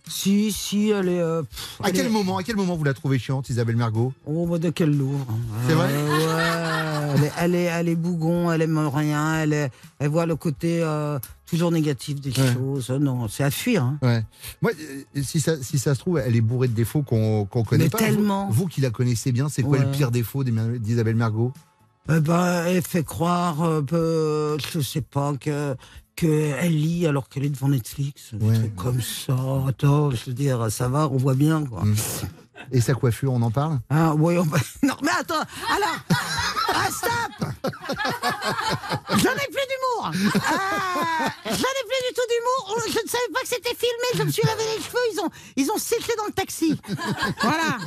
si, 0.09 0.90
elle 0.90 1.09
est. 1.09 1.20
euh, 1.20 1.42
pff, 1.42 1.79
À 1.83 1.88
elle 1.88 1.94
quel 1.94 2.07
est- 2.07 2.09
moment, 2.11 2.37
à 2.38 2.42
quel 2.42 2.57
moment 2.57 2.77
vous 2.77 2.85
la 2.85 2.94
trouvez 2.94 3.18
chiante, 3.18 3.51
Isabelle 3.51 3.77
Mergot? 3.77 4.12
Oh, 4.27 4.46
bah 4.46 4.59
de 4.59 4.70
quel 4.70 4.96
Louvre 4.96 5.27
C'est 5.66 5.74
vrai? 5.74 5.87
Ouais, 5.88 7.14
elle 7.16 7.24
est, 7.24 7.33
elle, 7.38 7.55
est, 7.55 7.64
elle 7.64 7.88
est 7.88 7.94
bougon, 7.96 8.51
elle 8.53 8.62
aime 8.62 8.79
rien, 8.79 9.40
elle, 9.40 9.53
est- 9.53 9.70
elle 9.98 10.09
voit 10.09 10.27
le 10.27 10.37
côté 10.37 10.81
euh, 10.83 11.18
toujours 11.46 11.70
négatif 11.70 12.20
des 12.20 12.31
Ouais. 12.38 12.53
choses. 12.53 12.90
Non, 12.90 13.29
c'est 13.29 13.44
à 13.44 13.51
fuir. 13.51 13.83
hein. 13.83 13.98
Ouais. 14.03 14.24
Moi, 14.62 14.72
euh, 14.79 15.22
si 15.22 15.40
ça, 15.40 15.61
si 15.62 15.79
ça 15.79 15.94
se 15.94 16.01
trouve, 16.01 16.18
elle 16.18 16.37
est 16.37 16.40
bourrée 16.40 16.68
de 16.68 16.74
défauts 16.74 17.03
qu'on 17.03 17.44
qu'on 17.46 17.64
connaît 17.64 17.85
Mais 17.85 17.90
pas. 17.90 17.98
tellement. 17.98 18.46
Vous, 18.48 18.62
vous 18.64 18.66
qui 18.66 18.81
la 18.81 18.90
connaissez 18.90 19.33
bien, 19.33 19.48
c'est 19.48 19.62
quoi 19.62 19.79
le 19.79 19.90
pire 19.90 20.11
défaut 20.11 20.44
d'Isabelle 20.44 21.16
Mergot? 21.16 21.53
Eh 22.11 22.20
ben, 22.20 22.64
elle 22.66 22.81
fait 22.83 23.05
croire, 23.05 23.62
euh, 23.62 23.83
peu- 23.83 24.57
je 24.72 24.81
sais 24.81 25.03
pas, 25.03 25.35
que 25.38 25.77
qu'elle 26.18 26.72
lit 26.76 27.07
alors 27.07 27.28
qu'elle 27.28 27.44
est 27.44 27.50
devant 27.50 27.68
Netflix. 27.68 28.31
Des 28.33 28.52
trucs 28.59 28.74
comme 28.76 29.00
ça. 29.00 29.37
Attends, 29.68 30.11
je 30.11 30.24
veux 30.26 30.33
dire, 30.35 30.70
ça 30.70 30.88
va, 30.88 31.09
on 31.09 31.16
voit 31.16 31.35
bien. 31.35 31.64
Quoi. 31.64 31.85
Mm. 31.85 31.94
Et 32.72 32.81
sa 32.81 32.92
coiffure, 32.94 33.33
on 33.33 33.40
en 33.42 33.52
parle? 33.52 33.78
Ah, 33.88 34.14
ouais, 34.14 34.37
on 34.37 34.42
va- 34.42 34.59
Non, 34.83 34.94
mais 35.02 35.11
attends, 35.16 35.35
alors, 35.37 35.98
ah, 36.74 36.88
stop 36.90 37.48
J'en 39.11 39.31
ai 39.33 39.46
plus 39.46 39.66
d'humour 39.70 40.11
Ah, 40.11 41.31
J'en 41.44 41.52
ai 41.52 41.85
plus 41.87 42.02
du 42.09 42.14
tout 42.14 42.26
d'humour 42.28 42.83
Je 42.88 42.98
ne 43.04 43.09
savais 43.09 43.33
pas 43.33 43.40
que 43.42 43.48
c'était 43.48 43.76
filmé, 43.76 44.09
je 44.16 44.22
me 44.24 44.31
suis 44.31 44.42
lavé 44.44 44.62
les 44.76 44.83
cheveux, 44.83 44.98
ils 45.14 45.20
ont, 45.20 45.31
ils 45.57 45.70
ont 45.70 45.78
séché 45.78 46.12
dans 46.18 46.26
le 46.26 46.33
taxi. 46.33 46.81
Voilà 47.42 47.78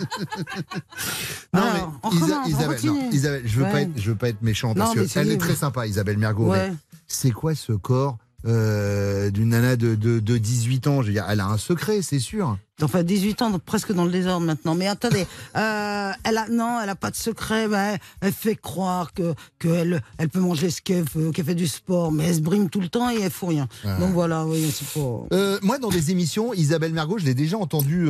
Non, 1.54 1.62
Alors, 1.62 1.74
mais 1.74 1.82
on 2.04 2.12
Isa- 2.12 2.41
on 2.46 2.48
Isabelle, 2.48 2.67
non, 2.67 2.74
continue. 2.94 3.10
Isabelle, 3.13 3.41
je 3.46 3.58
veux 3.58 3.63
pas 3.65 3.74
Ouais. 3.74 3.82
être, 3.84 3.91
je 3.98 4.10
veux 4.12 4.17
pas 4.17 4.30
être 4.30 4.41
méchant 4.41 4.74
parce 4.74 4.89
Non, 4.89 4.96
mais 4.96 5.02
que 5.06 5.12
c'est 5.12 5.20
elle 5.20 5.28
est 5.28 5.32
libre. 5.32 5.46
très 5.46 5.56
sympa, 5.56 5.86
Isabelle 5.86 6.17
Mergot. 6.17 6.48
Ouais. 6.50 6.70
mais 6.70 6.76
c'est 7.15 7.32
quoi 7.32 7.56
ce 7.56 7.74
corps 7.74 8.17
euh, 8.47 9.30
d'une 9.30 9.50
nana 9.50 9.76
de, 9.76 9.93
de, 9.93 10.19
de 10.19 10.38
18 10.39 10.88
ans? 10.88 11.02
Je 11.04 11.08
veux 11.08 11.13
dire, 11.13 11.26
elle 11.30 11.39
a 11.41 11.45
un 11.45 11.58
secret, 11.60 12.02
c'est 12.02 12.17
sûr. 12.19 12.58
Enfin, 12.82 13.04
18 13.04 13.43
ans, 13.43 13.52
donc 13.52 13.62
presque 13.62 13.91
dans 13.93 14.06
le 14.06 14.10
désordre 14.12 14.43
maintenant. 14.47 14.74
Mais 14.74 14.88
attendez, 14.88 15.28
euh, 15.56 16.12
elle 16.24 16.38
a, 16.39 16.47
non, 16.50 16.80
elle 16.82 16.89
a 16.89 16.95
pas 16.95 17.12
de 17.12 17.15
secret. 17.15 17.67
mais 17.67 17.78
elle, 17.93 18.00
elle 18.21 18.34
fait 18.34 18.56
croire 18.56 19.13
que 19.13 19.36
qu'elle 19.60 20.02
elle 20.17 20.30
peut 20.30 20.39
manger 20.39 20.71
ce 20.71 20.82
qu'elle 20.82 21.04
veut, 21.04 21.30
qu'elle 21.30 21.45
fait 21.45 21.54
du 21.54 21.67
sport, 21.67 22.12
mais 22.12 22.24
elle 22.30 22.36
se 22.38 22.39
brime 22.41 22.71
tout 22.71 22.82
le 22.82 22.89
temps 22.89 23.12
et 23.12 23.21
elle 23.21 23.30
fout 23.30 23.50
rien. 23.50 23.67
Ouais. 23.86 24.00
Donc 24.00 24.13
voilà, 24.13 24.45
oui, 24.47 24.74
c'est 24.76 24.88
pas. 25.00 25.08
Euh, 25.34 25.60
moi, 25.62 25.78
dans 25.78 25.89
des 25.89 26.10
émissions, 26.10 26.52
Isabelle 26.56 26.93
Mergot, 26.93 27.19
je 27.19 27.26
l'ai 27.26 27.36
déjà 27.36 27.58
entendue 27.60 28.10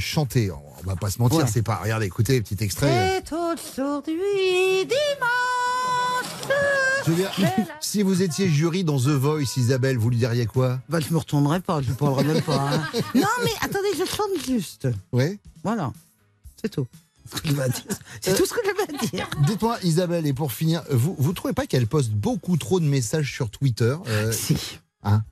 chanter. 0.00 0.50
On 0.50 0.84
va 0.88 0.96
pas 0.96 1.10
se 1.10 1.20
mentir, 1.20 1.38
Ouais. 1.38 1.44
c'est 1.46 1.62
pas. 1.62 1.76
Regardez, 1.84 2.06
écoutez, 2.06 2.40
petit 2.40 2.56
extrait. 2.64 3.22
C'est 3.24 3.32
aujourd'hui 3.80 4.84
dimanche. 4.84 6.48
Je 7.08 7.12
veux 7.14 7.16
dire, 7.22 7.32
si 7.80 8.02
vous 8.02 8.20
étiez 8.20 8.50
jury 8.50 8.84
dans 8.84 8.98
The 8.98 9.08
Voice, 9.08 9.56
Isabelle, 9.56 9.96
vous 9.96 10.10
lui 10.10 10.18
diriez 10.18 10.44
quoi? 10.44 10.78
Bah, 10.90 11.00
je 11.00 11.10
me 11.10 11.16
retournerai 11.18 11.60
pas, 11.60 11.80
je 11.80 11.88
ne 11.88 11.94
parlerai 11.94 12.22
même 12.24 12.42
pas. 12.42 12.70
hein. 12.70 12.82
Non, 13.14 13.26
mais 13.44 13.50
attendez, 13.62 13.88
je 13.98 14.04
chante 14.04 14.44
juste. 14.46 14.88
Oui 15.12 15.38
Voilà. 15.64 15.90
C'est 16.62 16.68
tout. 16.68 16.86
Ce 17.34 17.40
que 17.40 17.48
je 17.48 17.54
vais 17.54 17.68
dire. 17.68 17.84
C'est 18.20 18.34
tout 18.36 18.44
ce 18.44 18.52
que 18.52 18.60
je 18.62 18.92
vais 18.92 19.08
dire. 19.08 19.30
Dites-moi, 19.46 19.78
Isabelle, 19.84 20.26
et 20.26 20.34
pour 20.34 20.52
finir, 20.52 20.82
vous 20.90 21.16
vous 21.18 21.32
trouvez 21.32 21.54
pas 21.54 21.66
qu'elle 21.66 21.86
poste 21.86 22.10
beaucoup 22.10 22.58
trop 22.58 22.78
de 22.78 22.84
messages 22.84 23.32
sur 23.32 23.48
Twitter 23.48 23.96
euh, 24.06 24.30
Si. 24.30 24.78
Hein? 25.02 25.22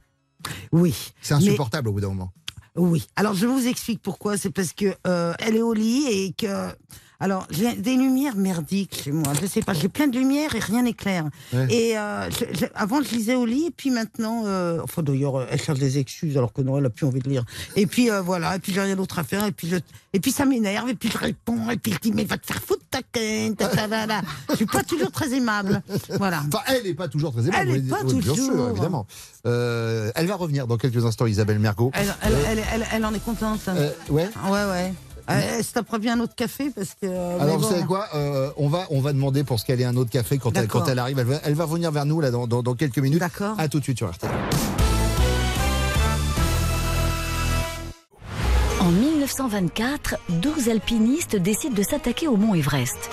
Oui. 0.73 0.95
C'est 1.21 1.35
insupportable 1.35 1.89
au 1.91 1.93
bout 1.93 2.01
d'un 2.01 2.09
moment. 2.09 2.33
Oui. 2.77 3.07
Alors 3.17 3.35
je 3.35 3.47
vous 3.47 3.67
explique 3.67 4.01
pourquoi. 4.03 4.39
C'est 4.39 4.51
parce 4.51 4.73
que 4.73 4.95
euh, 5.07 5.35
elle 5.41 5.57
est 5.57 5.63
au 5.63 5.75
lit 5.75 6.07
et 6.07 6.33
que 6.33 6.69
alors 7.21 7.47
j'ai 7.51 7.75
des 7.75 7.95
lumières 7.97 8.37
merdiques 8.37 9.03
chez 9.05 9.13
moi. 9.13 9.33
Je 9.41 9.47
sais 9.47 9.63
pas. 9.63 9.73
J'ai 9.75 9.89
plein 9.89 10.07
de 10.07 10.19
lumières 10.19 10.55
et 10.55 10.59
rien 10.59 10.83
n'est 10.83 10.93
clair. 10.93 11.25
Ouais. 11.53 11.67
Et 11.73 11.99
euh, 11.99 12.29
je- 12.31 12.59
je- 12.59 12.67
avant 12.75 13.03
je 13.03 13.11
lisais 13.15 13.35
au 13.35 13.47
lit 13.47 13.67
et 13.67 13.71
puis 13.71 13.91
maintenant, 13.91 14.43
euh, 14.47 14.81
enfin 14.83 15.03
d'ailleurs 15.03 15.47
elle 15.51 15.61
cherche 15.61 15.79
des 15.79 15.99
excuses 15.99 16.37
alors 16.37 16.53
que 16.53 16.63
non 16.63 16.79
elle 16.79 16.87
a 16.87 16.91
plus 16.91 17.07
envie 17.07 17.21
de 17.21 17.29
lire. 17.29 17.45
Et 17.77 17.87
puis 17.87 18.11
euh, 18.11 18.21
voilà. 18.21 18.57
Et 18.57 18.59
puis 18.59 18.73
j'ai 18.73 18.81
rien 18.83 18.97
d'autre 18.97 19.19
à 19.19 19.25
faire. 19.25 19.45
Et 19.47 19.53
puis 19.53 19.69
je 19.69 19.77
et 20.13 20.21
puis 20.21 20.31
ça 20.33 20.45
m'énerve 20.45 20.89
et 20.89 20.95
puis 20.95 21.11
je 21.11 21.19
réponds 21.19 21.71
et 21.71 21.77
puis 21.77 21.93
je 21.93 21.99
dis 21.99 22.13
mais 22.13 22.25
va 22.25 22.39
te 22.39 22.47
faire 22.47 22.61
foutre 22.63 22.83
ta 22.91 23.01
quinte. 23.03 23.63
Je 24.51 24.57
suis 24.57 24.67
pas 24.67 24.83
toujours 24.83 25.11
très 25.11 25.33
aimable. 25.35 25.83
Voilà. 26.19 26.43
Enfin, 26.53 26.63
elle 26.69 26.85
n'est 26.85 26.95
pas 26.95 27.09
toujours 27.09 27.33
très 27.33 27.43
aimable. 27.43 27.57
Elle 27.61 27.69
vous 27.69 27.75
est 27.77 27.81
voulez 27.81 27.91
pas. 27.91 28.07
Oui, 28.07 28.15
Bien 28.23 28.35
sûr, 28.35 28.47
toujours. 28.49 28.71
évidemment. 28.71 29.07
Euh, 29.47 30.11
elle 30.15 30.27
va 30.27 30.35
revenir 30.37 30.67
dans 30.67 30.77
quelques 30.77 31.05
instants, 31.05 31.27
Isabelle 31.27 31.59
Mergot. 31.59 31.91
Elle, 31.95 32.13
elle, 32.23 32.63
elle, 32.73 32.87
elle- 32.93 33.05
en 33.05 33.15
est 33.15 33.25
contente. 33.25 33.61
Ouais. 34.11 34.29
Ouais 34.51 34.51
ouais. 34.51 34.95
Euh, 35.29 35.63
se 35.63 35.73
tapera 35.73 35.99
bien 35.99 36.15
un 36.17 36.21
autre 36.21 36.35
café 36.37 36.71
parce 36.71 36.91
que. 36.91 37.07
euh, 37.07 37.41
Alors 37.41 37.57
vous 37.59 37.63
bon. 37.65 37.71
savez 37.71 37.85
quoi 37.85 38.07
Euh, 38.15 38.51
on 38.57 38.69
va 38.69 38.87
on 38.91 39.01
va 39.01 39.13
demander 39.13 39.43
pour 39.45 39.59
ce 39.59 39.65
qu'elle 39.65 39.81
ait 39.81 39.85
un 39.85 39.97
autre 39.97 40.11
café 40.11 40.39
quand 40.39 40.57
elle, 40.57 40.69
quand 40.69 40.87
elle 40.89 40.99
arrive. 40.99 41.19
Elle 41.19 41.27
va, 41.27 41.37
elle 41.45 41.55
va 41.55 41.65
revenir 41.65 41.91
vers 41.91 42.07
nous 42.07 42.21
là 42.21 42.31
dans, 42.31 42.47
dans, 42.47 42.63
dans 42.63 42.75
quelques 42.75 42.99
minutes. 42.99 43.19
D'accord. 43.21 43.55
À 43.59 43.69
tout 43.69 43.79
de 43.79 43.85
suite 43.85 43.99
sur 43.99 44.11
RTL. 44.11 44.31
En 48.81 48.91
1924, 48.91 50.17
12 50.29 50.69
alpinistes 50.69 51.35
décident 51.37 51.75
de 51.75 51.83
s'attaquer 51.83 52.29
au 52.29 52.37
mont 52.37 52.55
Everest. 52.55 53.11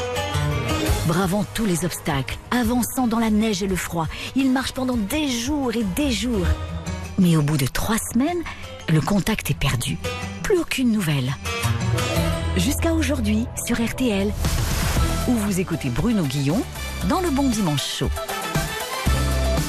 Bravant 1.08 1.46
tous 1.54 1.66
les 1.66 1.84
obstacles, 1.84 2.38
avançant 2.52 3.08
dans 3.08 3.20
la 3.20 3.30
neige 3.30 3.64
et 3.64 3.68
le 3.68 3.76
froid, 3.76 4.08
ils 4.36 4.52
marchent 4.52 4.74
pendant 4.74 4.98
des 4.98 5.28
jours 5.30 5.72
et 5.76 5.84
des 5.96 6.12
jours. 6.12 6.46
Mais 7.18 7.36
au 7.38 7.42
bout 7.42 7.58
de 7.58 7.66
trois 7.66 7.98
semaines, 8.14 8.42
le 8.90 9.02
contact 9.02 9.50
est 9.52 9.58
perdu. 9.58 9.98
Plus 10.44 10.60
aucune 10.60 10.92
nouvelle. 10.92 11.34
Jusqu'à 12.58 12.94
aujourd'hui, 12.94 13.46
sur 13.66 13.84
RTL, 13.84 14.32
où 15.28 15.32
vous 15.32 15.60
écoutez 15.60 15.90
Bruno 15.90 16.24
Guillon 16.24 16.62
dans 17.10 17.20
le 17.20 17.30
Bon 17.30 17.50
Dimanche 17.50 17.86
Chaud. 17.86 18.10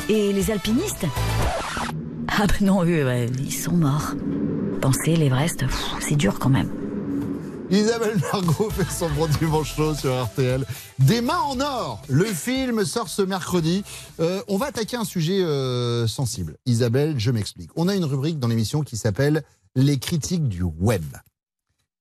Et 0.09 0.33
les 0.33 0.51
alpinistes 0.51 1.07
Ah 2.29 2.47
ben 2.47 2.67
non, 2.67 2.85
eux, 2.85 3.27
ils 3.39 3.53
sont 3.53 3.73
morts. 3.73 4.15
Penser 4.81 5.17
l'Everest, 5.17 5.65
c'est 6.01 6.17
dur 6.17 6.39
quand 6.39 6.51
même. 6.51 6.71
Isabelle 7.71 8.21
Margot 8.33 8.71
fait 8.71 8.91
son 8.91 9.09
bon 9.11 9.27
dimanche 9.27 9.75
chaud 9.75 9.95
sur 9.95 10.23
RTL. 10.25 10.65
Des 10.99 11.21
mains 11.21 11.41
en 11.41 11.59
or. 11.61 12.03
Le 12.09 12.27
film 12.27 12.85
sort 12.85 13.09
ce 13.09 13.23
mercredi. 13.23 13.83
Euh, 14.21 14.43
on 14.49 14.59
va 14.59 14.67
attaquer 14.67 14.97
un 14.97 15.05
sujet 15.05 15.43
euh, 15.43 16.07
sensible. 16.07 16.57
Isabelle, 16.67 17.15
je 17.19 17.31
m'explique. 17.31 17.71
On 17.77 17.89
a 17.89 17.95
une 17.95 18.05
rubrique 18.05 18.39
dans 18.39 18.49
l'émission 18.49 18.83
qui 18.83 18.97
s'appelle 18.97 19.43
Les 19.75 19.99
critiques 19.99 20.49
du 20.49 20.63
web. 20.63 21.03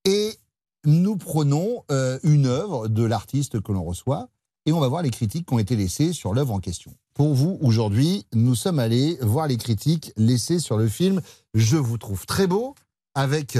Et 0.04 0.36
nous 0.84 1.16
prenons 1.16 1.84
euh, 1.90 2.18
une 2.22 2.46
œuvre 2.46 2.88
de 2.88 3.04
l'artiste 3.04 3.60
que 3.60 3.72
l'on 3.72 3.84
reçoit 3.84 4.28
et 4.66 4.72
on 4.72 4.80
va 4.80 4.88
voir 4.88 5.02
les 5.02 5.10
critiques 5.10 5.46
qui 5.46 5.54
ont 5.54 5.58
été 5.58 5.76
laissées 5.76 6.12
sur 6.12 6.34
l'œuvre 6.34 6.52
en 6.52 6.60
question. 6.60 6.94
Pour 7.14 7.34
vous, 7.34 7.58
aujourd'hui, 7.60 8.26
nous 8.34 8.54
sommes 8.54 8.78
allés 8.78 9.18
voir 9.20 9.46
les 9.46 9.56
critiques 9.56 10.12
laissées 10.16 10.58
sur 10.58 10.76
le 10.76 10.88
film 10.88 11.20
Je 11.54 11.76
vous 11.76 11.98
trouve 11.98 12.26
très 12.26 12.46
beau 12.46 12.74
avec 13.14 13.58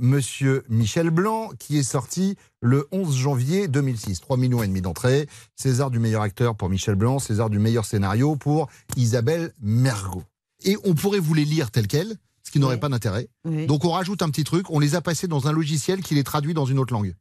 Monsieur 0.00 0.64
Michel 0.70 1.10
Blanc, 1.10 1.50
qui 1.58 1.76
est 1.76 1.82
sorti 1.82 2.36
le 2.60 2.88
11 2.90 3.14
janvier 3.14 3.68
2006. 3.68 4.20
3 4.20 4.38
millions 4.38 4.62
et 4.62 4.66
demi 4.66 4.80
d'entrées. 4.80 5.28
César 5.56 5.90
du 5.90 5.98
meilleur 5.98 6.22
acteur 6.22 6.56
pour 6.56 6.70
Michel 6.70 6.94
Blanc, 6.94 7.18
César 7.18 7.50
du 7.50 7.58
meilleur 7.58 7.84
scénario 7.84 8.34
pour 8.34 8.68
Isabelle 8.96 9.52
Mergot. 9.60 10.24
Et 10.64 10.76
on 10.84 10.94
pourrait 10.94 11.20
vous 11.20 11.34
les 11.34 11.44
lire 11.44 11.70
tels 11.70 11.86
quels, 11.86 12.16
ce 12.50 12.52
qui 12.52 12.58
n'aurait 12.58 12.80
pas 12.80 12.88
d'intérêt. 12.88 13.28
Oui. 13.44 13.66
Donc 13.66 13.84
on 13.84 13.90
rajoute 13.90 14.22
un 14.22 14.28
petit 14.28 14.42
truc, 14.42 14.70
on 14.70 14.80
les 14.80 14.96
a 14.96 15.00
passés 15.00 15.28
dans 15.28 15.46
un 15.46 15.52
logiciel 15.52 16.02
qui 16.02 16.16
les 16.16 16.24
traduit 16.24 16.52
dans 16.52 16.64
une 16.64 16.80
autre 16.80 16.92
langue. 16.92 17.14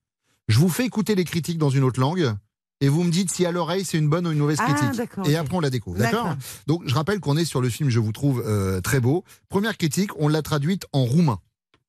Je 0.47 0.57
vous 0.57 0.69
fais 0.69 0.85
écouter 0.85 1.13
les 1.13 1.23
critiques 1.23 1.59
dans 1.59 1.69
une 1.69 1.83
autre 1.83 1.99
langue. 1.99 2.33
Et 2.81 2.87
vous 2.89 3.03
me 3.03 3.11
dites 3.11 3.29
si 3.29 3.45
à 3.45 3.51
l'oreille 3.51 3.85
c'est 3.85 3.99
une 3.99 4.09
bonne 4.09 4.25
ou 4.25 4.31
une 4.31 4.39
mauvaise 4.39 4.57
Ah, 4.59 4.73
critique. 4.73 5.07
Et 5.25 5.35
après 5.35 5.55
on 5.55 5.59
la 5.59 5.69
découvre. 5.69 5.99
D'accord 5.99 6.23
D'accord. 6.23 6.37
Donc 6.65 6.81
je 6.87 6.95
rappelle 6.95 7.19
qu'on 7.19 7.37
est 7.37 7.45
sur 7.45 7.61
le 7.61 7.69
film 7.69 7.89
Je 7.91 7.99
vous 7.99 8.11
trouve 8.11 8.41
euh, 8.43 8.81
très 8.81 8.99
beau. 8.99 9.23
Première 9.49 9.77
critique, 9.77 10.09
on 10.17 10.27
l'a 10.29 10.41
traduite 10.41 10.87
en 10.93 11.03
roumain. 11.03 11.37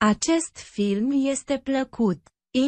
Acest 0.00 0.58
film 0.58 1.10
este 1.30 1.60
plăcut. 1.64 2.18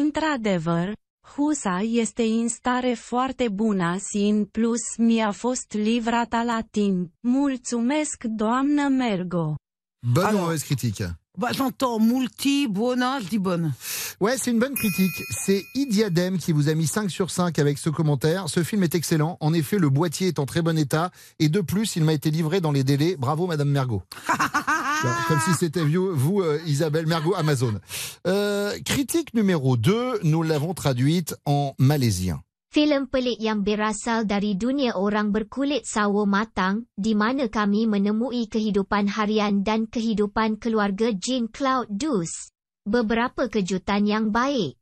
Într-adevăr, 0.01 0.91
Husa 1.35 1.79
este 1.81 2.23
în 2.23 2.47
stare 2.47 2.93
foarte 2.93 3.49
bună 3.49 3.97
și 4.09 4.17
în 4.17 4.45
plus 4.45 4.81
mi-a 4.97 5.31
fost 5.31 5.73
livrata 5.73 6.43
la 6.43 6.61
timp. 6.71 7.11
Mulțumesc, 7.21 8.23
doamnă 8.23 8.87
Mergo. 8.87 9.55
Bonne 10.03 10.35
ou 10.35 10.39
mauvaise 10.39 10.63
critique 10.63 11.01
Bah, 11.37 11.49
j'entends 11.53 11.97
multi, 11.97 12.67
buona, 12.67 13.21
je 13.21 13.27
dis 13.27 13.39
bonne. 13.39 13.73
Ouais, 14.19 14.35
c'est 14.37 14.51
une 14.51 14.59
bonne 14.59 14.75
critique. 14.75 15.23
C'est 15.31 15.63
Idiadem 15.75 16.37
qui 16.37 16.51
vous 16.51 16.67
a 16.67 16.73
mis 16.73 16.87
5 16.87 17.09
sur 17.09 17.31
5 17.31 17.57
avec 17.57 17.77
ce 17.77 17.89
commentaire. 17.89 18.49
Ce 18.49 18.63
film 18.63 18.83
est 18.83 18.95
excellent. 18.95 19.37
En 19.39 19.53
effet, 19.53 19.77
le 19.79 19.89
boîtier 19.89 20.27
est 20.27 20.39
en 20.39 20.45
très 20.45 20.61
bon 20.61 20.77
état. 20.77 21.09
Et 21.39 21.47
de 21.47 21.61
plus, 21.61 21.95
il 21.95 22.03
m'a 22.03 22.11
été 22.11 22.31
livré 22.31 22.59
dans 22.59 22.73
les 22.73 22.83
délais. 22.83 23.15
Bravo, 23.17 23.47
Madame 23.47 23.69
Mergot. 23.69 24.03
Comme 25.27 25.39
si 25.45 25.53
c'était 25.53 25.83
vous, 25.83 26.13
vous, 26.13 26.41
euh, 26.41 26.59
Isabelle 26.65 27.07
Mergot, 27.07 27.35
Amazon. 27.35 27.79
Euh, 28.27 28.77
critique 28.83 29.33
numéro 29.33 29.77
2, 29.77 30.19
nous 30.23 30.43
l'avons 30.43 30.73
traduite 30.73 31.35
en 31.45 31.75
malaisien. 31.77 32.41
Filem 32.73 33.05
pelik 33.05 33.37
yang 33.37 33.61
berasal 33.61 34.25
dari 34.25 34.57
dunia 34.57 34.97
orang 34.97 35.29
berkulit 35.29 35.85
sawo 35.85 36.25
matang, 36.25 36.89
di 36.97 37.13
mana 37.13 37.45
kami 37.45 37.85
menemui 37.85 38.49
kehidupan 38.49 39.13
harian 39.13 39.61
dan 39.61 39.85
kehidupan 39.85 40.57
keluarga 40.57 41.13
Jean 41.13 41.45
Cloud 41.53 41.85
Douce. 41.93 42.49
Beberapa 42.81 43.45
kejutan 43.45 44.09
yang 44.09 44.33
baik. 44.33 44.81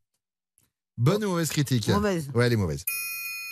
Bonne 0.95 1.27
ou 1.27 1.35
mauvaise 1.35 1.51
critique? 1.51 1.91
Mauvaise. 1.91 2.31
Ouais, 2.31 2.47
elle 2.47 2.55
est 2.55 2.63
mauvaise. 2.63 2.87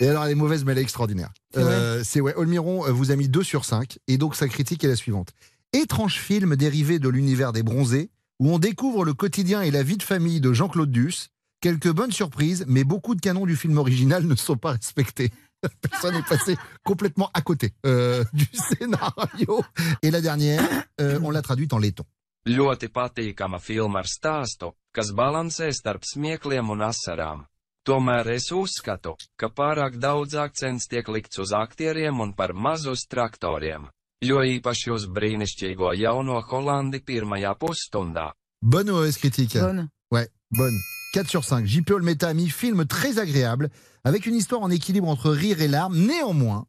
Et 0.00 0.08
alors, 0.08 0.24
elle 0.24 0.32
est 0.32 0.40
mauvaise, 0.40 0.64
mais 0.64 0.72
elle 0.72 0.80
est 0.80 0.88
extraordinaire. 0.88 1.36
Euh, 1.60 2.00
C'est 2.02 2.24
ouais, 2.24 2.32
Olmiron 2.32 2.88
euh, 2.88 2.92
vous 2.92 3.10
a 3.12 3.16
mis 3.16 3.28
2 3.28 3.42
sur 3.44 3.66
5. 3.66 3.98
Et 4.08 4.16
donc, 4.16 4.36
sa 4.36 4.48
critique 4.48 4.82
est 4.82 4.88
la 4.88 4.96
suivante. 4.96 5.36
Étrange 5.74 6.16
film 6.16 6.56
dérivé 6.56 6.98
de 6.98 7.10
l'univers 7.10 7.52
des 7.52 7.62
bronzés, 7.62 8.08
où 8.40 8.48
on 8.48 8.58
découvre 8.58 9.04
le 9.04 9.12
quotidien 9.12 9.60
et 9.60 9.70
la 9.70 9.82
vie 9.82 9.98
de 9.98 10.02
famille 10.02 10.40
de 10.40 10.54
Jean-Claude 10.54 10.90
Duss. 10.90 11.28
Quelques 11.60 11.92
bonnes 11.92 12.12
surprises, 12.12 12.64
mais 12.68 12.84
beaucoup 12.84 13.14
de 13.14 13.20
canons 13.20 13.44
du 13.44 13.54
film 13.54 13.76
original 13.76 14.24
ne 14.24 14.34
sont 14.34 14.56
pas 14.56 14.72
respectés. 14.72 15.30
La 15.62 15.68
personne 15.68 16.14
est 16.14 16.26
passée 16.26 16.56
complètement 16.82 17.30
à 17.34 17.42
côté 17.42 17.74
euh, 17.84 18.24
du 18.32 18.48
scénario. 18.54 19.62
Et 20.02 20.10
la 20.10 20.22
dernière, 20.22 20.66
euh, 21.02 21.20
on 21.22 21.30
l'a 21.30 21.42
traduite 21.42 21.74
en 21.74 21.78
laiton. 21.78 22.04
Ļoti 22.48 22.88
patīkama 22.88 23.58
filma 23.60 24.00
ar 24.00 24.06
stāstu, 24.08 24.70
kas 24.96 25.10
balansē 25.12 25.66
starp 25.76 26.06
smiekliem 26.08 26.70
un 26.72 26.86
asarām. 26.86 27.42
Tomēr 27.84 28.30
es 28.32 28.48
uzskatu, 28.56 29.12
ka 29.36 29.50
pārāk 29.52 29.98
daudz 30.00 30.38
akcents 30.40 30.88
tiek 30.88 31.08
likts 31.12 31.36
uz 31.44 31.52
aktieriem 31.52 32.22
un 32.24 32.32
par 32.32 32.54
maz 32.54 32.86
uz 32.88 33.04
traktoriem. 33.04 33.90
Jo 34.24 34.40
īpaši 34.40 34.94
uz 34.96 35.04
brīnišķīgo 35.12 35.92
jauno 36.00 36.40
Holandi 36.40 37.02
pirmajā 37.04 37.52
pusstundā. 37.60 38.30
Bonne 38.62 38.92
ou 38.92 39.00
mauvaise 39.00 39.20
critique 39.20 39.60
Bonne. 39.60 39.90
Ouais, 40.10 40.28
bonne. 40.50 40.80
4 41.12 41.28
sur 41.28 41.44
5. 41.44 41.66
JP 41.66 41.90
Olmeta 41.90 42.28
a 42.28 42.34
mis 42.34 42.48
film 42.48 42.84
très 42.86 43.18
agréable, 43.18 43.70
avec 44.04 44.26
une 44.26 44.34
histoire 44.36 44.62
en 44.62 44.70
équilibre 44.70 45.08
entre 45.08 45.30
rire 45.30 45.60
et 45.60 45.68
larmes. 45.68 45.96
Néanmoins, 45.98 46.66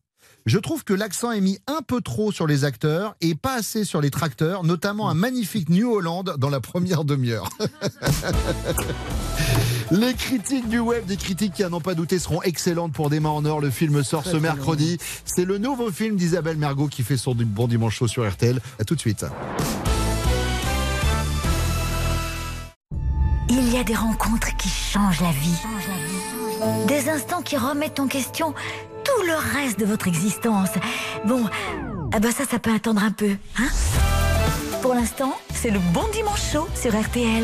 je 0.47 0.57
trouve 0.57 0.83
que 0.83 0.93
l'accent 0.93 1.31
est 1.31 1.41
mis 1.41 1.59
un 1.67 1.81
peu 1.81 2.01
trop 2.01 2.31
sur 2.31 2.47
les 2.47 2.65
acteurs 2.65 3.15
et 3.21 3.35
pas 3.35 3.53
assez 3.53 3.83
sur 3.83 4.01
les 4.01 4.09
tracteurs, 4.09 4.63
notamment 4.63 5.09
un 5.09 5.13
magnifique 5.13 5.69
New 5.69 5.91
Holland 5.91 6.35
dans 6.37 6.49
la 6.49 6.59
première 6.59 7.03
demi-heure. 7.03 7.49
Les 9.91 10.13
critiques 10.13 10.69
du 10.69 10.79
web, 10.79 11.05
des 11.05 11.17
critiques 11.17 11.53
qui, 11.53 11.65
à 11.65 11.69
n'en 11.69 11.81
pas 11.81 11.95
douter, 11.95 12.17
seront 12.17 12.41
excellentes 12.43 12.93
pour 12.93 13.09
Des 13.09 13.19
mains 13.19 13.29
en 13.29 13.43
or. 13.43 13.59
Le 13.59 13.69
film 13.69 14.03
sort 14.03 14.23
Très, 14.23 14.31
ce 14.31 14.37
mercredi. 14.37 14.97
C'est 15.25 15.43
le 15.43 15.57
nouveau 15.57 15.91
film 15.91 16.15
d'Isabelle 16.15 16.55
Mergot 16.55 16.87
qui 16.87 17.03
fait 17.03 17.17
son 17.17 17.35
bon 17.35 17.67
dimanche 17.67 17.97
chaud 17.97 18.07
sur 18.07 18.25
RTL. 18.25 18.61
À 18.79 18.85
tout 18.85 18.95
de 18.95 19.01
suite. 19.01 19.25
Il 23.53 23.69
y 23.69 23.77
a 23.77 23.83
des 23.83 23.95
rencontres 23.95 24.55
qui 24.55 24.69
changent 24.69 25.19
la 25.19 25.31
vie. 25.31 25.57
Des 26.87 27.09
instants 27.09 27.41
qui 27.41 27.57
remettent 27.57 27.99
en 27.99 28.07
question 28.07 28.53
tout 29.03 29.25
le 29.25 29.33
reste 29.59 29.77
de 29.77 29.83
votre 29.83 30.07
existence. 30.07 30.69
Bon, 31.25 31.49
ah 32.13 32.19
ben 32.21 32.31
ça, 32.31 32.45
ça 32.45 32.59
peut 32.59 32.73
attendre 32.73 33.03
un 33.03 33.11
peu, 33.11 33.35
hein? 33.59 33.67
Pour 34.81 34.93
l'instant, 34.93 35.37
c'est 35.53 35.69
le 35.69 35.79
bon 35.93 36.05
dimanche 36.13 36.53
chaud 36.53 36.69
sur 36.75 36.97
RTL. 36.97 37.43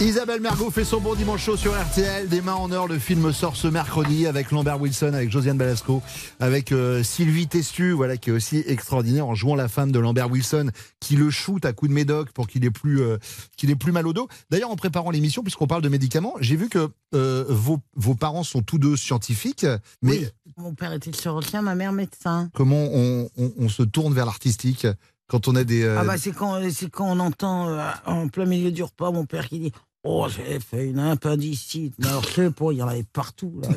Isabelle 0.00 0.40
Mergot 0.40 0.70
fait 0.70 0.84
son 0.84 1.00
bon 1.00 1.16
dimanche 1.16 1.42
chaud 1.44 1.56
sur 1.56 1.72
RTL. 1.76 2.28
Des 2.28 2.40
mains 2.40 2.54
en 2.54 2.70
or, 2.70 2.86
le 2.86 3.00
film 3.00 3.32
sort 3.32 3.56
ce 3.56 3.66
mercredi 3.66 4.28
avec 4.28 4.52
Lambert 4.52 4.80
Wilson, 4.80 5.12
avec 5.12 5.28
Josiane 5.28 5.58
Balasco, 5.58 6.02
avec 6.38 6.70
euh, 6.70 7.02
Sylvie 7.02 7.48
Testu, 7.48 7.90
voilà, 7.92 8.16
qui 8.16 8.30
est 8.30 8.32
aussi 8.32 8.62
extraordinaire 8.68 9.26
en 9.26 9.34
jouant 9.34 9.56
la 9.56 9.66
femme 9.66 9.90
de 9.90 9.98
Lambert 9.98 10.30
Wilson, 10.30 10.70
qui 11.00 11.16
le 11.16 11.30
shoot 11.30 11.64
à 11.64 11.72
coups 11.72 11.88
de 11.88 11.94
médoc 11.94 12.30
pour 12.30 12.46
qu'il 12.46 12.64
ait 12.64 12.70
plus, 12.70 13.00
euh, 13.00 13.18
qu'il 13.56 13.70
ait 13.70 13.76
plus 13.76 13.90
mal 13.90 14.06
au 14.06 14.12
dos. 14.12 14.28
D'ailleurs, 14.50 14.70
en 14.70 14.76
préparant 14.76 15.10
l'émission, 15.10 15.42
puisqu'on 15.42 15.66
parle 15.66 15.82
de 15.82 15.88
médicaments, 15.88 16.34
j'ai 16.38 16.54
vu 16.54 16.68
que 16.68 16.88
euh, 17.16 17.44
vos, 17.48 17.78
vos 17.96 18.14
parents 18.14 18.44
sont 18.44 18.62
tous 18.62 18.78
deux 18.78 18.96
scientifiques, 18.96 19.66
mais 20.00 20.18
Oui. 20.18 20.26
Mon 20.58 20.74
père 20.74 20.92
était 20.92 21.12
chirurgien, 21.12 21.60
ma 21.62 21.74
mère 21.74 21.92
médecin. 21.92 22.50
comment 22.54 22.84
on, 22.92 23.28
on- 23.36 23.52
on 23.58 23.68
se 23.68 23.82
tourne 23.82 24.14
vers 24.14 24.26
l'artistique 24.26 24.86
quand 25.28 25.46
on 25.46 25.54
a 25.56 25.62
des... 25.62 25.82
euh, 25.82 25.98
Ah 26.00 26.04
bah 26.04 26.16
c'est 26.18 26.32
quand, 26.32 26.58
quand 26.90 27.04
on 27.06 27.20
entend 27.20 27.68
euh, 27.68 27.90
en 28.06 28.28
plein 28.28 28.46
milieu 28.46 28.72
du 28.72 28.82
repas 28.82 29.10
mon 29.12 29.24
père 29.26 29.48
qui 29.48 29.58
dit 29.60 29.72
Oh, 30.04 30.28
j'ai 30.28 30.60
fait 30.60 30.86
une 30.86 31.00
appendicite. 31.00 31.94
Mais 31.98 32.06
alors, 32.06 32.22
je 32.22 32.28
sais 32.28 32.50
pas, 32.50 32.70
il 32.70 32.78
y 32.78 32.82
en 32.82 32.88
avait 32.88 33.02
partout. 33.02 33.60
Là. 33.60 33.68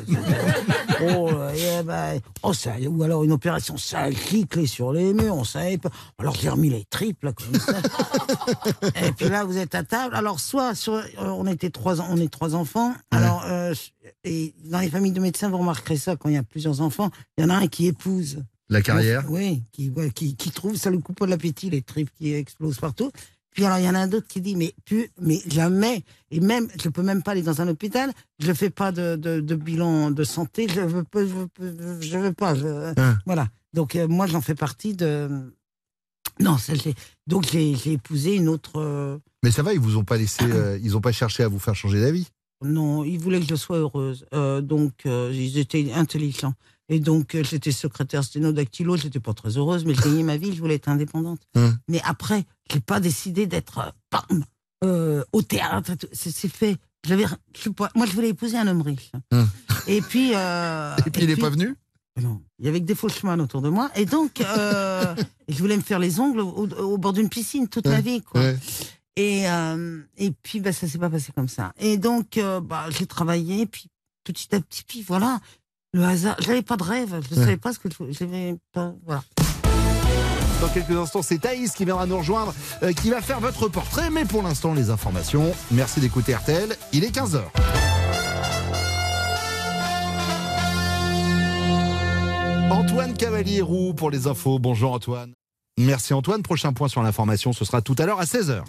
oh, 1.16 1.28
eh 1.52 1.82
ben, 1.82 2.20
oh, 2.44 2.52
ça, 2.52 2.74
ou 2.88 3.02
alors 3.02 3.24
une 3.24 3.32
opération, 3.32 3.76
ça 3.76 4.08
cliquait 4.10 4.66
sur 4.66 4.92
les 4.92 5.12
murs, 5.12 5.34
on 5.34 5.42
savait 5.42 5.78
pas. 5.78 5.90
Alors, 6.18 6.36
j'ai 6.36 6.48
remis 6.48 6.70
les 6.70 6.84
tripes, 6.84 7.24
là, 7.24 7.32
comme 7.32 7.58
ça. 7.58 7.74
Et 9.04 9.10
puis 9.12 9.28
là, 9.28 9.44
vous 9.44 9.58
êtes 9.58 9.74
à 9.74 9.82
table. 9.82 10.14
Alors, 10.14 10.38
soit, 10.38 10.76
sur, 10.76 10.94
euh, 10.94 11.04
on 11.18 11.46
était 11.48 11.70
trois, 11.70 12.00
on 12.00 12.16
est 12.16 12.32
trois 12.32 12.54
enfants. 12.54 12.94
Alors, 13.10 13.44
euh, 13.46 13.74
et 14.22 14.54
dans 14.64 14.78
les 14.78 14.90
familles 14.90 15.12
de 15.12 15.20
médecins, 15.20 15.50
vous 15.50 15.58
remarquerez 15.58 15.96
ça, 15.96 16.14
quand 16.14 16.28
il 16.28 16.36
y 16.36 16.38
a 16.38 16.44
plusieurs 16.44 16.80
enfants, 16.80 17.10
il 17.36 17.42
y 17.42 17.44
en 17.44 17.50
a 17.50 17.56
un 17.56 17.66
qui 17.66 17.88
épouse. 17.88 18.44
La 18.68 18.80
carrière 18.80 19.24
Oui, 19.28 19.64
qui, 19.72 19.92
qui, 20.14 20.36
qui 20.36 20.50
trouve, 20.50 20.76
ça 20.76 20.88
le 20.88 20.98
coupe 20.98 21.20
l'appétit, 21.26 21.68
les 21.68 21.82
tripes 21.82 22.10
qui 22.16 22.32
explosent 22.32 22.78
partout. 22.78 23.10
Puis 23.52 23.64
alors, 23.66 23.78
il 23.78 23.84
y 23.84 23.88
en 23.88 23.94
a 23.94 23.98
un 24.00 24.06
d'autre 24.08 24.26
qui 24.28 24.40
dit, 24.40 24.56
mais, 24.56 24.74
pu, 24.84 25.10
mais 25.20 25.40
jamais, 25.46 26.04
et 26.30 26.40
même, 26.40 26.68
je 26.82 26.88
peux 26.88 27.02
même 27.02 27.22
pas 27.22 27.32
aller 27.32 27.42
dans 27.42 27.60
un 27.60 27.68
hôpital, 27.68 28.10
je 28.38 28.48
ne 28.48 28.54
fais 28.54 28.70
pas 28.70 28.92
de, 28.92 29.16
de, 29.16 29.40
de 29.40 29.54
bilan 29.54 30.10
de 30.10 30.24
santé, 30.24 30.66
je 30.68 30.80
veux 30.80 31.04
pas, 31.04 31.20
je 31.20 31.26
veux, 31.34 32.00
je 32.00 32.18
veux 32.18 32.32
pas. 32.32 32.54
je- 32.54 32.94
Hein. 32.98 33.18
Voilà. 33.26 33.48
Donc, 33.74 33.94
euh, 33.96 34.08
moi, 34.08 34.26
j'en 34.26 34.40
fais 34.40 34.54
partie 34.54 34.94
de. 34.94 35.28
Non, 36.40 36.56
ça, 36.56 36.72
donc 37.26 37.46
j'ai 37.50 37.74
j'ai 37.74 37.92
épousé 37.92 38.34
une 38.36 38.48
autre. 38.48 38.72
euh, 38.80 39.18
Mais 39.42 39.50
ça 39.50 39.62
va, 39.62 39.74
ils 39.74 39.80
vous 39.80 39.96
ont 39.98 40.04
pas 40.04 40.16
laissé, 40.16 40.44
euh, 40.50 40.78
ils 40.82 40.96
ont 40.96 41.00
pas 41.02 41.12
cherché 41.12 41.42
à 41.42 41.48
vous 41.48 41.58
faire 41.58 41.74
changer 41.74 42.00
d'avis? 42.00 42.28
Non, 42.64 43.04
ils 43.04 43.18
voulaient 43.18 43.40
que 43.40 43.46
je 43.48 43.54
sois 43.56 43.78
heureuse. 43.78 44.24
Euh, 44.34 44.60
donc, 44.60 45.04
euh, 45.04 45.30
ils 45.34 45.58
étaient 45.58 45.92
intelligents. 45.92 46.54
Et 46.92 47.00
donc, 47.00 47.34
euh, 47.34 47.42
j'étais 47.42 47.72
secrétaire 47.72 48.22
sténodactylo, 48.22 48.98
j'étais 48.98 49.18
pas 49.18 49.32
très 49.32 49.56
heureuse, 49.56 49.86
mais 49.86 49.94
je 49.94 50.02
gagnais 50.02 50.22
ma 50.22 50.36
vie, 50.36 50.54
je 50.54 50.60
voulais 50.60 50.74
être 50.74 50.90
indépendante. 50.90 51.40
Hum. 51.56 51.74
Mais 51.88 52.02
après, 52.04 52.44
j'ai 52.70 52.80
pas 52.80 53.00
décidé 53.00 53.46
d'être 53.46 53.78
euh, 53.78 53.90
bam, 54.10 54.44
euh, 54.84 55.24
au 55.32 55.40
théâtre. 55.40 55.92
C'est 56.12 56.52
fait. 56.52 56.76
J'avais, 57.08 57.24
moi, 57.96 58.04
je 58.04 58.12
voulais 58.12 58.28
épouser 58.28 58.58
un 58.58 58.66
homme 58.68 58.82
riche. 58.82 59.10
Hum. 59.32 59.48
Et 59.86 60.02
puis. 60.02 60.32
euh, 60.34 60.94
Et 61.06 61.10
puis 61.10 61.22
il 61.22 61.30
est 61.30 61.36
pas 61.36 61.48
venu? 61.48 61.74
Non. 62.20 62.42
Il 62.58 62.66
y 62.66 62.68
avait 62.68 62.80
que 62.80 62.84
des 62.84 62.94
fauchemans 62.94 63.42
autour 63.42 63.62
de 63.62 63.70
moi. 63.70 63.90
Et 63.96 64.04
donc, 64.04 64.42
euh, 64.42 65.14
je 65.48 65.58
voulais 65.60 65.78
me 65.78 65.82
faire 65.82 65.98
les 65.98 66.20
ongles 66.20 66.40
au, 66.40 66.68
au 66.68 66.98
bord 66.98 67.14
d'une 67.14 67.30
piscine 67.30 67.68
toute 67.68 67.86
ma 67.86 68.02
vie, 68.02 68.20
quoi. 68.20 68.42
Ouais. 68.42 68.58
Et, 69.16 69.44
et 70.18 70.30
puis, 70.42 70.60
bah, 70.60 70.74
ça 70.74 70.86
s'est 70.86 70.98
pas 70.98 71.08
passé 71.08 71.32
comme 71.34 71.48
ça. 71.48 71.72
Et 71.78 71.96
donc, 71.96 72.38
bah, 72.64 72.84
j'ai 72.90 73.06
travaillé, 73.06 73.64
puis 73.64 73.86
petit 74.24 74.54
à 74.54 74.60
petit, 74.60 74.84
puis 74.86 75.02
voilà, 75.02 75.40
le 75.92 76.04
hasard. 76.04 76.36
J'avais 76.40 76.62
pas 76.62 76.76
de 76.76 76.82
rêve, 76.82 77.08
je 77.28 77.34
ne 77.34 77.38
Ouais. 77.40 77.44
savais 77.44 77.56
pas 77.56 77.72
ce 77.72 77.78
que 77.78 77.88
je 77.90 78.12
j'avais 78.12 78.56
pas. 78.72 78.92
Voilà. 79.04 79.22
Dans 80.60 80.68
quelques 80.68 80.90
instants, 80.92 81.22
c'est 81.22 81.38
Thaïs 81.38 81.72
qui 81.72 81.84
viendra 81.84 82.06
nous 82.06 82.18
rejoindre, 82.18 82.54
euh, 82.82 82.92
qui 82.92 83.10
va 83.10 83.20
faire 83.20 83.40
votre 83.40 83.68
portrait. 83.68 84.10
Mais 84.10 84.24
pour 84.24 84.42
l'instant, 84.42 84.74
les 84.74 84.90
informations. 84.90 85.52
Merci 85.72 86.00
d'écouter 86.00 86.34
RTL. 86.34 86.76
Il 86.92 87.02
est 87.04 87.10
15h. 87.10 87.42
Antoine 92.70 93.14
Cavalier-Roux 93.14 93.94
pour 93.94 94.10
les 94.10 94.26
infos. 94.26 94.58
Bonjour 94.58 94.92
Antoine. 94.92 95.32
Merci 95.78 96.14
Antoine. 96.14 96.42
Prochain 96.42 96.72
point 96.72 96.88
sur 96.88 97.02
l'information, 97.02 97.52
ce 97.52 97.64
sera 97.64 97.80
tout 97.82 97.94
à 97.98 98.06
l'heure 98.06 98.20
à 98.20 98.24
16h. 98.24 98.62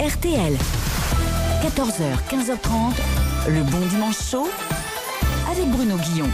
RTL. 0.00 0.56
14h, 1.62 2.02
15h30. 2.30 3.48
Le 3.48 3.62
bon 3.62 3.86
dimanche 3.86 4.16
chaud 4.30 4.48
avec 5.56 5.70
Bruno 5.70 5.96
Guillon. 5.98 6.30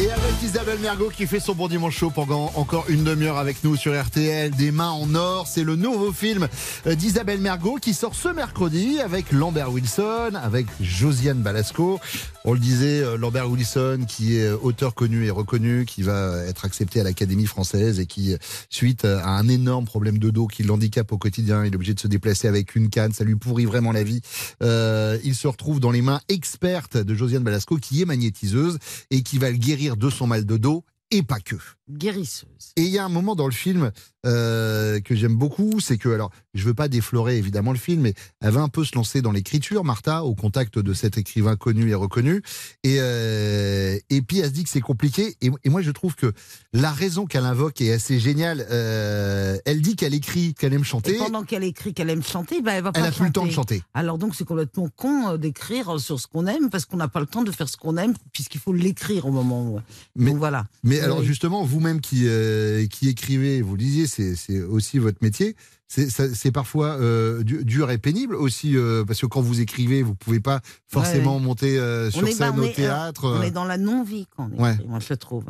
Et 0.00 0.12
avec 0.12 0.42
Isabelle 0.44 0.78
Mergot 0.78 1.08
qui 1.08 1.26
fait 1.26 1.40
son 1.40 1.56
bon 1.56 1.66
dimanche 1.66 1.96
chaud 1.96 2.10
pendant 2.10 2.52
encore 2.54 2.84
une 2.88 3.02
demi-heure 3.02 3.36
avec 3.36 3.64
nous 3.64 3.74
sur 3.74 4.00
RTL, 4.00 4.52
Des 4.52 4.70
mains 4.70 4.90
en 4.90 5.12
or, 5.16 5.48
c'est 5.48 5.64
le 5.64 5.74
nouveau 5.74 6.12
film 6.12 6.46
euh, 6.86 6.94
d'Isabelle 6.94 7.40
Mergot 7.40 7.78
qui 7.82 7.94
sort 7.94 8.14
ce 8.14 8.28
mercredi 8.28 9.00
avec 9.00 9.32
Lambert 9.32 9.72
Wilson, 9.72 10.34
avec 10.40 10.66
Josiane 10.80 11.38
Balasco. 11.38 11.98
On 12.44 12.52
le 12.52 12.60
disait, 12.60 13.00
euh, 13.00 13.16
Lambert 13.16 13.50
Wilson 13.50 14.04
qui 14.06 14.36
est 14.36 14.44
euh, 14.44 14.56
auteur 14.62 14.94
connu 14.94 15.26
et 15.26 15.30
reconnu, 15.30 15.84
qui 15.84 16.02
va 16.02 16.44
être 16.44 16.64
accepté 16.64 17.00
à 17.00 17.02
l'Académie 17.02 17.46
française 17.46 17.98
et 17.98 18.06
qui, 18.06 18.36
suite 18.70 19.04
à 19.04 19.30
un 19.30 19.48
énorme 19.48 19.86
problème 19.86 20.18
de 20.18 20.30
dos 20.30 20.46
qui 20.46 20.62
l'handicape 20.62 21.10
au 21.10 21.18
quotidien, 21.18 21.64
il 21.64 21.72
est 21.72 21.76
obligé 21.76 21.94
de 21.94 22.00
se 22.00 22.08
déplacer 22.08 22.46
avec 22.46 22.76
une 22.76 22.88
canne, 22.88 23.12
ça 23.12 23.24
lui 23.24 23.34
pourrit 23.34 23.64
vraiment 23.64 23.90
la 23.90 24.04
vie. 24.04 24.20
Il 24.60 25.34
se 25.34 25.48
retrouve 25.48 25.80
dans 25.80 25.90
les 25.90 26.02
mains 26.02 26.20
expertes 26.28 26.96
de 26.96 27.14
Josiane 27.14 27.42
Balasco 27.42 27.78
qui 27.78 28.00
est 28.00 28.04
magnétiseuse 28.04 28.78
et 29.10 29.22
qui 29.22 29.38
va 29.38 29.50
le 29.50 29.56
guérir 29.56 29.87
de 29.96 30.10
son 30.10 30.26
mal 30.26 30.44
de 30.44 30.56
dos 30.56 30.84
et 31.10 31.22
pas 31.22 31.40
que. 31.40 31.56
Guérisseuse. 31.90 32.72
Et 32.76 32.82
il 32.82 32.90
y 32.90 32.98
a 32.98 33.04
un 33.04 33.08
moment 33.08 33.34
dans 33.34 33.46
le 33.46 33.52
film 33.52 33.90
euh, 34.26 35.00
que 35.00 35.14
j'aime 35.14 35.36
beaucoup, 35.36 35.80
c'est 35.80 35.96
que, 35.96 36.08
alors, 36.08 36.30
je 36.54 36.64
veux 36.64 36.74
pas 36.74 36.88
déflorer 36.88 37.38
évidemment 37.38 37.72
le 37.72 37.78
film, 37.78 38.02
mais 38.02 38.14
elle 38.40 38.50
va 38.50 38.60
un 38.60 38.68
peu 38.68 38.84
se 38.84 38.94
lancer 38.96 39.22
dans 39.22 39.32
l'écriture, 39.32 39.84
Martha, 39.84 40.24
au 40.24 40.34
contact 40.34 40.78
de 40.78 40.92
cet 40.92 41.18
écrivain 41.18 41.56
connu 41.56 41.90
et 41.90 41.94
reconnu. 41.94 42.42
Et, 42.82 42.96
euh, 43.00 43.98
et 44.10 44.22
puis 44.22 44.40
elle 44.40 44.46
se 44.46 44.52
dit 44.52 44.64
que 44.64 44.70
c'est 44.70 44.80
compliqué. 44.80 45.36
Et, 45.40 45.50
et 45.64 45.70
moi, 45.70 45.82
je 45.82 45.90
trouve 45.90 46.14
que 46.16 46.32
la 46.72 46.90
raison 46.90 47.26
qu'elle 47.26 47.44
invoque 47.44 47.80
est 47.80 47.92
assez 47.92 48.18
géniale. 48.18 48.66
Euh, 48.70 49.56
elle 49.64 49.80
dit 49.82 49.96
qu'elle 49.96 50.14
écrit, 50.14 50.54
qu'elle 50.54 50.74
aime 50.74 50.84
chanter. 50.84 51.14
Et 51.14 51.18
pendant 51.18 51.44
qu'elle 51.44 51.64
écrit 51.64 51.94
qu'elle 51.94 52.10
aime 52.10 52.22
chanter, 52.22 52.60
bah, 52.60 52.72
elle 52.72 52.82
va 52.82 52.92
pas 52.92 53.00
Elle 53.00 53.06
a 53.06 53.12
plus 53.12 53.26
le 53.26 53.32
temps 53.32 53.46
de 53.46 53.50
chanter. 53.50 53.82
Alors 53.94 54.18
donc 54.18 54.34
c'est 54.34 54.44
complètement 54.44 54.88
con 54.94 55.36
d'écrire 55.36 56.00
sur 56.00 56.20
ce 56.20 56.26
qu'on 56.26 56.46
aime 56.46 56.70
parce 56.70 56.84
qu'on 56.84 56.96
n'a 56.96 57.08
pas 57.08 57.20
le 57.20 57.26
temps 57.26 57.44
de 57.44 57.52
faire 57.52 57.68
ce 57.68 57.76
qu'on 57.76 57.96
aime 57.96 58.14
puisqu'il 58.32 58.60
faut 58.60 58.72
l'écrire 58.72 59.26
au 59.26 59.30
moment 59.30 59.62
où. 59.62 59.80
Mais, 60.16 60.30
donc 60.30 60.38
voilà. 60.38 60.66
Mais 60.82 61.00
alors 61.00 61.22
justement, 61.22 61.62
vous-même 61.78 62.00
qui, 62.00 62.24
euh, 62.26 62.86
qui 62.86 63.08
écrivez, 63.08 63.62
vous 63.62 63.72
le 63.76 63.78
disiez, 63.82 64.06
c'est 64.06 64.62
aussi 64.62 64.98
votre 64.98 65.18
métier. 65.22 65.54
C'est 65.86 66.50
parfois 66.52 66.98
euh, 67.00 67.42
du- 67.42 67.64
dur 67.64 67.90
et 67.90 67.96
pénible 67.98 68.34
aussi, 68.34 68.76
euh, 68.76 69.04
parce 69.06 69.20
que 69.20 69.26
quand 69.26 69.40
vous 69.40 69.60
écrivez, 69.60 70.02
vous 70.02 70.14
pouvez 70.14 70.40
pas 70.40 70.60
forcément 70.86 71.36
Ouais, 71.36 71.40
ouais. 71.40 71.46
monter 71.46 71.78
euh, 71.78 72.10
sur 72.10 72.22
On 72.22 72.26
est- 72.26 72.32
scène 72.32 72.52
on 72.56 72.58
au 72.58 72.64
est, 72.64 72.72
euh, 72.72 72.74
théâtre. 72.74 73.36
On 73.38 73.42
est 73.42 73.50
dans 73.50 73.64
la 73.64 73.78
non-vie 73.78 74.26
quand 74.36 74.50
on 74.52 74.62
Ouais. 74.62 74.76
moi 74.86 74.98
je 75.00 75.14
trouve. 75.14 75.44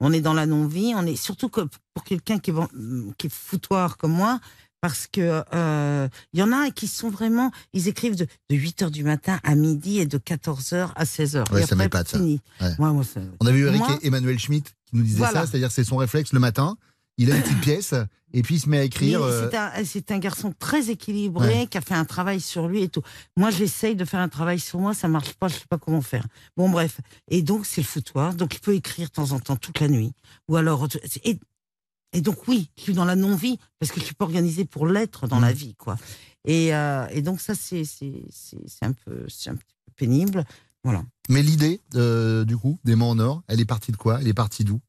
On 0.00 0.12
est 0.12 0.20
dans 0.20 0.34
la 0.34 0.46
non-vie, 0.46 0.92
on 0.96 1.06
est 1.06 1.14
surtout 1.16 1.48
que 1.48 1.60
pour 1.94 2.02
quelqu'un 2.02 2.38
qui, 2.38 2.50
qui 3.18 3.26
est 3.28 3.32
foutoir 3.32 3.96
comme 3.96 4.12
moi, 4.12 4.40
parce 4.84 5.06
que 5.06 5.42
euh, 5.54 6.08
il 6.34 6.40
y 6.40 6.42
en 6.42 6.52
a 6.52 6.70
qui 6.70 6.88
sont 6.88 7.08
vraiment, 7.08 7.50
ils 7.72 7.88
écrivent 7.88 8.16
de, 8.16 8.26
de 8.50 8.54
8h 8.54 8.90
du 8.90 9.02
matin 9.02 9.40
à 9.42 9.54
midi 9.54 9.98
et 9.98 10.04
de 10.04 10.18
14h 10.18 10.90
à 10.94 11.04
16h. 11.04 11.50
Ouais, 11.54 11.62
Et 11.62 11.64
ça 11.64 11.68
après, 11.72 11.76
m'épate, 11.76 12.08
ça. 12.08 12.18
Ouais. 12.20 12.36
Ça- 12.60 13.20
On 13.40 13.46
a 13.46 13.50
vu 13.50 13.66
Eric 13.66 13.78
Moi- 13.78 13.98
et 14.02 14.08
Emmanuel 14.08 14.38
Schmitt 14.38 14.74
qui 14.84 14.96
nous 14.96 15.02
disait 15.02 15.16
Voilà. 15.20 15.40
ça, 15.40 15.46
c'est-à-dire 15.46 15.72
c'est 15.72 15.84
son 15.84 15.96
réflexe 15.96 16.34
le 16.34 16.38
matin. 16.38 16.76
Il 17.16 17.32
a 17.32 17.36
une 17.36 17.42
petite 17.42 17.62
pièce 17.62 17.94
et 18.34 18.42
puis 18.42 18.56
il 18.56 18.60
se 18.60 18.68
met 18.68 18.76
à 18.76 18.84
écrire. 18.84 19.22
Euh, 19.22 19.48
C'est 19.86 20.10
un, 20.10 20.18
garçon 20.18 20.52
très 20.58 20.90
équilibré 20.90 21.60
Ouais. 21.60 21.66
qui 21.66 21.78
a 21.78 21.80
fait 21.80 21.94
un 21.94 22.04
travail 22.04 22.42
sur 22.42 22.68
lui 22.68 22.82
et 22.82 22.88
tout. 22.90 23.00
Moi, 23.38 23.48
j'essaye 23.50 23.96
de 23.96 24.04
faire 24.04 24.20
un 24.20 24.28
travail 24.28 24.60
sur 24.60 24.80
moi, 24.80 24.92
ça 24.92 25.08
marche 25.08 25.32
pas, 25.32 25.48
je 25.48 25.54
sais 25.54 25.66
pas 25.70 25.78
comment 25.78 26.02
faire. 26.02 26.26
Bon, 26.58 26.68
bref. 26.68 27.00
Et 27.30 27.40
donc, 27.40 27.64
c'est 27.64 27.80
le 27.80 27.86
foutoir. 27.86 28.34
Donc, 28.34 28.54
il 28.54 28.60
peut 28.60 28.74
écrire 28.74 29.08
de 29.08 29.12
temps 29.14 29.32
en 29.32 29.40
temps 29.40 29.56
toute 29.56 29.80
la 29.80 29.88
nuit. 29.88 30.12
Ou 30.48 30.56
alors. 30.56 30.86
Et, 31.24 31.38
et 32.14 32.20
donc, 32.22 32.48
oui, 32.48 32.70
je 32.78 32.82
suis 32.84 32.94
dans 32.94 33.04
la 33.04 33.16
non-vie 33.16 33.58
parce 33.78 33.92
que 33.92 34.00
je 34.00 34.04
suis 34.06 34.14
pas 34.14 34.24
organisée 34.24 34.64
pour 34.64 34.86
l'être 34.86 35.26
dans 35.28 35.40
la 35.40 35.50
Mmh. 35.50 35.54
vie, 35.54 35.74
quoi. 35.74 35.96
Et, 36.46 36.74
euh, 36.74 37.06
et 37.10 37.20
donc, 37.22 37.40
ça, 37.40 37.54
c'est 37.54 37.82
un, 38.82 38.92
peu- 38.92 39.26
c'est 39.28 39.50
un 39.50 39.56
petit 39.56 39.74
peu 39.84 39.92
pénible. 39.96 40.44
Voilà. 40.82 41.04
Mais 41.28 41.42
l'idée, 41.42 41.80
euh, 41.94 42.44
du 42.44 42.56
coup, 42.56 42.78
des 42.84 42.94
mains 42.96 43.06
en 43.06 43.18
or, 43.18 43.42
elle 43.48 43.60
est 43.60 43.64
partie 43.64 43.90
de 43.92 43.96
quoi? 43.96 44.18
Elle 44.20 44.28
est 44.28 44.34
partie 44.34 44.64
d'où? 44.64 44.80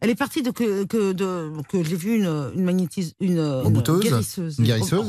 Elle 0.00 0.10
est 0.10 0.14
partie 0.14 0.42
de 0.42 0.50
que, 0.50 0.84
que, 0.84 1.12
de, 1.12 1.52
que 1.68 1.82
j'ai 1.84 1.96
vu 1.96 2.16
une, 2.16 2.52
une 2.54 2.64
magnétise, 2.64 3.14
une, 3.20 3.32
une 3.38 3.40
Rebouteuse? 3.40 4.02
guérisseuse. 4.02 4.58
Une 4.58 4.64
guérisseuse? 4.64 5.08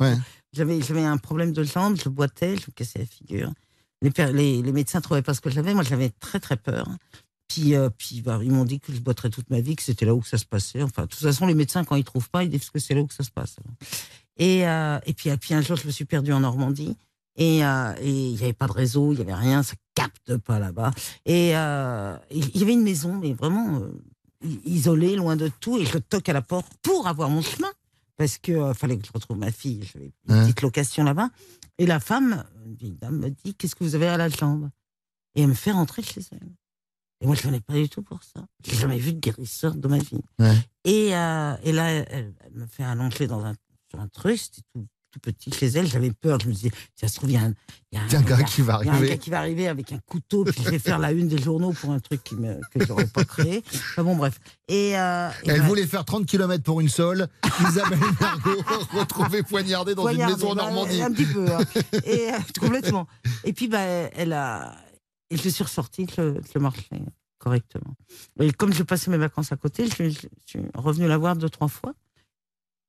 Ouais. 0.00 0.16
J'avais, 0.52 0.80
j'avais 0.80 1.04
un 1.04 1.16
problème 1.18 1.52
de 1.52 1.62
jambe, 1.62 1.96
je 2.02 2.08
boitais, 2.08 2.56
je 2.56 2.62
me 2.68 2.72
cassais 2.74 2.98
la 3.00 3.06
figure. 3.06 3.52
Les, 4.00 4.10
les, 4.32 4.62
les 4.62 4.72
médecins 4.72 5.00
trouvaient 5.00 5.22
pas 5.22 5.34
ce 5.34 5.40
que 5.40 5.50
j'avais, 5.50 5.74
moi 5.74 5.82
j'avais 5.84 6.10
très 6.10 6.40
très 6.40 6.56
peur. 6.56 6.88
Puis, 7.48 7.74
euh, 7.74 7.90
puis 7.90 8.22
bah, 8.22 8.40
ils 8.42 8.50
m'ont 8.50 8.64
dit 8.64 8.80
que 8.80 8.92
je 8.94 9.00
boiterais 9.00 9.28
toute 9.30 9.50
ma 9.50 9.60
vie, 9.60 9.76
que 9.76 9.82
c'était 9.82 10.06
là 10.06 10.14
où 10.14 10.22
ça 10.22 10.38
se 10.38 10.46
passait. 10.46 10.82
Enfin, 10.82 11.02
de 11.02 11.08
toute 11.08 11.20
façon, 11.20 11.46
les 11.46 11.54
médecins, 11.54 11.84
quand 11.84 11.96
ils 11.96 12.04
trouvent 12.04 12.30
pas, 12.30 12.44
ils 12.44 12.50
disent 12.50 12.70
que 12.70 12.78
c'est 12.78 12.94
là 12.94 13.02
où 13.02 13.08
ça 13.10 13.24
se 13.24 13.30
passe. 13.30 13.56
Et, 14.38 14.66
euh, 14.66 14.98
et 15.04 15.12
puis, 15.12 15.28
et 15.28 15.36
puis 15.36 15.52
un 15.54 15.60
jour, 15.60 15.76
je 15.76 15.86
me 15.86 15.92
suis 15.92 16.04
perdue 16.06 16.32
en 16.32 16.40
Normandie. 16.40 16.96
Et 17.36 17.64
euh, 17.64 17.94
il 18.02 18.32
n'y 18.34 18.42
avait 18.42 18.52
pas 18.52 18.66
de 18.66 18.72
réseau, 18.72 19.12
il 19.12 19.16
n'y 19.16 19.22
avait 19.22 19.34
rien, 19.34 19.62
ça 19.62 19.74
capte 19.94 20.36
pas 20.38 20.58
là-bas. 20.58 20.90
Et 21.26 21.56
euh, 21.56 22.16
il 22.30 22.56
y 22.58 22.62
avait 22.62 22.72
une 22.74 22.82
maison, 22.82 23.14
mais 23.18 23.32
vraiment 23.32 23.80
euh, 23.80 23.90
isolée, 24.64 25.16
loin 25.16 25.36
de 25.36 25.48
tout. 25.60 25.78
Et 25.78 25.84
je 25.86 25.98
toque 25.98 26.28
à 26.28 26.32
la 26.32 26.42
porte 26.42 26.72
pour 26.82 27.06
avoir 27.06 27.28
mon 27.30 27.42
chemin. 27.42 27.70
parce 28.18 28.38
que 28.38 28.52
euh, 28.52 28.74
fallait 28.74 28.96
que 28.98 29.06
je 29.06 29.12
retrouve 29.12 29.36
ma 29.38 29.50
fille. 29.50 29.82
J'avais 29.92 30.12
une 30.28 30.34
Hein. 30.34 30.44
petite 30.44 30.62
location 30.62 31.04
là-bas. 31.04 31.30
Et 31.78 31.86
la 31.86 32.00
femme, 32.00 32.44
une 32.66 32.74
vieille 32.76 32.92
dame, 33.00 33.18
me 33.18 33.30
dit 33.30 33.54
Qu'est-ce 33.54 33.74
que 33.74 33.84
vous 33.84 33.94
avez 33.94 34.08
à 34.08 34.16
la 34.18 34.28
jambe 34.28 34.68
Et 35.34 35.42
elle 35.42 35.48
me 35.48 35.54
fait 35.54 35.72
rentrer 35.72 36.02
chez 36.02 36.20
elle. 36.32 36.48
Et 37.22 37.26
moi, 37.26 37.34
je 37.36 37.42
venais 37.42 37.60
pas 37.60 37.74
du 37.74 37.88
tout 37.88 38.02
pour 38.02 38.20
ça. 38.22 38.44
J'ai 38.66 38.76
jamais 38.76 38.98
vu 38.98 39.12
de 39.12 39.20
guérisseur 39.20 39.74
de 39.74 39.88
ma 39.88 39.98
vie. 39.98 40.20
Ouais. 40.40 40.56
Et, 40.84 41.14
euh, 41.16 41.54
et 41.62 41.72
là, 41.72 41.90
elle, 41.90 42.34
elle 42.44 42.52
me 42.54 42.66
fait 42.66 42.82
allonger 42.82 43.26
dans 43.28 43.44
un, 43.44 43.54
sur 43.90 44.00
un 44.00 44.08
truc, 44.08 44.38
c'était 44.38 44.62
tout, 44.74 44.86
tout 45.12 45.20
petit 45.20 45.52
chez 45.52 45.66
elle. 45.66 45.86
J'avais 45.86 46.10
peur. 46.10 46.40
Je 46.40 46.48
me 46.48 46.52
disais, 46.52 46.70
si 46.70 47.00
ça 47.00 47.06
se 47.08 47.14
trouve, 47.16 47.30
il 47.30 47.34
y 47.34 47.36
a 47.36 47.42
un, 47.42 47.54
y 47.92 47.96
a 47.98 48.00
y 48.10 48.14
a 48.16 48.18
un 48.18 48.22
gars 48.22 48.42
qui 48.42 48.62
va 48.62 48.80
il 48.82 48.86
y 48.86 48.88
a 48.88 48.92
un 48.92 48.96
arriver. 48.96 49.10
gars 49.10 49.16
qui 49.18 49.30
va 49.30 49.38
arriver 49.38 49.68
avec 49.68 49.92
un 49.92 49.98
couteau, 50.06 50.42
puis 50.44 50.60
je 50.64 50.70
vais 50.70 50.78
faire 50.80 50.98
la 50.98 51.12
une 51.12 51.28
des 51.28 51.40
journaux 51.40 51.72
pour 51.72 51.90
un 51.92 52.00
truc 52.00 52.24
qui 52.24 52.34
me, 52.34 52.58
que 52.72 52.84
j'aurais 52.84 53.06
pas 53.06 53.24
créé. 53.24 53.62
Enfin 53.72 54.02
bon, 54.02 54.16
bref. 54.16 54.40
Et, 54.68 54.98
euh, 54.98 55.28
et 55.44 55.50
Elle 55.50 55.62
voulait 55.62 55.86
faire 55.86 56.04
30 56.04 56.26
km 56.26 56.64
pour 56.64 56.80
une 56.80 56.88
sole. 56.88 57.28
Isabelle 57.68 57.98
Margot 58.20 58.62
retrouvée 58.98 59.42
poignardée 59.44 59.94
dans 59.94 60.02
Poignardée, 60.02 60.32
une 60.32 60.38
maison 60.38 60.52
en 60.52 60.56
bah, 60.56 60.62
Normandie. 60.62 61.02
Un 61.02 61.12
petit 61.12 61.26
peu. 61.26 61.46
hein. 61.52 61.58
Et, 62.04 62.32
euh, 62.32 62.38
complètement. 62.58 63.06
Et 63.44 63.52
puis, 63.52 63.68
bah, 63.68 63.78
elle 63.80 64.32
a. 64.32 64.74
Et 65.32 65.36
je 65.36 65.48
suis 65.48 65.64
ressortie, 65.64 66.06
je, 66.16 66.34
je 66.52 66.58
marchais 66.58 67.00
correctement. 67.38 67.94
Et 68.40 68.52
comme 68.52 68.72
je 68.72 68.82
passais 68.82 69.10
mes 69.10 69.16
vacances 69.18 69.50
à 69.52 69.56
côté, 69.56 69.86
je, 69.88 70.08
je- 70.10 70.10
je 70.10 70.26
suis 70.46 70.60
revenue 70.74 71.08
la 71.08 71.16
voir 71.18 71.34
deux, 71.36 71.48
trois 71.48 71.68
fois. 71.68 71.94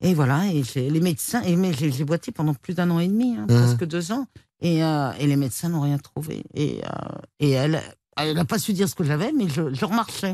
Et 0.02 0.14
voilà, 0.14 0.46
et 0.52 0.64
les 0.76 1.00
médecins, 1.00 1.42
et 1.44 1.56
mais 1.56 1.72
j'ai 1.74 2.04
boité 2.04 2.32
pendant 2.34 2.54
plus 2.54 2.74
d'un 2.74 2.90
an 2.92 3.00
et 3.00 3.08
demi, 3.08 3.36
hein, 3.38 3.46
Hein. 3.50 3.64
presque 3.64 3.86
deux 3.86 4.12
ans, 4.12 4.28
et, 4.60 4.84
euh, 4.84 5.12
et 5.14 5.28
les 5.28 5.38
médecins 5.38 5.70
n'ont 5.70 5.80
rien 5.82 5.98
trouvé. 5.98 6.44
Et, 6.54 6.82
euh, 6.84 7.18
et 7.40 7.52
elle, 7.52 7.82
elle 8.18 8.36
n'a 8.36 8.44
pas 8.44 8.60
su 8.60 8.74
dire 8.74 8.90
ce 8.90 8.96
que 8.96 9.06
j'avais, 9.06 9.32
mais 9.32 9.48
je, 9.48 9.74
je 9.74 9.86
remarchais. 9.86 10.34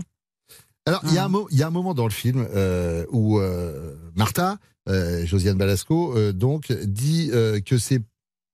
Alors, 0.87 1.01
il 1.05 1.13
y, 1.13 1.19
a 1.19 1.25
un 1.25 1.31
y 1.51 1.61
a 1.61 1.67
un 1.67 1.69
moment 1.69 1.93
dans 1.93 2.05
le 2.05 2.11
film 2.11 2.47
euh, 2.55 3.05
où 3.11 3.39
Martha, 4.15 4.57
Josiane 4.87 5.57
Balasco, 5.57 6.31
donc, 6.33 6.71
dit 6.71 7.29
que 7.65 7.77
c'est 7.77 8.01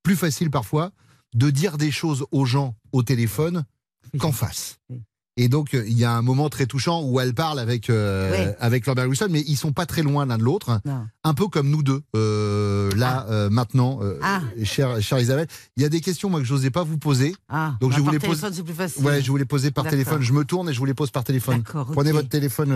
plus 0.03 0.18
facile 0.18 0.51
parfois 0.51 0.91
de 1.36 1.49
dire 1.51 1.77
des 1.77 1.91
choses 1.91 2.25
aux 2.31 2.45
gens 2.45 2.75
au 2.91 3.03
téléphone 3.03 3.65
qu'en 4.19 4.31
face. 4.31 4.79
Et 5.38 5.49
donc, 5.49 5.73
euh, 5.73 5.83
il 5.86 5.97
y 5.97 6.05
a 6.05 6.13
un 6.13 6.21
moment 6.21 6.47
très 6.47 6.65
touchant 6.65 7.03
où 7.03 7.19
elle 7.19 7.33
parle 7.33 7.59
avec, 7.59 7.89
euh, 7.89 8.31
Oui. 8.47 8.53
avec 8.61 8.86
Lambert 8.86 9.09
Wilson, 9.09 9.27
mais 9.29 9.41
ils 9.45 9.57
sont 9.57 9.73
pas 9.73 9.86
très 9.86 10.01
loin 10.01 10.25
l'un 10.25 10.38
de 10.38 10.43
l'autre. 10.43 10.79
Un 11.25 11.33
peu 11.33 11.49
comme 11.49 11.69
nous 11.69 11.83
deux, 11.83 12.03
euh, 12.15 12.89
là, 12.95 13.25
euh, 13.29 13.49
maintenant, 13.49 13.99
Ah. 14.23 14.39
chère, 14.63 15.01
chère 15.01 15.19
Isabelle. 15.19 15.47
Il 15.75 15.83
y 15.83 15.86
a 15.86 15.89
des 15.89 15.99
questions, 15.99 16.29
moi, 16.29 16.39
que 16.39 16.45
j'osais 16.45 16.69
pas 16.69 16.83
vous 16.83 16.97
poser. 16.97 17.36
Ah, 17.49 17.75
donc, 17.81 17.89
bah, 17.91 17.97
je 17.97 17.99
vous 17.99 18.05
par 18.05 18.13
les 18.13 18.19
pose. 18.19 18.29
téléphone, 18.29 18.53
c'est 18.53 18.63
plus 18.63 18.73
facile. 18.73 19.03
Ouais, 19.05 19.21
je 19.21 19.29
vous 19.29 19.36
les 19.36 19.43
posais 19.43 19.71
par 19.71 19.83
téléphone. 19.89 20.21
Je 20.21 20.31
me 20.31 20.45
tourne 20.45 20.69
et 20.69 20.73
je 20.73 20.79
vous 20.79 20.86
les 20.86 20.93
pose 20.93 21.11
par 21.11 21.25
téléphone. 21.25 21.63
Prenez 21.63 22.13
votre 22.13 22.29
téléphone 22.29 22.71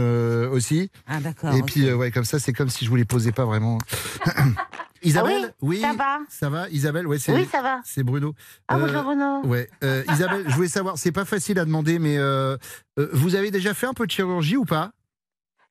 aussi. 0.52 0.92
Ah, 1.08 1.22
d'accord. 1.22 1.54
Et 1.56 1.62
puis, 1.64 1.90
ouais, 1.94 2.12
comme 2.12 2.26
ça, 2.26 2.40
c'est 2.40 2.52
comme 2.52 2.68
si 2.70 2.84
je 2.84 2.90
vous 2.90 2.98
les 2.98 3.06
posais 3.06 3.32
pas 3.32 3.46
vraiment. 3.46 3.78
Isabelle 5.04 5.54
Oui, 5.62 5.80
ça 5.82 5.94
va 5.94 6.20
Ça 6.30 6.50
va, 6.50 6.70
Isabelle 6.70 7.08
Ouais, 7.08 7.20
c'est 7.20 7.34
Oui, 7.34 7.46
ça 7.52 7.62
va. 7.62 7.82
C'est 7.86 8.04
Bruno. 8.04 8.34
Ah, 8.68 8.76
Euh, 8.76 8.80
bonjour 8.80 9.04
Bruno. 9.04 9.42
Ouais, 9.46 9.70
euh, 9.84 10.04
Isabelle, 10.12 10.44
je 10.48 10.56
voulais 10.56 10.68
savoir, 10.68 10.98
c'est 10.98 11.12
pas 11.12 11.26
facile 11.26 11.60
à 11.60 11.66
demander, 11.66 12.00
mais 12.00 12.18
euh, 12.18 12.58
euh, 13.00 13.10
vous 13.14 13.36
avez 13.36 13.52
déjà 13.52 13.74
fait 13.74 13.88
un 13.88 13.94
peu 13.94 14.06
de 14.06 14.12
chirurgie 14.12 14.58
ou 14.58 14.66
pas? 14.66 14.92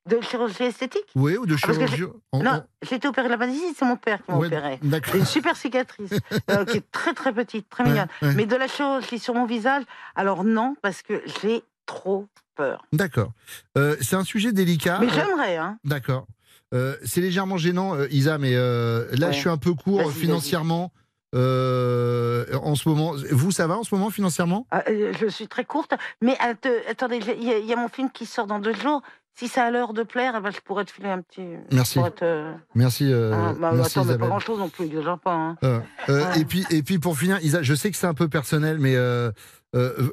De 0.07 0.19
chirurgie 0.21 0.63
esthétique? 0.63 1.05
Oui, 1.15 1.37
ou 1.37 1.45
de 1.45 1.53
Ah, 1.55 1.57
chirurgie 1.57 2.03
en- 2.31 2.41
Non, 2.41 2.63
j'ai 2.81 2.95
été 2.95 3.07
opérée 3.07 3.27
de 3.27 3.33
la 3.33 3.35
appendicite, 3.35 3.75
c'est 3.77 3.85
mon 3.85 3.97
père 3.97 4.23
qui 4.23 4.31
m'a 4.31 4.37
Ouais, 4.37 4.47
opéré. 4.47 4.79
une 5.13 5.25
super 5.25 5.55
cicatrice, 5.55 6.13
euh, 6.49 6.65
qui 6.65 6.77
est 6.77 6.91
très 6.91 7.13
très 7.13 7.31
petite, 7.33 7.69
très 7.69 7.83
mignonne. 7.83 8.07
ouais. 8.21 8.33
Mais 8.33 8.45
de 8.45 8.55
la 8.55 8.67
chirurgie 8.67 9.19
sur 9.19 9.35
mon 9.35 9.45
visage, 9.45 9.83
alors 10.15 10.43
non, 10.43 10.75
parce 10.81 11.01
que 11.03 11.21
j'ai 11.41 11.61
trop 11.85 12.27
peur. 12.55 12.83
D'accord. 12.93 13.33
Euh, 13.77 13.95
c'est 14.01 14.15
un 14.15 14.23
sujet 14.23 14.51
délicat. 14.51 14.97
Mais 14.99 15.07
Euh, 15.07 15.13
j'aimerais, 15.13 15.57
hein. 15.57 15.77
D'accord. 15.83 16.25
Euh, 16.73 16.95
c'est 17.03 17.21
légèrement 17.21 17.57
gênant, 17.57 17.95
euh, 17.95 18.07
Isa, 18.11 18.37
mais 18.37 18.51
euh, 18.55 19.05
là, 19.13 19.27
Ouais. 19.27 19.33
je 19.33 19.39
suis 19.39 19.49
un 19.49 19.57
peu 19.57 19.73
court 19.73 20.11
financièrement. 20.11 20.91
en 21.33 22.75
ce 22.75 22.89
moment, 22.89 23.13
vous, 23.31 23.51
ça 23.51 23.67
va 23.67 23.77
en 23.77 23.83
ce 23.83 23.93
moment 23.95 24.09
financièrement? 24.09 24.65
Ah, 24.71 24.83
je 24.87 25.27
suis 25.27 25.47
très 25.47 25.63
courte, 25.65 25.93
mais 26.21 26.35
att- 26.39 26.67
attendez, 26.89 27.17
il 27.37 27.43
y, 27.43 27.51
a- 27.51 27.57
il 27.59 27.65
y 27.65 27.73
a 27.73 27.75
mon 27.75 27.87
film 27.87 28.09
qui 28.11 28.25
sort 28.25 28.47
dans 28.47 28.59
deux 28.59 28.73
jours. 28.73 29.01
Si 29.35 29.47
ça 29.47 29.63
a 29.63 29.71
l'heure 29.71 29.93
de 29.93 30.03
plaire, 30.03 30.33
eh 30.37 30.41
ben, 30.41 30.51
je 30.51 30.59
pourrais 30.59 30.83
te 30.85 30.91
filer 30.91 31.07
un 31.09 31.21
petit. 31.21 31.45
Merci. 31.71 31.99
te- 32.17 32.51
Merci, 32.75 33.11
Ah, 33.13 33.53
bah, 33.57 33.71
merci 33.73 33.99
attends, 33.99 34.07
mais 34.07 34.17
pas 34.17 34.27
grand 34.27 34.39
chose 34.39 34.59
non 34.59 34.69
plus, 34.69 34.85
exagère 34.85 35.17
pas. 35.19 35.33
Hein. 35.33 35.57
Ouais. 36.09 36.41
et, 36.41 36.45
puis, 36.45 36.65
et 36.71 36.83
puis 36.83 36.99
pour 36.99 37.17
finir, 37.17 37.39
Isa, 37.41 37.61
je 37.61 37.73
sais 37.73 37.89
que 37.89 37.95
c'est 37.97 38.07
un 38.07 38.13
peu 38.13 38.27
personnel, 38.27 38.79
mais 38.79 38.95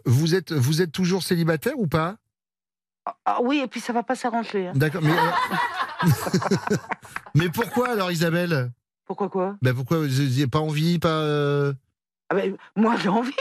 vous, 0.05 0.35
êtes, 0.35 0.53
vous 0.53 0.81
êtes 0.83 0.93
toujours 0.93 1.23
célibataire 1.23 1.79
ou 1.79 1.87
pas? 1.87 2.17
Ah 3.25 3.39
oui, 3.43 3.61
et 3.65 3.69
puis 3.69 3.81
ça 3.81 3.93
va 3.93 4.03
pas 4.03 4.17
s'arranger. 4.17 4.69
hein. 4.69 4.73
D'accord, 4.75 5.01
mais, 5.03 5.13
euh, 5.13 5.15
mais 7.35 7.49
pourquoi 7.49 7.91
alors 7.91 8.11
Isabelle? 8.13 8.71
Pourquoi 9.07 9.29
quoi? 9.29 9.57
Ben 9.63 9.75
Pourquoi 9.75 9.99
vous 9.99 10.07
n'avez 10.07 10.47
pas 10.47 10.59
envie 10.59 10.99
pas, 10.99 11.09
euh, 11.09 11.73
Ah 12.31 12.35
ben, 12.35 12.57
Moi, 12.75 12.95
j'ai 13.03 13.09
envie. 13.09 13.33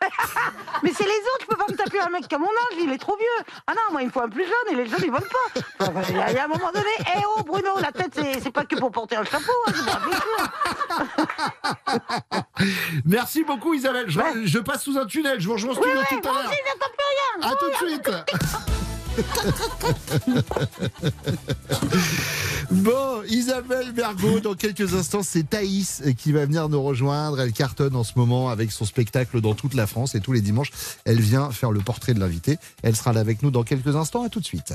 Mais 0.82 0.92
c'est 0.92 1.04
les 1.04 1.10
autres, 1.10 1.42
je 1.42 1.46
peux 1.46 1.54
pas 1.56 1.66
me 1.70 1.76
taper 1.76 2.00
un 2.00 2.08
mec 2.08 2.30
à 2.32 2.38
mon 2.38 2.46
âge, 2.46 2.76
il 2.82 2.90
est 2.90 2.98
trop 2.98 3.16
vieux. 3.16 3.44
Ah 3.68 3.72
non, 3.72 3.92
moi, 3.92 4.02
il 4.02 4.06
me 4.06 4.10
faut 4.10 4.20
un 4.20 4.28
plus 4.28 4.42
jeune 4.42 4.72
et 4.72 4.74
les 4.74 4.86
jeunes, 4.90 4.98
ils 5.04 5.12
veulent 5.12 5.20
pas. 5.20 5.60
Enfin, 5.86 6.02
Il 6.08 6.16
y, 6.16 6.20
a- 6.20 6.30
il 6.32 6.34
y 6.34 6.38
a 6.40 6.44
un 6.46 6.48
moment 6.48 6.72
donné, 6.74 6.88
eh 7.00 7.20
oh 7.38 7.44
Bruno, 7.44 7.78
la 7.80 7.92
tête, 7.92 8.18
c'est 8.42 8.50
pas 8.50 8.64
que 8.64 8.74
pour 8.74 8.90
porter 8.90 9.14
un 9.14 9.22
chapeau, 9.24 9.52
hein. 9.68 9.72
Merci 13.04 13.44
beaucoup 13.44 13.74
Isabelle, 13.74 14.06
je, 14.10 14.18
je 14.44 14.58
passe 14.58 14.82
sous 14.82 14.98
un 14.98 15.06
tunnel, 15.06 15.40
je 15.40 15.46
vous 15.46 15.52
rejoins 15.54 15.70
au 15.72 15.74
Oui, 15.76 15.82
studio 15.84 16.00
oui, 16.10 16.20
tout 16.20 16.28
à 16.28 16.32
l'heure. 16.32 16.50
À 17.42 17.54
tout 17.54 17.70
de 17.70 17.76
suite. 17.88 18.10
Bon, 22.70 23.22
Isabelle 23.28 23.92
Bergot, 23.92 24.40
dans 24.40 24.54
quelques 24.54 24.94
instants, 24.94 25.22
c'est 25.22 25.48
Thaïs 25.48 26.02
qui 26.16 26.32
va 26.32 26.46
venir 26.46 26.68
nous 26.68 26.82
rejoindre. 26.82 27.40
Elle 27.40 27.52
cartonne 27.52 27.96
en 27.96 28.04
ce 28.04 28.12
moment 28.16 28.48
avec 28.48 28.72
son 28.72 28.84
spectacle 28.84 29.40
dans 29.40 29.54
toute 29.54 29.74
la 29.74 29.86
France 29.86 30.14
et 30.14 30.20
tous 30.20 30.32
les 30.32 30.40
dimanches, 30.40 30.70
elle 31.04 31.20
vient 31.20 31.50
faire 31.50 31.70
le 31.70 31.80
portrait 31.80 32.14
de 32.14 32.20
l'invité. 32.20 32.58
Elle 32.82 32.96
sera 32.96 33.12
là 33.12 33.20
avec 33.20 33.42
nous 33.42 33.50
dans 33.50 33.62
quelques 33.62 33.94
instants. 33.94 34.24
À 34.24 34.28
tout 34.28 34.40
de 34.40 34.44
suite. 34.44 34.74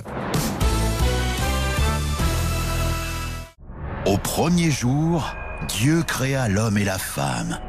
Au 4.05 4.17
premier 4.17 4.71
jour, 4.71 5.33
Dieu 5.67 6.03
créa 6.03 6.47
l'homme 6.47 6.77
et 6.77 6.85
la 6.85 6.97
femme. 6.97 7.59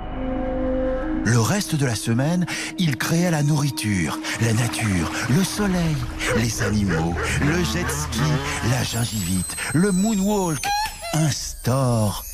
Le 1.29 1.41
reste 1.41 1.75
de 1.75 1.85
la 1.85 1.95
semaine, 1.95 2.47
il 2.79 2.97
créa 2.97 3.31
la 3.31 3.43
nourriture, 3.43 4.19
la 4.41 4.55
nature, 4.55 5.13
le 5.29 5.45
soleil, 5.45 5.95
les 6.39 6.63
animaux, 6.63 7.15
le 7.43 7.63
jet 7.65 7.87
ski, 7.87 8.23
la 8.71 8.83
gingivite, 8.83 9.55
le 9.75 9.93
moonwalk, 9.93 10.65
un 11.13 11.31
store. 11.31 12.25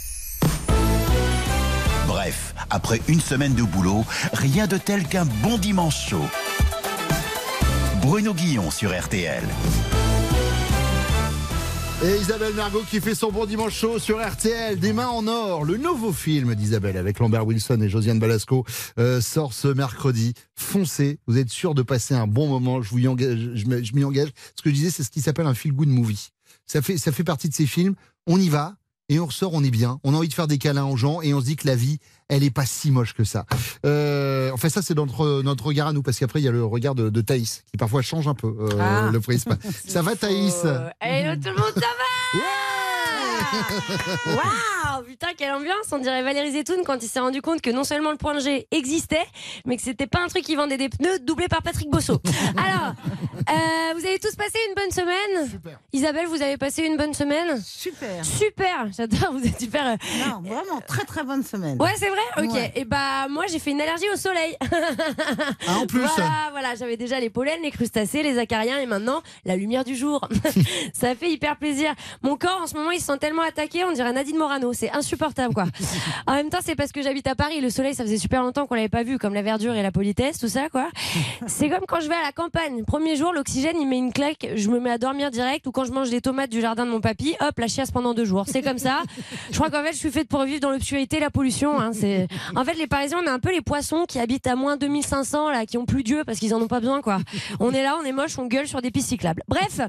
Bref, 2.06 2.54
après 2.70 3.00
une 3.08 3.20
semaine 3.20 3.54
de 3.54 3.64
boulot, 3.64 4.04
rien 4.32 4.68
de 4.68 4.76
tel 4.76 5.08
qu'un 5.08 5.24
bon 5.42 5.58
dimanche 5.58 6.10
chaud. 6.10 6.28
Bruno 8.00 8.32
Guillon 8.32 8.70
sur 8.70 8.96
RTL. 8.96 9.42
Et 12.02 12.16
Isabelle 12.20 12.54
Mergot 12.54 12.82
qui 12.90 13.00
fait 13.00 13.14
son 13.14 13.30
bon 13.30 13.46
dimanche 13.46 13.74
chaud 13.74 13.98
sur 13.98 14.20
RTL, 14.20 14.78
Des 14.78 14.92
mains 14.92 15.08
en 15.08 15.26
or, 15.26 15.64
le 15.64 15.76
nouveau 15.76 16.12
film 16.12 16.54
d'Isabelle 16.54 16.96
avec 16.96 17.18
Lambert 17.18 17.46
Wilson 17.46 17.80
et 17.80 17.88
Josiane 17.88 18.18
Balasco 18.18 18.64
euh, 18.98 19.20
sort 19.20 19.54
ce 19.54 19.68
mercredi. 19.68 20.34
Foncez, 20.54 21.18
vous 21.26 21.38
êtes 21.38 21.48
sûr 21.48 21.74
de 21.74 21.82
passer 21.82 22.14
un 22.14 22.26
bon 22.26 22.48
moment. 22.48 22.82
Je 22.82 22.90
vous 22.90 22.98
y 22.98 23.08
engage, 23.08 23.38
je 23.54 23.94
m'y 23.94 24.04
engage. 24.04 24.30
Ce 24.56 24.62
que 24.62 24.70
je 24.70 24.74
disais, 24.74 24.90
c'est 24.90 25.04
ce 25.04 25.10
qui 25.10 25.20
s'appelle 25.20 25.46
un 25.46 25.54
feel 25.54 25.72
good 25.72 25.88
movie. 25.88 26.28
Ça 26.66 26.82
fait, 26.82 26.98
ça 26.98 27.12
fait 27.12 27.24
partie 27.24 27.48
de 27.48 27.54
ces 27.54 27.66
films. 27.66 27.94
On 28.26 28.38
y 28.38 28.48
va 28.48 28.76
et 29.08 29.20
on 29.20 29.26
ressort, 29.26 29.52
on 29.54 29.62
est 29.62 29.70
bien. 29.70 29.98
On 30.04 30.14
a 30.14 30.16
envie 30.16 30.28
de 30.28 30.34
faire 30.34 30.46
des 30.46 30.58
câlins 30.58 30.86
aux 30.86 30.96
gens 30.96 31.20
et 31.22 31.34
on 31.34 31.40
se 31.40 31.44
dit 31.46 31.56
que 31.56 31.66
la 31.66 31.76
vie, 31.76 31.98
elle 32.28 32.42
est 32.42 32.50
pas 32.50 32.64
si 32.66 32.90
moche 32.90 33.12
que 33.14 33.24
ça. 33.24 33.44
Euh, 33.84 34.50
enfin, 34.52 34.68
ça, 34.68 34.80
c'est 34.82 34.94
notre, 34.94 35.42
notre 35.42 35.66
regard 35.66 35.88
à 35.88 35.92
nous 35.92 36.02
parce 36.02 36.18
qu'après, 36.18 36.40
il 36.40 36.44
y 36.44 36.48
a 36.48 36.52
le 36.52 36.64
regard 36.64 36.94
de, 36.94 37.10
de 37.10 37.20
Thaïs 37.20 37.64
qui 37.70 37.76
parfois 37.76 38.02
change 38.02 38.28
un 38.28 38.34
peu 38.34 38.48
euh, 38.48 38.68
Ah. 38.80 39.10
le 39.12 39.20
prisme. 39.20 39.56
ça 39.86 40.02
va, 40.02 40.16
Thaïs 40.16 40.64
Hello 41.00 41.34
tout 41.36 41.48
le 41.48 41.54
monde, 41.56 41.72
ça 41.74 41.80
va 41.80 42.83
Waouh 44.26 45.02
Putain, 45.06 45.28
quelle 45.36 45.52
ambiance 45.52 45.86
On 45.92 45.98
dirait 45.98 46.22
Valérie 46.22 46.52
Zetoun 46.52 46.82
quand 46.84 47.02
il 47.02 47.08
s'est 47.08 47.20
rendu 47.20 47.42
compte 47.42 47.60
que 47.60 47.70
non 47.70 47.84
seulement 47.84 48.10
le 48.10 48.16
point 48.16 48.38
G 48.38 48.66
existait, 48.70 49.24
mais 49.66 49.76
que 49.76 49.82
c'était 49.82 50.06
pas 50.06 50.20
un 50.20 50.28
truc 50.28 50.44
qui 50.44 50.54
vendait 50.56 50.76
des 50.76 50.88
pneus 50.88 51.18
doublé 51.20 51.48
par 51.48 51.62
Patrick 51.62 51.88
Bosso. 51.90 52.20
Alors, 52.56 52.94
euh, 53.50 53.94
vous 53.96 54.06
avez 54.06 54.18
tous 54.18 54.34
passé 54.36 54.58
une 54.68 54.74
bonne 54.74 54.90
semaine 54.90 55.60
Isabelle, 55.92 56.26
vous 56.26 56.42
avez 56.42 56.56
passé 56.56 56.82
une 56.84 56.96
bonne 56.96 57.14
semaine 57.14 57.60
Super. 57.64 58.24
Super 58.24 58.86
J'adore, 58.96 59.32
vous 59.32 59.46
êtes 59.46 59.60
super. 59.60 59.86
euh, 59.86 59.96
Non, 60.28 60.40
vraiment, 60.42 60.80
très 60.86 61.04
très 61.04 61.22
bonne 61.24 61.42
semaine. 61.42 61.80
Ouais, 61.80 61.92
c'est 61.96 62.08
vrai 62.10 62.44
Ok. 62.44 62.52
Ouais. 62.52 62.72
Et 62.76 62.84
bah, 62.84 63.26
moi, 63.28 63.44
j'ai 63.48 63.58
fait 63.58 63.70
une 63.72 63.80
allergie 63.80 64.08
au 64.12 64.16
soleil. 64.16 64.56
Ah, 65.66 65.78
en 65.78 65.86
plus 65.86 66.00
Voilà, 66.00 66.48
voilà. 66.50 66.74
J'avais 66.74 66.96
déjà 66.96 67.18
les 67.20 67.30
pollens, 67.30 67.62
les 67.62 67.70
crustacés, 67.70 68.22
les 68.22 68.38
acariens 68.38 68.78
et 68.78 68.86
maintenant 68.86 69.22
la 69.44 69.56
lumière 69.56 69.84
du 69.84 69.94
jour. 69.96 70.26
Ça 70.92 71.14
fait 71.14 71.30
hyper 71.30 71.56
plaisir. 71.56 71.94
Mon 72.22 72.36
corps, 72.36 72.60
en 72.62 72.66
ce 72.66 72.74
moment, 72.74 72.90
il 72.90 73.00
se 73.00 73.06
sent 73.06 73.18
tellement 73.18 73.42
attaquée, 73.44 73.84
on 73.84 73.92
dirait 73.92 74.12
Nadine 74.12 74.36
Morano. 74.36 74.72
C'est 74.72 74.90
insupportable, 74.90 75.54
quoi. 75.54 75.66
En 76.26 76.34
même 76.34 76.48
temps, 76.48 76.58
c'est 76.64 76.74
parce 76.74 76.92
que 76.92 77.02
j'habite 77.02 77.26
à 77.26 77.34
Paris. 77.34 77.60
Le 77.60 77.70
soleil, 77.70 77.94
ça 77.94 78.02
faisait 78.02 78.18
super 78.18 78.42
longtemps 78.42 78.66
qu'on 78.66 78.74
l'avait 78.74 78.88
pas 78.88 79.02
vu, 79.02 79.18
comme 79.18 79.34
la 79.34 79.42
verdure 79.42 79.74
et 79.74 79.82
la 79.82 79.92
politesse, 79.92 80.38
tout 80.38 80.48
ça, 80.48 80.68
quoi. 80.68 80.88
C'est 81.46 81.68
comme 81.68 81.84
quand 81.86 82.00
je 82.00 82.08
vais 82.08 82.14
à 82.14 82.22
la 82.22 82.32
campagne. 82.32 82.84
Premier 82.84 83.16
jour, 83.16 83.32
l'oxygène, 83.32 83.76
il 83.78 83.86
met 83.86 83.98
une 83.98 84.12
claque, 84.12 84.48
je 84.54 84.68
me 84.70 84.80
mets 84.80 84.90
à 84.90 84.98
dormir 84.98 85.30
direct, 85.30 85.66
ou 85.66 85.72
quand 85.72 85.84
je 85.84 85.92
mange 85.92 86.10
des 86.10 86.20
tomates 86.20 86.50
du 86.50 86.60
jardin 86.60 86.86
de 86.86 86.90
mon 86.90 87.00
papy, 87.00 87.36
hop, 87.40 87.58
la 87.58 87.68
chiasse 87.68 87.90
pendant 87.90 88.14
deux 88.14 88.24
jours. 88.24 88.44
C'est 88.48 88.62
comme 88.62 88.78
ça. 88.78 89.02
Je 89.50 89.56
crois 89.56 89.70
qu'en 89.70 89.82
fait, 89.82 89.92
je 89.92 89.98
suis 89.98 90.10
faite 90.10 90.28
pour 90.28 90.42
vivre 90.44 90.60
dans 90.60 90.70
l'obscurité, 90.70 91.20
la 91.20 91.30
pollution. 91.30 91.78
Hein. 91.78 91.92
C'est, 91.92 92.26
en 92.56 92.64
fait, 92.64 92.74
les 92.74 92.86
Parisiens, 92.86 93.20
on 93.22 93.26
est 93.26 93.30
un 93.30 93.38
peu 93.38 93.52
les 93.52 93.60
poissons 93.60 94.04
qui 94.08 94.18
habitent 94.18 94.46
à 94.46 94.56
moins 94.56 94.76
2500, 94.76 95.50
là, 95.50 95.66
qui 95.66 95.78
ont 95.78 95.84
plus 95.84 96.02
Dieu 96.02 96.22
parce 96.24 96.38
qu'ils 96.38 96.54
en 96.54 96.60
ont 96.60 96.66
pas 96.66 96.80
besoin, 96.80 97.02
quoi. 97.02 97.18
On 97.60 97.72
est 97.72 97.82
là, 97.82 97.96
on 98.00 98.04
est 98.04 98.12
moche, 98.12 98.38
on 98.38 98.46
gueule 98.46 98.66
sur 98.66 98.82
des 98.82 98.90
pistes 98.90 99.08
cyclables. 99.08 99.42
Bref. 99.48 99.80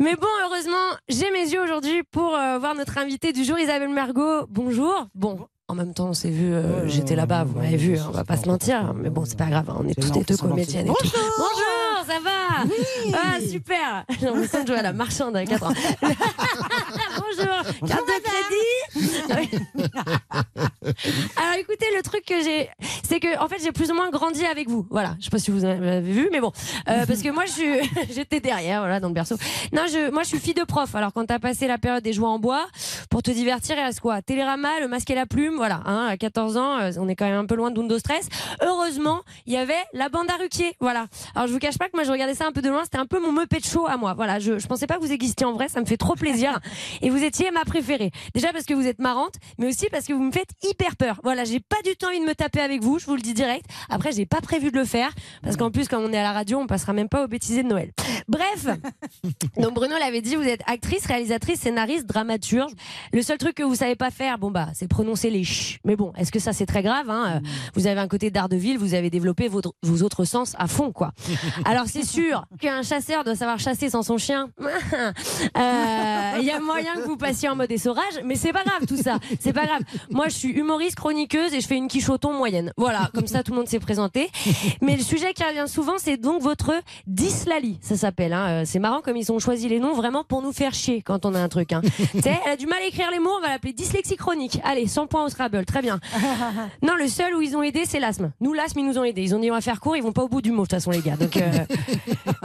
Mais 0.00 0.16
bon, 0.16 0.28
heureusement, 0.44 0.72
j'ai 1.08 1.30
mes 1.30 1.52
yeux 1.52 1.62
aujourd'hui 1.62 2.02
pour 2.10 2.34
euh, 2.34 2.43
voir 2.58 2.74
notre 2.74 2.98
invitée 2.98 3.32
du 3.32 3.44
jour, 3.44 3.58
Isabelle 3.58 3.88
Mergot. 3.88 4.46
Bonjour. 4.48 5.06
Bon. 5.14 5.38
En 5.66 5.74
même 5.74 5.94
temps, 5.94 6.08
on 6.08 6.12
s'est 6.12 6.28
vu, 6.28 6.52
euh, 6.52 6.86
j'étais 6.86 7.16
là-bas, 7.16 7.44
vous 7.44 7.58
m'avez 7.58 7.78
vu, 7.78 7.96
hein, 7.96 8.04
on 8.08 8.12
va 8.12 8.22
pas 8.24 8.36
se 8.36 8.46
mentir, 8.46 8.92
mais 8.92 9.08
bon, 9.08 9.24
c'est 9.24 9.38
pas 9.38 9.46
grave, 9.46 9.70
hein, 9.70 9.76
on 9.80 9.88
est 9.88 9.98
toutes 9.98 10.14
et 10.18 10.22
deux 10.22 10.36
comédiennes 10.36 10.88
tout. 10.88 10.94
Bonjour, 11.38 12.04
ça 12.06 12.20
va 12.22 12.70
Ah, 13.14 13.40
super 13.40 14.04
J'ai 14.20 14.26
l'impression 14.26 14.62
de 14.62 14.66
jouer 14.66 14.76
à 14.76 14.82
la 14.82 14.92
marchande 14.92 15.34
à 15.36 15.44
4 15.46 15.62
ans. 15.64 15.72
Bonjour, 16.02 17.88
carte 17.88 18.06
de 18.06 18.20
crédit 18.22 19.13
Alors 21.36 21.54
écoutez, 21.58 21.86
le 21.96 22.02
truc 22.02 22.24
que 22.24 22.42
j'ai, 22.42 22.68
c'est 23.02 23.20
que 23.20 23.38
en 23.38 23.48
fait 23.48 23.58
j'ai 23.62 23.72
plus 23.72 23.90
ou 23.90 23.94
moins 23.94 24.10
grandi 24.10 24.44
avec 24.44 24.68
vous. 24.68 24.86
Voilà, 24.90 25.16
je 25.18 25.24
sais 25.24 25.30
pas 25.30 25.38
si 25.38 25.50
vous 25.50 25.64
avez 25.64 26.00
vu, 26.00 26.28
mais 26.32 26.40
bon, 26.40 26.52
Euh, 26.88 27.04
parce 27.06 27.22
que 27.22 27.30
moi 27.30 27.44
j'étais 28.14 28.40
derrière, 28.40 28.80
voilà, 28.80 29.00
dans 29.00 29.08
le 29.08 29.14
berceau. 29.14 29.36
Non, 29.72 29.82
je, 29.86 30.10
moi 30.10 30.22
je 30.22 30.28
suis 30.28 30.38
fille 30.38 30.54
de 30.54 30.64
prof. 30.64 30.94
Alors 30.94 31.12
quand 31.12 31.24
t'as 31.26 31.38
passé 31.38 31.66
la 31.66 31.78
période 31.78 32.02
des 32.02 32.12
jouets 32.12 32.26
en 32.26 32.38
bois, 32.38 32.66
pour 33.10 33.22
te 33.22 33.30
divertir, 33.30 33.76
il 33.78 33.82
reste 33.84 34.00
quoi 34.00 34.22
Télérama, 34.22 34.80
le 34.80 34.88
masque 34.88 35.10
et 35.10 35.14
la 35.14 35.26
plume, 35.26 35.56
voilà. 35.56 35.82
Hein, 35.86 36.06
à 36.10 36.16
14 36.16 36.56
ans, 36.56 36.78
euh, 36.78 36.90
on 36.98 37.08
est 37.08 37.16
quand 37.16 37.26
même 37.26 37.38
un 37.38 37.46
peu 37.46 37.54
loin 37.54 37.70
de 37.70 37.78
Windows 37.78 37.98
Stress. 37.98 38.28
Heureusement, 38.62 39.22
il 39.46 39.52
y 39.52 39.56
avait 39.56 39.74
la 39.92 40.08
bande 40.08 40.30
à 40.30 40.36
Ruquier, 40.36 40.76
voilà. 40.80 41.06
Alors 41.34 41.46
je 41.48 41.52
vous 41.52 41.58
cache 41.58 41.78
pas 41.78 41.86
que 41.86 41.94
moi 41.96 42.04
je 42.04 42.10
regardais 42.12 42.34
ça 42.34 42.46
un 42.46 42.52
peu 42.52 42.62
de 42.62 42.68
loin, 42.68 42.82
c'était 42.84 42.98
un 42.98 43.06
peu 43.06 43.20
mon 43.20 43.32
meupé 43.32 43.58
de 43.58 43.64
show 43.64 43.86
à 43.86 43.96
moi. 43.96 44.14
Voilà, 44.14 44.38
je, 44.38 44.58
je 44.58 44.66
pensais 44.66 44.86
pas 44.86 44.96
que 44.96 45.00
vous 45.00 45.12
existiez 45.12 45.46
en 45.46 45.52
vrai, 45.52 45.68
ça 45.68 45.80
me 45.80 45.86
fait 45.86 45.96
trop 45.96 46.14
plaisir. 46.14 46.58
Et 47.02 47.10
vous 47.10 47.22
étiez 47.22 47.50
ma 47.50 47.64
préférée. 47.64 48.10
Déjà 48.34 48.52
parce 48.52 48.64
que 48.64 48.74
vous 48.74 48.86
êtes 48.86 48.98
marrante, 49.14 49.34
mais 49.58 49.68
aussi 49.68 49.86
parce 49.90 50.06
que 50.06 50.12
vous 50.12 50.22
me 50.22 50.32
faites 50.32 50.50
hyper 50.62 50.96
peur. 50.96 51.20
Voilà, 51.22 51.44
j'ai 51.44 51.60
pas 51.60 51.80
du 51.84 51.94
tout 51.96 52.06
envie 52.06 52.20
de 52.20 52.24
me 52.24 52.34
taper 52.34 52.60
avec 52.60 52.82
vous, 52.82 52.98
je 52.98 53.06
vous 53.06 53.14
le 53.14 53.20
dis 53.20 53.34
direct. 53.34 53.66
Après, 53.88 54.12
j'ai 54.12 54.26
pas 54.26 54.40
prévu 54.40 54.70
de 54.70 54.76
le 54.76 54.84
faire 54.84 55.10
parce 55.42 55.56
qu'en 55.56 55.70
plus, 55.70 55.88
quand 55.88 55.98
on 56.00 56.12
est 56.12 56.18
à 56.18 56.22
la 56.22 56.32
radio, 56.32 56.58
on 56.58 56.66
passera 56.66 56.92
même 56.92 57.08
pas 57.08 57.24
au 57.24 57.28
bêtisier 57.28 57.62
de 57.62 57.68
Noël. 57.68 57.92
Bref, 58.28 58.66
donc 59.58 59.74
Bruno 59.74 59.96
l'avait 59.98 60.20
dit, 60.22 60.36
vous 60.36 60.42
êtes 60.42 60.62
actrice, 60.66 61.06
réalisatrice, 61.06 61.60
scénariste, 61.60 62.06
dramaturge. 62.06 62.72
Le 63.12 63.22
seul 63.22 63.38
truc 63.38 63.54
que 63.54 63.62
vous 63.62 63.74
savez 63.76 63.96
pas 63.96 64.10
faire, 64.10 64.38
bon 64.38 64.50
bah, 64.50 64.68
c'est 64.74 64.88
prononcer 64.88 65.30
les 65.30 65.44
ch. 65.44 65.78
Mais 65.84 65.96
bon, 65.96 66.12
est-ce 66.16 66.32
que 66.32 66.38
ça 66.38 66.52
c'est 66.52 66.66
très 66.66 66.82
grave 66.82 67.08
hein 67.10 67.34
Euh, 67.36 67.40
Vous 67.74 67.86
avez 67.86 68.00
un 68.00 68.08
côté 68.08 68.30
d'art 68.30 68.48
de 68.48 68.56
ville, 68.56 68.78
vous 68.78 68.94
avez 68.94 69.10
développé 69.10 69.48
vos, 69.48 69.60
vos 69.82 70.02
autres 70.02 70.24
sens 70.24 70.54
à 70.58 70.66
fond, 70.66 70.92
quoi. 70.92 71.12
Alors 71.64 71.86
c'est 71.86 72.04
sûr 72.04 72.44
qu'un 72.60 72.82
chasseur 72.82 73.24
doit 73.24 73.36
savoir 73.36 73.58
chasser 73.58 73.90
sans 73.90 74.02
son 74.02 74.18
chien. 74.18 74.48
Euh, 75.56 76.32
Il 76.40 76.44
y 76.44 76.50
a 76.50 76.60
moyen 76.60 76.94
que 76.94 77.02
vous 77.06 77.16
passiez 77.16 77.48
en 77.48 77.56
mode 77.56 77.70
essorage, 77.70 78.20
mais 78.24 78.34
c'est 78.36 78.52
pas 78.52 78.64
grave 78.64 78.86
tout 78.86 78.96
C'est 79.40 79.52
pas 79.52 79.66
grave. 79.66 79.82
Moi, 80.10 80.28
je 80.28 80.34
suis 80.34 80.50
humoriste, 80.50 80.96
chroniqueuse 80.96 81.54
et 81.54 81.60
je 81.60 81.66
fais 81.66 81.76
une 81.76 81.88
quichoton 81.88 82.32
moyenne. 82.32 82.72
Voilà, 82.76 83.10
comme 83.14 83.26
ça 83.26 83.42
tout 83.42 83.52
le 83.52 83.58
monde 83.58 83.68
s'est 83.68 83.78
présenté. 83.80 84.30
Mais 84.80 84.96
le 84.96 85.02
sujet 85.02 85.32
qui 85.34 85.42
revient 85.44 85.68
souvent, 85.68 85.94
c'est 85.98 86.16
donc 86.16 86.42
votre 86.42 86.72
dyslali, 87.06 87.78
ça 87.80 87.96
s'appelle. 87.96 88.32
Hein. 88.32 88.46
Euh, 88.48 88.62
C'est 88.64 88.78
marrant 88.78 89.00
comme 89.00 89.16
ils 89.16 89.30
ont 89.32 89.38
choisi 89.38 89.68
les 89.68 89.78
noms 89.80 89.94
vraiment 89.94 90.24
pour 90.24 90.42
nous 90.42 90.52
faire 90.52 90.74
chier 90.74 91.02
quand 91.02 91.26
on 91.26 91.34
a 91.34 91.40
un 91.40 91.48
truc. 91.48 91.72
Hein. 91.72 91.82
elle 92.14 92.52
a 92.52 92.56
du 92.56 92.66
mal 92.66 92.80
à 92.82 92.86
écrire 92.86 93.10
les 93.10 93.18
mots, 93.18 93.32
on 93.38 93.40
va 93.40 93.48
l'appeler 93.48 93.72
dyslexie 93.72 94.16
chronique. 94.16 94.60
Allez, 94.64 94.86
100 94.86 95.06
points 95.06 95.24
au 95.24 95.28
Scrabble, 95.28 95.64
très 95.64 95.82
bien. 95.82 96.00
Non, 96.82 96.94
le 96.96 97.08
seul 97.08 97.34
où 97.34 97.40
ils 97.40 97.56
ont 97.56 97.62
aidé, 97.62 97.84
c'est 97.86 98.00
l'asthme. 98.00 98.32
Nous, 98.40 98.52
l'asthme, 98.52 98.80
ils 98.80 98.86
nous 98.86 98.98
ont 98.98 99.04
aidés. 99.04 99.22
Ils 99.22 99.34
ont 99.34 99.38
dit 99.38 99.50
on 99.50 99.54
va 99.54 99.60
faire 99.60 99.80
court, 99.80 99.96
ils 99.96 100.02
vont 100.02 100.12
pas 100.12 100.22
au 100.22 100.28
bout 100.28 100.42
du 100.42 100.50
mot 100.50 100.62
de 100.62 100.68
toute 100.68 100.70
façon, 100.72 100.90
les 100.90 101.00
gars. 101.00 101.16
Donc, 101.16 101.36
euh, 101.36 101.50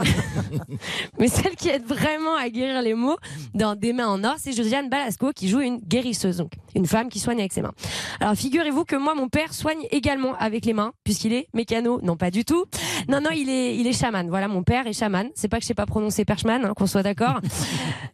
mais 1.18 1.28
celle 1.28 1.56
qui 1.56 1.68
aide 1.68 1.84
vraiment 1.84 2.34
à 2.36 2.48
guérir 2.48 2.82
les 2.82 2.94
mots 2.94 3.16
dans 3.54 3.74
Des 3.74 3.92
mains 3.92 4.08
en 4.08 4.22
or, 4.24 4.34
c'est 4.38 4.52
Josiane 4.52 4.88
Balasco 4.88 5.32
qui 5.32 5.48
joue 5.48 5.60
une 5.60 5.78
guérisseuse, 5.78 6.44
donc 6.50 6.62
une 6.74 6.86
femme 6.86 7.08
qui 7.08 7.18
soigne 7.18 7.40
avec 7.40 7.52
ses 7.52 7.62
mains. 7.62 7.72
Alors 8.20 8.34
figurez-vous 8.34 8.84
que 8.84 8.96
moi, 8.96 9.14
mon 9.14 9.28
père 9.28 9.52
soigne 9.52 9.86
également 9.90 10.34
avec 10.36 10.64
les 10.64 10.72
mains, 10.72 10.92
puisqu'il 11.04 11.32
est 11.32 11.48
mécano. 11.54 12.00
Non, 12.02 12.16
pas 12.16 12.30
du 12.30 12.44
tout. 12.44 12.64
Non, 13.08 13.20
non, 13.20 13.30
il 13.30 13.48
est, 13.48 13.76
il 13.76 13.86
est 13.86 13.92
chaman. 13.92 14.28
Voilà, 14.28 14.48
mon 14.48 14.62
père 14.62 14.86
est 14.86 14.92
chaman. 14.92 15.28
C'est 15.34 15.48
pas 15.48 15.58
que 15.58 15.62
je 15.62 15.68
sais 15.68 15.74
pas 15.74 15.86
prononcer 15.86 16.24
perchman, 16.24 16.64
hein, 16.64 16.72
qu'on 16.76 16.86
soit 16.86 17.02
d'accord. 17.02 17.40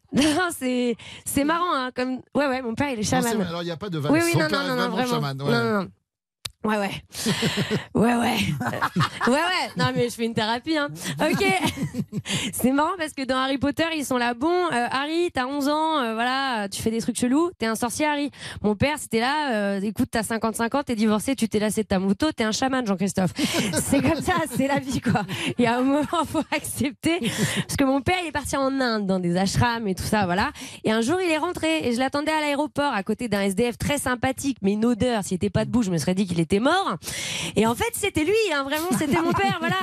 non, 0.13 0.49
c'est, 0.57 0.97
c'est 1.27 1.45
marrant, 1.45 1.75
hein, 1.75 1.91
comme, 1.95 2.21
ouais, 2.35 2.47
ouais, 2.47 2.63
mon 2.63 2.75
père, 2.75 2.89
il 2.91 2.99
est 2.99 3.13
Non, 3.13 3.23
chaman. 3.23 3.43
alors 3.43 3.63
il 3.63 3.67
n'y 3.67 3.71
a 3.71 3.77
pas 3.77 3.91
de 3.91 3.99
vanne. 3.99 4.13
Oui, 4.13 4.21
oui, 4.25 4.33
non, 4.39 4.49
non, 4.51 4.63
non, 4.63 4.69
non, 4.69 4.75
vraiment 4.89 4.91
vraiment. 4.91 5.15
chaman, 5.15 5.43
ouais. 5.43 5.51
Non, 5.51 5.65
non, 5.65 5.83
non. 5.83 5.89
Ouais, 6.67 6.79
ouais. 6.79 6.91
Ouais, 7.95 8.15
ouais. 8.15 8.37
Ouais, 9.27 9.33
ouais. 9.33 9.71
Non, 9.77 9.87
mais 9.95 10.09
je 10.09 10.15
fais 10.15 10.25
une 10.25 10.35
thérapie, 10.35 10.77
hein. 10.77 10.89
Ok. 11.21 11.45
C'est 12.53 12.73
marrant 12.73 12.97
parce 12.99 13.13
que 13.13 13.25
dans 13.25 13.37
Harry 13.37 13.59
Potter, 13.59 13.85
ils 13.97 14.05
sont 14.05 14.17
là. 14.19 14.35
Bon, 14.35 14.49
euh, 14.49 14.87
Harry, 14.91 15.31
t'as 15.33 15.47
11 15.47 15.69
ans, 15.69 16.01
euh, 16.01 16.15
voilà, 16.15 16.69
tu 16.69 16.83
fais 16.83 16.91
des 16.91 17.01
trucs 17.01 17.19
chelous, 17.19 17.51
t'es 17.59 17.67
un 17.67 17.77
sorcier, 17.77 18.07
Harry. 18.07 18.31
Mon 18.63 18.75
père, 18.75 18.99
c'était 18.99 19.21
là, 19.21 19.55
euh, 19.55 19.81
écoute, 19.81 20.09
t'as 20.11 20.23
55 20.25 20.75
ans, 20.75 20.83
t'es 20.83 20.97
divorcé, 20.97 21.37
tu 21.37 21.49
t'es 21.49 21.59
lassé 21.61 21.83
de 21.83 21.89
ta 21.89 21.99
moto, 21.99 22.33
t'es 22.33 22.45
un 22.45 22.53
chaman, 22.53 22.85
Jean-Christophe. 22.87 23.33
C'est 23.37 24.03
comme 24.03 24.21
ça, 24.21 24.35
c'est 24.57 24.67
la 24.67 24.81
vie, 24.81 25.01
quoi. 25.01 25.23
Il 25.59 25.65
y 25.65 25.67
a 25.67 25.79
un 25.79 25.83
moment, 25.83 26.25
faut 26.27 26.43
accepter. 26.51 27.21
Parce 27.21 27.77
que 27.77 27.85
mon 27.85 28.01
père, 28.01 28.17
il 28.23 28.29
est 28.29 28.33
parti 28.33 28.57
en 28.57 28.81
Inde, 28.81 29.07
dans 29.07 29.21
des 29.21 29.37
ashrams 29.37 29.87
et 29.87 29.95
tout 29.95 30.05
ça, 30.05 30.25
voilà. 30.27 30.51
Et 30.85 30.91
un 30.91 31.01
jour, 31.01 31.21
il 31.21 31.31
est 31.31 31.39
rentré 31.39 31.89
et 31.89 31.93
je 31.93 31.99
l'attendais 31.99 32.33
à 32.33 32.41
l'aéroport 32.41 32.93
à 32.93 33.03
côté 33.03 33.29
d'un 33.29 33.43
SDF 33.43 33.79
très 33.79 33.99
sympathique, 33.99 34.59
mais 34.63 34.73
une 34.73 34.85
odeur. 34.85 35.23
S'il 35.23 35.37
était 35.37 35.51
pas 35.51 35.65
debout, 35.65 35.83
je 35.83 35.91
me 35.91 35.99
serais 35.99 36.15
dit 36.15 36.27
qu'il 36.27 36.41
était 36.41 36.56
mort. 36.61 36.97
Et 37.57 37.67
en 37.67 37.75
fait, 37.75 37.91
c'était 37.93 38.25
lui, 38.25 38.35
hein, 38.53 38.65
vraiment, 38.65 38.89
c'était 38.99 39.21
mon 39.21 39.33
père, 39.33 39.57
voilà. 39.61 39.77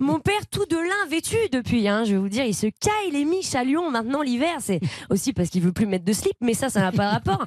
Mon 0.00 0.20
père, 0.20 0.46
tout 0.50 0.66
de 0.66 0.76
lin 0.76 1.08
vêtu 1.10 1.36
depuis, 1.52 1.88
hein, 1.88 2.04
je 2.04 2.12
vais 2.12 2.18
vous 2.18 2.28
dire, 2.28 2.44
il 2.44 2.54
se 2.54 2.66
caille 2.66 3.10
les 3.12 3.24
miches 3.24 3.54
à 3.54 3.64
Lyon 3.64 3.90
maintenant 3.90 4.22
l'hiver. 4.22 4.56
C'est 4.60 4.80
aussi 5.10 5.32
parce 5.32 5.50
qu'il 5.50 5.62
veut 5.62 5.72
plus 5.72 5.86
mettre 5.86 6.04
de 6.04 6.12
slip, 6.12 6.36
mais 6.40 6.54
ça, 6.54 6.68
ça 6.68 6.80
n'a 6.80 6.92
pas 6.92 7.06
de 7.06 7.10
rapport. 7.10 7.46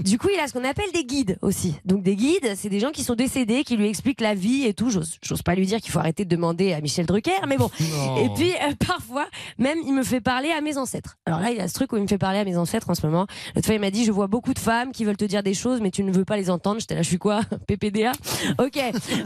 Du 0.00 0.18
coup, 0.18 0.28
il 0.32 0.38
a 0.40 0.46
ce 0.46 0.52
qu'on 0.52 0.64
appelle 0.64 0.90
des 0.92 1.04
guides 1.04 1.38
aussi. 1.42 1.74
Donc, 1.84 2.02
des 2.02 2.16
guides, 2.16 2.54
c'est 2.56 2.68
des 2.68 2.80
gens 2.80 2.90
qui 2.90 3.04
sont 3.04 3.14
décédés, 3.14 3.64
qui 3.64 3.76
lui 3.76 3.88
expliquent 3.88 4.20
la 4.20 4.34
vie 4.34 4.64
et 4.64 4.74
tout. 4.74 4.90
J'ose 4.90 5.42
pas 5.42 5.54
lui 5.54 5.66
dire 5.66 5.80
qu'il 5.80 5.90
faut 5.90 5.98
arrêter 5.98 6.24
de 6.24 6.30
demander 6.30 6.72
à 6.72 6.80
Michel 6.80 7.06
Drucker, 7.06 7.46
mais 7.48 7.56
bon. 7.56 7.70
Non. 7.80 8.16
Et 8.18 8.28
puis, 8.34 8.52
euh, 8.52 8.74
parfois, 8.86 9.26
même, 9.58 9.78
il 9.84 9.94
me 9.94 10.02
fait 10.02 10.20
parler 10.20 10.50
à 10.50 10.60
mes 10.60 10.78
ancêtres. 10.78 11.16
Alors 11.26 11.40
là, 11.40 11.50
il 11.50 11.60
a 11.60 11.68
ce 11.68 11.74
truc 11.74 11.92
où 11.92 11.96
il 11.96 12.02
me 12.02 12.08
fait 12.08 12.18
parler 12.18 12.38
à 12.38 12.44
mes 12.44 12.56
ancêtres 12.56 12.90
en 12.90 12.94
ce 12.94 13.06
moment. 13.06 13.26
L'autre 13.54 13.66
fois, 13.66 13.74
il 13.74 13.80
m'a 13.80 13.90
dit, 13.90 14.04
je 14.04 14.12
vois 14.12 14.26
beaucoup 14.26 14.54
de 14.54 14.58
femmes 14.58 14.92
qui 14.92 15.04
veulent 15.04 15.16
te 15.16 15.24
dire 15.24 15.42
des 15.42 15.54
choses, 15.54 15.80
mais 15.80 15.90
tu 15.90 16.02
ne 16.04 16.12
veux 16.12 16.24
pas 16.24 16.36
les 16.36 16.50
entendre. 16.50 16.80
J'étais 16.80 16.94
là, 16.94 17.02
je 17.02 17.08
suis 17.08 17.18
quoi? 17.18 17.40
PPDA 17.66 18.11
Ok, 18.58 18.78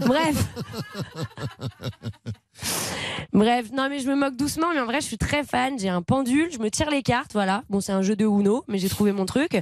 bref. 0.06 0.46
Bref, 3.32 3.66
non 3.72 3.88
mais 3.90 3.98
je 3.98 4.08
me 4.08 4.14
moque 4.14 4.36
doucement, 4.36 4.68
mais 4.72 4.80
en 4.80 4.86
vrai 4.86 5.00
je 5.00 5.06
suis 5.06 5.18
très 5.18 5.44
fan. 5.44 5.78
J'ai 5.78 5.90
un 5.90 6.00
pendule, 6.00 6.50
je 6.50 6.58
me 6.58 6.70
tire 6.70 6.90
les 6.90 7.02
cartes, 7.02 7.32
voilà. 7.34 7.64
Bon, 7.68 7.80
c'est 7.80 7.92
un 7.92 8.00
jeu 8.02 8.16
de 8.16 8.24
Uno, 8.24 8.64
mais 8.66 8.78
j'ai 8.78 8.88
trouvé 8.88 9.12
mon 9.12 9.26
truc. 9.26 9.60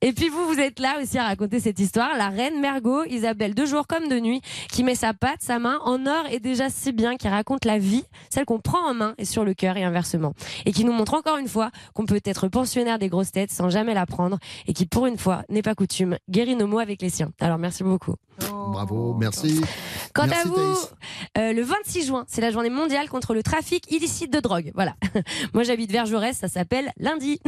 Et 0.00 0.12
puis 0.12 0.28
vous, 0.28 0.44
vous 0.46 0.58
êtes 0.58 0.80
là 0.80 0.96
aussi 1.00 1.18
à 1.18 1.24
raconter 1.24 1.60
cette 1.60 1.78
histoire. 1.78 2.16
La 2.16 2.28
reine 2.28 2.60
Mergot, 2.60 3.04
Isabelle, 3.04 3.54
de 3.54 3.64
jour 3.64 3.86
comme 3.86 4.08
de 4.08 4.18
nuit, 4.18 4.40
qui 4.70 4.82
met 4.82 4.94
sa 4.94 5.14
patte, 5.14 5.40
sa 5.40 5.58
main 5.58 5.78
en 5.84 6.06
or 6.06 6.24
et 6.30 6.40
déjà 6.40 6.68
si 6.68 6.92
bien, 6.92 7.16
qui 7.16 7.28
raconte 7.28 7.64
la 7.64 7.78
vie, 7.78 8.04
celle 8.30 8.44
qu'on 8.44 8.58
prend 8.58 8.90
en 8.90 8.94
main 8.94 9.14
et 9.18 9.24
sur 9.24 9.44
le 9.44 9.54
cœur 9.54 9.76
et 9.76 9.84
inversement. 9.84 10.32
Et 10.66 10.72
qui 10.72 10.84
nous 10.84 10.92
montre 10.92 11.14
encore 11.14 11.36
une 11.36 11.48
fois 11.48 11.70
qu'on 11.94 12.06
peut 12.06 12.20
être 12.24 12.48
pensionnaire 12.48 12.98
des 12.98 13.08
grosses 13.08 13.32
têtes 13.32 13.52
sans 13.52 13.70
jamais 13.70 13.94
la 13.94 14.06
prendre 14.06 14.38
et 14.66 14.72
qui, 14.72 14.86
pour 14.86 15.06
une 15.06 15.18
fois, 15.18 15.42
n'est 15.48 15.62
pas 15.62 15.74
coutume, 15.74 16.18
guérit 16.28 16.56
nos 16.56 16.66
mots 16.66 16.80
avec 16.80 17.02
les 17.02 17.07
Alors 17.40 17.58
merci 17.58 17.82
beaucoup. 17.84 18.14
Bravo, 18.40 19.14
merci. 19.18 19.60
Quant 20.14 20.26
Merci, 20.26 20.46
à 20.46 20.50
vous, 20.50 20.78
euh, 21.38 21.52
le 21.52 21.62
26 21.62 22.06
juin, 22.06 22.24
c'est 22.28 22.40
la 22.40 22.50
journée 22.50 22.70
mondiale 22.70 23.08
contre 23.08 23.34
le 23.34 23.42
trafic 23.42 23.90
illicite 23.90 24.32
de 24.32 24.40
drogue. 24.40 24.70
Voilà. 24.74 24.94
Moi, 25.54 25.64
j'habite 25.64 25.90
vers 25.90 26.06
Jaurès, 26.06 26.36
ça 26.36 26.48
s'appelle 26.48 26.92
lundi. 26.98 27.40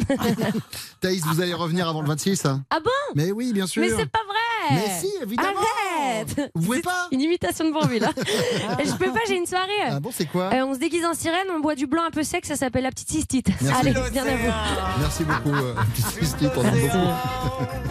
Thaïs, 1.00 1.22
vous 1.24 1.40
allez 1.40 1.54
revenir 1.54 1.88
avant 1.88 2.02
le 2.02 2.08
26 2.08 2.44
hein 2.46 2.64
ah 2.70 2.78
bon? 2.82 2.90
Mais 3.14 3.30
oui, 3.30 3.52
bien 3.52 3.66
sûr. 3.66 3.82
Mais 3.82 3.90
c'est 3.90 4.10
pas 4.10 4.18
vrai 4.26 4.82
Mais 4.82 5.00
si, 5.00 5.10
évidemment. 5.22 5.60
Arrête 6.00 6.50
Vous 6.54 6.62
pouvez 6.64 6.82
pas 6.82 7.08
Une 7.12 7.20
imitation 7.20 7.66
de 7.66 7.72
Bourville. 7.72 8.04
hein. 8.04 8.12
Je 8.84 8.92
peux 8.92 9.12
pas, 9.12 9.20
j'ai 9.28 9.36
une 9.36 9.46
soirée. 9.46 9.70
Ah 9.88 10.00
bon, 10.00 10.10
c'est 10.12 10.26
quoi? 10.26 10.50
Euh, 10.52 10.64
On 10.66 10.74
se 10.74 10.80
déguise 10.80 11.04
en 11.04 11.14
sirène, 11.14 11.46
on 11.54 11.60
boit 11.60 11.74
du 11.76 11.86
blanc 11.86 12.02
un 12.04 12.10
peu 12.10 12.22
sec, 12.22 12.44
ça 12.46 12.56
s'appelle 12.56 12.82
la 12.82 12.90
petite 12.90 13.10
cystite. 13.10 13.48
Merci. 13.60 13.80
Allez, 13.80 14.10
bien 14.10 14.26
à 14.26 14.36
vous. 14.36 15.00
Merci 15.00 15.24
beaucoup, 15.24 15.54
euh, 15.54 15.74
Christine, 16.16 16.50
on 16.56 16.64
aime 16.64 16.80
beaucoup. 16.80 17.89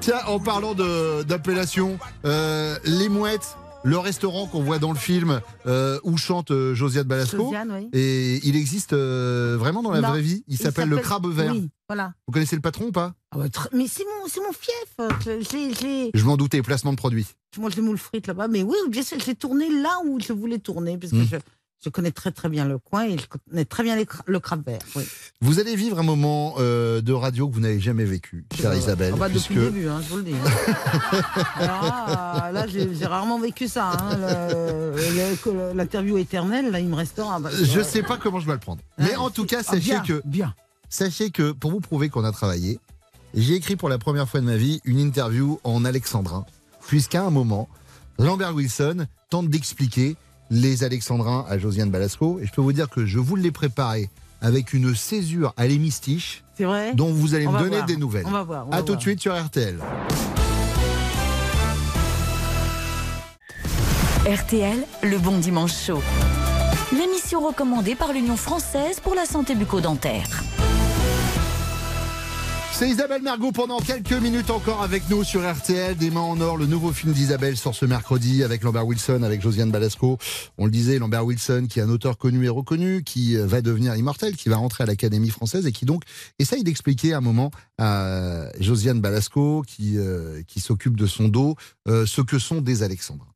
Tiens, 0.00 0.20
en 0.26 0.38
parlant 0.40 0.74
d'appellation, 0.74 1.98
euh, 2.24 2.76
les 2.84 3.08
mouettes. 3.08 3.56
Le 3.84 3.98
restaurant 3.98 4.46
qu'on 4.46 4.62
voit 4.62 4.78
dans 4.78 4.92
le 4.92 4.96
film 4.98 5.40
euh, 5.66 5.98
où 6.04 6.16
chante 6.16 6.52
euh, 6.52 6.72
Josiane 6.72 7.02
Balasco, 7.02 7.36
Josiane, 7.46 7.72
oui. 7.72 7.88
et 7.92 8.38
il 8.46 8.54
existe 8.54 8.92
euh, 8.92 9.56
vraiment 9.58 9.82
dans 9.82 9.90
la 9.90 10.00
Non, 10.00 10.10
vraie 10.10 10.20
vie. 10.20 10.44
Il, 10.46 10.56
s'appelle 10.56 10.88
le 10.88 10.98
crabe 10.98 11.26
vert. 11.26 11.50
Oui, 11.52 11.68
voilà. 11.88 12.12
Vous 12.28 12.32
connaissez 12.32 12.54
le 12.54 12.62
patron 12.62 12.84
ou 12.86 12.92
pas? 12.92 13.14
Ah 13.32 13.38
ouais, 13.38 13.48
tr- 13.48 13.66
mais 13.72 13.88
c'est 13.88 14.04
mon, 14.04 14.28
c'est 14.28 14.38
mon 14.38 14.52
fief. 14.52 15.18
Je, 15.26 15.40
je 15.44 15.56
l'ai- 15.56 15.74
je 15.74 15.82
l'ai- 15.82 16.10
Je 16.14 16.24
m'en 16.24 16.36
doutais, 16.36 16.62
placement 16.62 16.92
de 16.92 16.96
produit. 16.96 17.26
je 17.56 17.60
mange 17.60 17.74
des 17.74 17.82
moules 17.82 17.98
frites 17.98 18.28
là-bas. 18.28 18.46
Mais 18.46 18.62
oui, 18.62 18.76
bien 18.88 19.02
sûr, 19.02 19.18
j'ai 19.18 19.34
tourné 19.34 19.68
là 19.68 19.98
où 20.06 20.20
je 20.20 20.32
voulais 20.32 20.58
tourner. 20.60 20.96
Parce 20.96 21.10
que 21.10 21.16
Mm. 21.16 21.26
je, 21.32 21.36
je 21.84 21.88
connais 21.90 22.12
très 22.12 22.30
très 22.30 22.48
bien 22.48 22.64
le 22.64 22.78
coin 22.78 23.04
et 23.04 23.18
je 23.18 23.26
connais 23.26 23.64
très 23.64 23.82
bien 23.82 23.96
cra- 24.02 24.22
le 24.26 24.38
crabe 24.40 24.64
vert. 24.64 24.78
Oui. 24.94 25.02
Vous 25.40 25.58
allez 25.58 25.74
vivre 25.76 25.98
un 25.98 26.02
moment 26.04 26.54
euh, 26.58 27.00
de 27.00 27.12
radio 27.12 27.48
que 27.48 27.54
vous 27.54 27.60
n'avez 27.60 27.80
jamais 27.80 28.04
vécu, 28.04 28.44
chère 28.56 28.74
Isabelle. 28.74 29.12
Ah 29.16 29.18
bah, 29.18 29.28
puisque- 29.28 29.48
Depuis 29.52 29.64
le 29.64 29.70
début, 29.70 29.88
hein, 29.88 30.00
je 30.04 30.08
vous 30.10 30.16
le 30.18 30.22
dis. 30.22 30.34
hein. 30.34 31.20
Alors, 31.56 32.52
là, 32.52 32.66
j'ai 32.68 33.06
rarement 33.06 33.38
vécu 33.40 33.66
ça. 33.68 33.90
hein. 33.98 34.18
L'interview 35.74 36.18
éternelle, 36.18 36.70
là, 36.70 36.80
il 36.80 36.88
me 36.88 36.94
restera. 36.94 37.40
bah, 37.40 37.50
Je 37.52 37.78
ouais. 37.78 37.84
sais 37.84 38.02
pas 38.02 38.16
comment 38.16 38.40
je 38.40 38.46
dois 38.46 38.54
le 38.54 38.60
prendre. 38.60 38.80
Mais 38.98 39.16
en 39.16 39.30
tout 39.30 39.44
cas, 39.46 39.58
Ah, 39.60 39.62
sachez 39.72 39.80
bien, 39.80 40.00
que 40.00 40.22
bien. 40.24 40.54
sachez 40.88 41.30
que 41.30 41.52
pour 41.52 41.70
vous 41.70 41.80
prouver 41.80 42.08
qu'on 42.08 42.24
a 42.24 42.32
travaillé, 42.32 42.78
j'ai 43.34 43.54
écrit 43.54 43.76
pour 43.76 43.88
la 43.88 43.98
première 43.98 44.28
fois 44.28 44.40
de 44.40 44.46
ma 44.46 44.56
vie 44.56 44.80
une 44.84 44.98
interview 44.98 45.58
en 45.64 45.84
alexandrin, 45.84 46.44
puisqu'à 46.86 47.22
un 47.24 47.30
moment, 47.30 47.68
Lambert 48.18 48.54
Wilson 48.54 49.06
tente 49.30 49.48
d'expliquer 49.48 50.16
les 50.54 50.84
alexandrins 50.84 51.46
à 51.48 51.56
Josiane 51.58 51.90
Balasco, 51.90 52.38
et 52.40 52.46
je 52.46 52.52
peux 52.52 52.60
vous 52.60 52.74
dire 52.74 52.90
que 52.90 53.06
je 53.06 53.18
vous 53.18 53.36
l'ai 53.36 53.50
préparé 53.50 54.10
avec 54.42 54.74
une 54.74 54.94
césure 54.94 55.54
à 55.56 55.66
l'hémistiche, 55.66 56.44
C'est 56.58 56.64
vrai 56.64 56.92
dont 56.94 57.10
vous 57.10 57.34
allez 57.34 57.46
On 57.46 57.52
me 57.52 57.58
donner 57.58 57.76
voir. 57.76 57.86
des 57.86 57.96
nouvelles. 57.96 58.26
On 58.26 58.30
va 58.32 58.42
voir. 58.42 58.66
on 58.68 58.72
À 58.72 58.76
va 58.76 58.82
tout 58.82 58.94
de 58.94 59.00
suite 59.00 59.20
sur 59.20 59.34
RTL. 59.34 59.78
RTL, 64.26 64.78
le 65.02 65.18
bon 65.18 65.38
dimanche 65.38 65.72
chaud. 65.74 66.02
L'émission 66.92 67.40
recommandée 67.46 67.94
par 67.94 68.12
l'Union 68.12 68.36
française 68.36 69.00
pour 69.00 69.14
la 69.14 69.24
santé 69.24 69.54
bucco-dentaire. 69.54 70.26
C'est 72.72 72.88
Isabelle 72.88 73.22
Mergot 73.22 73.52
pendant 73.52 73.78
quelques 73.78 74.14
minutes 74.14 74.50
encore 74.50 74.82
avec 74.82 75.08
nous 75.10 75.24
sur 75.24 75.48
RTL. 75.48 75.94
Des 75.94 76.10
mains 76.10 76.20
en 76.20 76.40
or, 76.40 76.56
le 76.56 76.66
nouveau 76.66 76.90
film 76.90 77.12
d'Isabelle 77.12 77.56
sort 77.56 77.74
ce 77.74 77.84
mercredi 77.84 78.42
avec 78.42 78.62
Lambert 78.62 78.86
Wilson, 78.86 79.22
avec 79.22 79.42
Josiane 79.42 79.70
Balasco. 79.70 80.16
On 80.56 80.64
le 80.64 80.70
disait, 80.70 80.98
Lambert 80.98 81.24
Wilson, 81.24 81.66
qui 81.68 81.78
est 81.78 81.82
un 81.82 81.90
auteur 81.90 82.16
connu 82.16 82.46
et 82.46 82.48
reconnu, 82.48 83.04
qui 83.04 83.36
euh, 83.36 83.46
va 83.46 83.60
devenir 83.60 83.94
immortel, 83.94 84.36
qui 84.36 84.48
va 84.48 84.56
rentrer 84.56 84.84
à 84.84 84.86
l'Académie 84.86 85.28
française 85.28 85.66
et 85.66 85.72
qui 85.72 85.84
donc 85.84 86.02
essaye 86.38 86.64
d'expliquer 86.64 87.12
un 87.12 87.20
moment 87.20 87.50
à 87.78 88.48
Josiane 88.58 89.00
Balasco, 89.00 89.62
qui, 89.66 89.98
euh, 89.98 90.42
qui 90.48 90.60
s'occupe 90.60 90.96
de 90.96 91.06
son 91.06 91.28
dos, 91.28 91.56
euh, 91.88 92.06
ce 92.06 92.22
que 92.22 92.38
sont 92.38 92.62
des 92.62 92.82
alexandrins. 92.82 93.34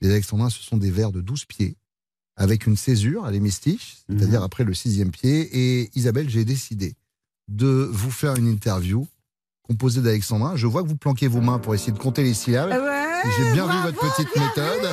Les 0.00 0.10
alexandrins, 0.10 0.50
ce 0.50 0.62
sont 0.62 0.78
des 0.78 0.90
vers 0.90 1.12
de 1.12 1.20
12 1.20 1.44
pieds 1.44 1.76
avec 2.36 2.66
une 2.66 2.76
césure 2.76 3.26
à 3.26 3.30
l'hémistiche, 3.30 3.98
c'est-à-dire 4.08 4.42
après 4.42 4.64
le 4.64 4.74
sixième 4.74 5.10
pied. 5.10 5.48
Et 5.52 5.90
Isabelle, 5.94 6.28
j'ai 6.28 6.44
décidé 6.44 6.96
de 7.48 7.88
vous 7.92 8.10
faire 8.10 8.36
une 8.36 8.46
interview 8.48 9.06
composée 9.62 10.00
d'Alexandrin. 10.00 10.56
Je 10.56 10.66
vois 10.66 10.82
que 10.82 10.88
vous 10.88 10.96
planquez 10.96 11.28
vos 11.28 11.40
mains 11.40 11.58
pour 11.58 11.74
essayer 11.74 11.92
de 11.92 11.98
compter 11.98 12.22
les 12.22 12.34
syllabes. 12.34 12.70
Ouais, 12.70 13.22
J'ai 13.38 13.52
bien 13.52 13.66
vu 13.66 13.82
votre 13.82 13.98
petite 13.98 14.28
bien 14.34 14.44
méthode. 14.46 14.90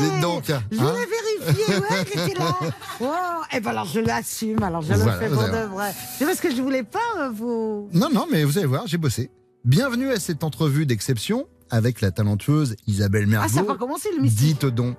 Dites 0.00 0.20
donc. 0.20 0.44
Je 0.46 0.52
hein 0.80 0.94
l'ai 0.94 1.46
vérifié, 1.46 1.74
ouais, 1.76 2.34
là. 2.38 2.56
Oh, 3.00 3.44
et 3.54 3.60
ben 3.60 3.70
alors 3.70 3.84
je 3.86 4.00
l'assume, 4.00 4.62
alors 4.62 4.80
je 4.80 4.94
Voilà, 4.94 5.14
le 5.14 5.20
fais 5.20 5.28
pour 5.34 5.42
de 5.44 5.66
vrai. 5.70 5.92
C'est 6.18 6.24
parce 6.24 6.40
que 6.40 6.54
je 6.54 6.62
voulais 6.62 6.82
pas 6.82 6.98
euh, 7.18 7.30
vous. 7.30 7.88
Non, 7.92 8.08
non, 8.12 8.26
mais 8.30 8.44
vous 8.44 8.56
allez 8.56 8.66
voir, 8.66 8.86
j'ai 8.86 8.96
bossé. 8.96 9.30
Bienvenue 9.64 10.10
à 10.10 10.18
cette 10.18 10.44
entrevue 10.44 10.86
d'exception 10.86 11.46
avec 11.70 12.00
la 12.00 12.10
talentueuse 12.10 12.74
Isabelle 12.86 13.28
Ah, 13.38 13.48
ça 13.48 13.56
Mergo. 13.56 13.72
va 13.72 13.78
commencer 13.78 14.08
le 14.16 14.22
mystère. 14.22 14.46
Dites 14.46 14.66
donc. 14.66 14.96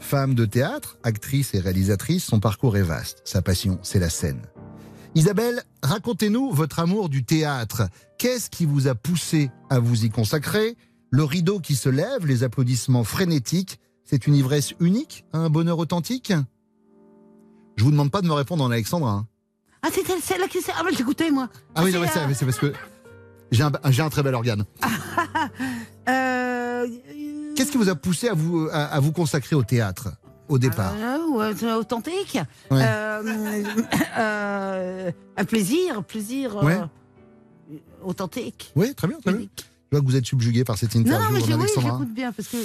Femme 0.00 0.34
de 0.34 0.44
théâtre, 0.44 0.98
actrice 1.02 1.54
et 1.54 1.60
réalisatrice, 1.60 2.24
son 2.24 2.38
parcours 2.40 2.76
est 2.76 2.82
vaste. 2.82 3.22
Sa 3.24 3.40
passion, 3.40 3.78
c'est 3.82 3.98
la 4.00 4.10
scène. 4.10 4.42
Isabelle, 5.14 5.62
racontez-nous 5.82 6.50
votre 6.50 6.80
amour 6.80 7.08
du 7.08 7.24
théâtre. 7.24 7.88
Qu'est-ce 8.18 8.50
qui 8.50 8.66
vous 8.66 8.88
a 8.88 8.94
poussé 8.94 9.50
à 9.70 9.78
vous 9.78 10.04
y 10.04 10.10
consacrer? 10.10 10.76
Le 11.10 11.22
rideau 11.22 11.60
qui 11.60 11.76
se 11.76 11.88
lève, 11.88 12.26
les 12.26 12.42
applaudissements 12.42 13.04
frénétiques, 13.04 13.78
c'est 14.04 14.26
une 14.26 14.34
ivresse 14.34 14.74
unique, 14.80 15.24
un 15.32 15.50
bonheur 15.50 15.78
authentique? 15.78 16.32
Je 17.76 17.84
vous 17.84 17.92
demande 17.92 18.10
pas 18.10 18.22
de 18.22 18.26
me 18.26 18.32
répondre 18.32 18.64
en 18.64 18.70
alexandrin. 18.70 19.26
Ah, 19.82 19.88
c'était 19.92 20.18
celle-là 20.20 20.48
qui 20.48 20.60
s'est. 20.60 20.72
Ah, 20.76 20.82
ben 20.84 20.94
j'écoutais, 20.96 21.30
moi. 21.30 21.48
Ah 21.74 21.84
oui, 21.84 21.92
c'est, 21.92 21.98
non, 21.98 22.02
mais 22.04 22.10
c'est 22.12 22.18
euh, 22.20 22.34
c'est 22.34 22.44
parce 22.46 22.58
que 22.58 22.72
j'ai 23.52 23.62
un, 23.62 23.72
un 23.84 24.08
très 24.10 24.22
bel 24.22 24.34
organe. 24.34 24.64
Euh, 26.06 26.86
Qu'est-ce 27.56 27.72
qui 27.72 27.78
vous 27.78 27.88
a 27.88 27.94
poussé 27.94 28.28
à 28.28 28.34
vous, 28.34 28.68
à, 28.70 28.84
à 28.84 29.00
vous 29.00 29.12
consacrer 29.12 29.56
au 29.56 29.62
théâtre? 29.62 30.08
Au 30.48 30.58
départ 30.58 30.94
euh, 30.96 31.26
ouais, 31.30 31.52
c'est 31.56 31.72
authentique. 31.72 32.38
Ouais. 32.70 32.82
Euh, 32.82 33.62
euh, 34.18 35.10
un 35.36 35.44
plaisir, 35.44 36.04
plaisir 36.04 36.58
euh, 36.58 36.64
Ouais. 36.64 36.80
authentique. 38.02 38.72
Oui, 38.76 38.94
très 38.94 39.08
bien, 39.08 39.18
très 39.20 39.32
bien. 39.32 39.46
Je 39.56 39.62
vois 39.98 40.00
que 40.00 40.06
vous 40.06 40.16
êtes 40.16 40.26
subjugué 40.26 40.64
par 40.64 40.76
cette 40.78 40.94
interview 40.94 41.18
Non, 41.18 41.38
non, 41.40 41.56
mais 41.58 41.64
oui, 41.64 41.68
j'écoute 41.80 42.14
bien 42.14 42.32
parce 42.32 42.48
que. 42.48 42.58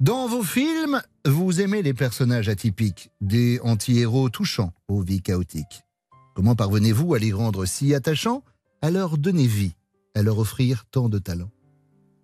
Dans 0.00 0.26
vos 0.26 0.42
films, 0.42 1.00
vous 1.24 1.60
aimez 1.60 1.80
les 1.82 1.94
personnages 1.94 2.48
atypiques, 2.48 3.10
des 3.20 3.60
anti-héros 3.62 4.28
touchants 4.28 4.72
aux 4.88 5.00
vies 5.00 5.22
chaotiques. 5.22 5.82
Comment 6.34 6.56
parvenez-vous 6.56 7.14
à 7.14 7.18
les 7.18 7.32
rendre 7.32 7.64
si 7.64 7.94
attachants, 7.94 8.42
à 8.82 8.90
leur 8.90 9.16
donner 9.18 9.46
vie, 9.46 9.74
à 10.16 10.22
leur 10.22 10.38
offrir 10.40 10.84
tant 10.90 11.08
de 11.08 11.18
talent? 11.18 11.50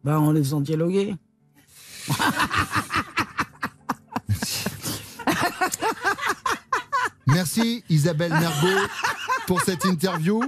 Bah, 0.02 0.18
en 0.18 0.32
les 0.32 0.40
faisant 0.42 0.60
dialoguer. 0.60 1.14
Merci 7.26 7.84
Isabelle 7.88 8.32
Mergot 8.32 8.88
pour 9.46 9.60
cette 9.60 9.84
interview. 9.84 10.42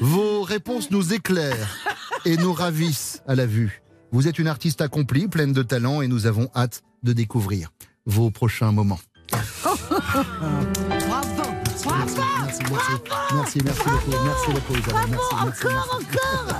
Vos 0.00 0.42
réponses 0.42 0.90
nous 0.90 1.12
éclairent 1.12 1.76
et 2.24 2.36
nous 2.36 2.52
ravissent 2.52 3.22
à 3.26 3.34
la 3.34 3.46
vue. 3.46 3.82
Vous 4.12 4.28
êtes 4.28 4.38
une 4.38 4.48
artiste 4.48 4.80
accomplie, 4.80 5.28
pleine 5.28 5.52
de 5.52 5.62
talent 5.62 6.02
et 6.02 6.08
nous 6.08 6.26
avons 6.26 6.48
hâte 6.54 6.82
de 7.02 7.12
découvrir 7.12 7.70
vos 8.06 8.30
prochains 8.30 8.72
moments. 8.72 9.00
Merci, 12.70 12.92
merci, 13.34 13.58
merci 13.64 13.82
beaucoup, 13.84 14.24
merci 14.24 14.52
beaucoup 14.52 14.74
Isabelle. 14.74 15.10
Merci, 15.10 15.34
merci, 15.44 15.66
Encore, 15.66 16.00
encore 16.00 16.54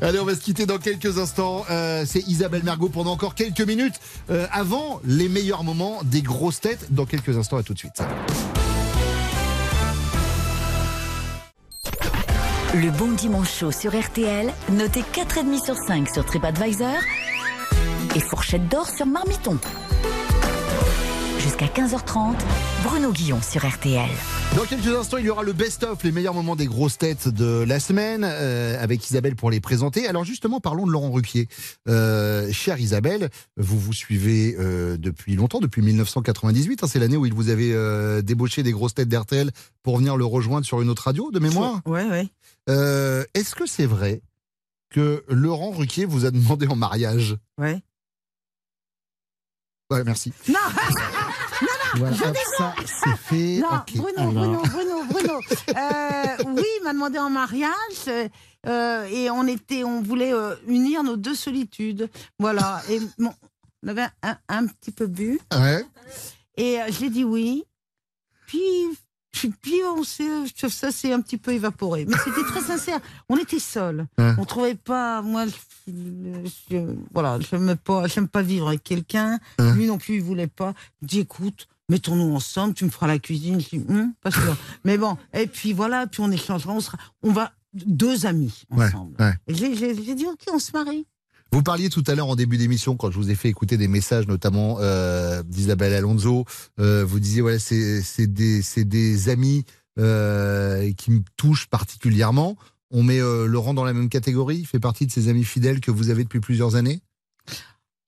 Allez, 0.02 0.18
on 0.18 0.24
va 0.24 0.34
se 0.34 0.40
quitter 0.40 0.66
dans 0.66 0.78
quelques 0.78 1.18
instants. 1.18 1.64
Euh, 1.70 2.04
c'est 2.06 2.26
Isabelle 2.28 2.62
Mergot 2.62 2.88
pendant 2.88 3.12
encore 3.12 3.34
quelques 3.34 3.60
minutes 3.60 3.94
euh, 4.30 4.46
avant 4.52 5.00
les 5.04 5.28
meilleurs 5.28 5.64
moments 5.64 6.00
des 6.04 6.22
grosses 6.22 6.60
têtes. 6.60 6.86
Dans 6.90 7.06
quelques 7.06 7.36
instants, 7.36 7.56
à 7.56 7.62
tout 7.62 7.74
de 7.74 7.78
suite. 7.78 8.02
Le 12.74 12.90
bon 12.90 13.12
dimanche 13.12 13.52
chaud 13.52 13.70
sur 13.70 13.98
RTL, 13.98 14.52
noté 14.72 15.04
4,5 15.14 15.64
sur 15.64 15.76
5 15.76 16.08
sur 16.12 16.24
TripAdvisor 16.24 16.96
et 18.16 18.20
fourchette 18.20 18.68
d'or 18.68 18.88
sur 18.88 19.06
Marmiton. 19.06 19.58
Jusqu'à 21.44 21.66
15h30, 21.66 22.36
Bruno 22.84 23.12
Guillon 23.12 23.38
sur 23.42 23.68
RTL. 23.68 24.08
Dans 24.56 24.62
quelques 24.64 24.86
instants, 24.88 25.18
il 25.18 25.26
y 25.26 25.30
aura 25.30 25.42
le 25.42 25.52
best-of, 25.52 26.02
les 26.02 26.10
meilleurs 26.10 26.32
moments 26.32 26.56
des 26.56 26.64
grosses 26.64 26.96
têtes 26.96 27.28
de 27.28 27.62
la 27.68 27.80
semaine, 27.80 28.24
euh, 28.24 28.82
avec 28.82 29.04
Isabelle 29.10 29.36
pour 29.36 29.50
les 29.50 29.60
présenter. 29.60 30.08
Alors 30.08 30.24
justement, 30.24 30.60
parlons 30.60 30.86
de 30.86 30.90
Laurent 30.92 31.10
Ruquier. 31.10 31.48
Euh, 31.86 32.50
chère 32.50 32.80
Isabelle, 32.80 33.28
vous 33.58 33.78
vous 33.78 33.92
suivez 33.92 34.56
euh, 34.58 34.96
depuis 34.96 35.36
longtemps, 35.36 35.60
depuis 35.60 35.82
1998. 35.82 36.82
hein, 36.82 36.86
c'est 36.88 36.98
l'année 36.98 37.18
où 37.18 37.26
il 37.26 37.34
vous 37.34 37.50
avait 37.50 37.72
euh, 37.74 38.22
débauché 38.22 38.62
des 38.62 38.72
grosses 38.72 38.94
têtes 38.94 39.10
d'RTL 39.10 39.50
pour 39.82 39.98
venir 39.98 40.16
le 40.16 40.24
rejoindre 40.24 40.64
sur 40.64 40.80
une 40.80 40.88
autre 40.88 41.02
radio, 41.04 41.30
de 41.30 41.40
mémoire? 41.40 41.82
Ouais. 41.84 42.26
Euh, 42.70 43.22
Est-ce 43.34 43.54
que 43.54 43.66
c'est 43.66 43.86
vrai 43.86 44.22
que 44.88 45.22
Laurent 45.28 45.72
Ruquier 45.72 46.06
vous 46.06 46.24
a 46.24 46.30
demandé 46.30 46.66
en 46.68 46.76
mariage? 46.76 47.36
Ouais. 47.58 47.82
Ouais, 49.90 50.02
merci. 50.04 50.32
Non 50.48 50.58
Voilà, 51.96 52.16
je 52.16 52.24
hop, 52.24 52.32
déconne. 52.32 52.44
ça, 52.58 52.74
c'est 52.86 53.16
fait. 53.16 53.60
Non, 53.60 53.68
Bruno, 53.94 54.40
alors. 54.40 54.62
Bruno, 54.62 54.62
Bruno, 54.64 55.04
Bruno. 55.10 55.40
Euh, 55.68 56.36
oui, 56.48 56.64
il 56.78 56.80
m'a 56.82 56.92
demandé 56.92 57.18
en 57.18 57.30
mariage 57.30 57.70
euh, 58.66 59.04
et 59.04 59.30
on 59.30 59.46
était, 59.46 59.84
on 59.84 60.02
voulait 60.02 60.32
euh, 60.32 60.56
unir 60.66 61.04
nos 61.04 61.16
deux 61.16 61.36
solitudes. 61.36 62.10
Voilà. 62.40 62.82
Et 62.90 62.98
bon, 63.18 63.32
on 63.84 63.88
avait 63.88 64.06
un, 64.22 64.36
un 64.48 64.66
petit 64.66 64.90
peu 64.90 65.06
bu. 65.06 65.38
Ouais. 65.52 65.84
Et 66.56 66.78
j'ai 66.88 67.10
dit 67.10 67.22
oui. 67.24 67.64
Puis, 68.48 68.62
puis, 69.34 69.80
on 69.96 70.02
s'est, 70.04 70.28
ça 70.68 70.90
s'est 70.92 71.12
un 71.12 71.20
petit 71.20 71.38
peu 71.38 71.52
évaporé. 71.52 72.06
Mais 72.08 72.16
c'était 72.24 72.42
très 72.44 72.60
sincère. 72.60 73.00
On 73.28 73.36
était 73.36 73.58
seuls. 73.58 74.06
Ouais. 74.18 74.32
On 74.38 74.44
trouvait 74.44 74.74
pas. 74.76 75.22
Moi, 75.22 75.46
je, 75.46 75.52
je- 76.70 76.96
voilà, 77.12 77.38
j'aime 77.40 77.76
pas, 77.76 78.06
j'aime 78.06 78.28
pas 78.28 78.42
vivre 78.42 78.68
avec 78.68 78.82
quelqu'un. 78.84 79.38
Ouais. 79.58 79.72
Lui 79.74 79.86
non 79.86 79.98
plus, 79.98 80.16
il 80.16 80.22
voulait 80.22 80.46
pas. 80.46 80.74
Il 81.02 81.08
dit 81.08 81.20
écoute, 81.20 81.66
mettons-nous 81.88 82.34
ensemble. 82.34 82.74
Tu 82.74 82.84
me 82.84 82.90
feras 82.90 83.06
la 83.06 83.18
cuisine. 83.18 83.60
Je 83.60 83.76
dis 83.76 83.84
Hum, 83.88 84.12
pas 84.22 84.30
sûr. 84.30 84.56
Mais 84.84 84.98
bon. 84.98 85.16
Et 85.32 85.46
puis 85.46 85.72
voilà. 85.72 86.06
Puis 86.06 86.20
on 86.22 86.30
échangera. 86.30 86.72
On 86.72 86.80
sera. 86.80 86.98
On 87.22 87.32
va 87.32 87.52
deux 87.74 88.24
amis 88.26 88.62
ensemble. 88.70 89.16
ouais. 89.20 89.32
Et 89.48 89.54
j'ai 89.54 90.14
dit 90.14 90.26
ok, 90.26 90.38
on 90.52 90.58
se 90.60 90.70
marie. 90.72 91.06
Vous 91.54 91.62
parliez 91.62 91.88
tout 91.88 92.02
à 92.08 92.16
l'heure 92.16 92.26
en 92.26 92.34
début 92.34 92.58
d'émission, 92.58 92.96
quand 92.96 93.12
je 93.12 93.16
vous 93.16 93.30
ai 93.30 93.36
fait 93.36 93.48
écouter 93.48 93.76
des 93.76 93.86
messages, 93.86 94.26
notamment 94.26 94.78
euh, 94.80 95.40
d'Isabelle 95.44 95.94
Alonso. 95.94 96.46
euh, 96.80 97.04
vous 97.04 97.20
disiez, 97.20 97.42
voilà, 97.42 97.60
c'est 97.60 98.26
des, 98.26 99.28
amis 99.28 99.64
euh, 100.00 100.92
qui 100.94 101.12
me 101.12 101.20
touchent 101.36 101.68
particulièrement. 101.68 102.56
On 102.90 103.04
met 103.04 103.20
Laurent 103.20 103.72
dans 103.72 103.84
la 103.84 103.92
même 103.92 104.08
catégorie? 104.08 104.56
Il 104.56 104.66
fait 104.66 104.80
partie 104.80 105.06
de 105.06 105.12
ces 105.12 105.28
amis 105.28 105.44
fidèles 105.44 105.78
que 105.78 105.92
vous 105.92 106.10
avez 106.10 106.24
depuis 106.24 106.40
plusieurs 106.40 106.74
années? 106.74 107.02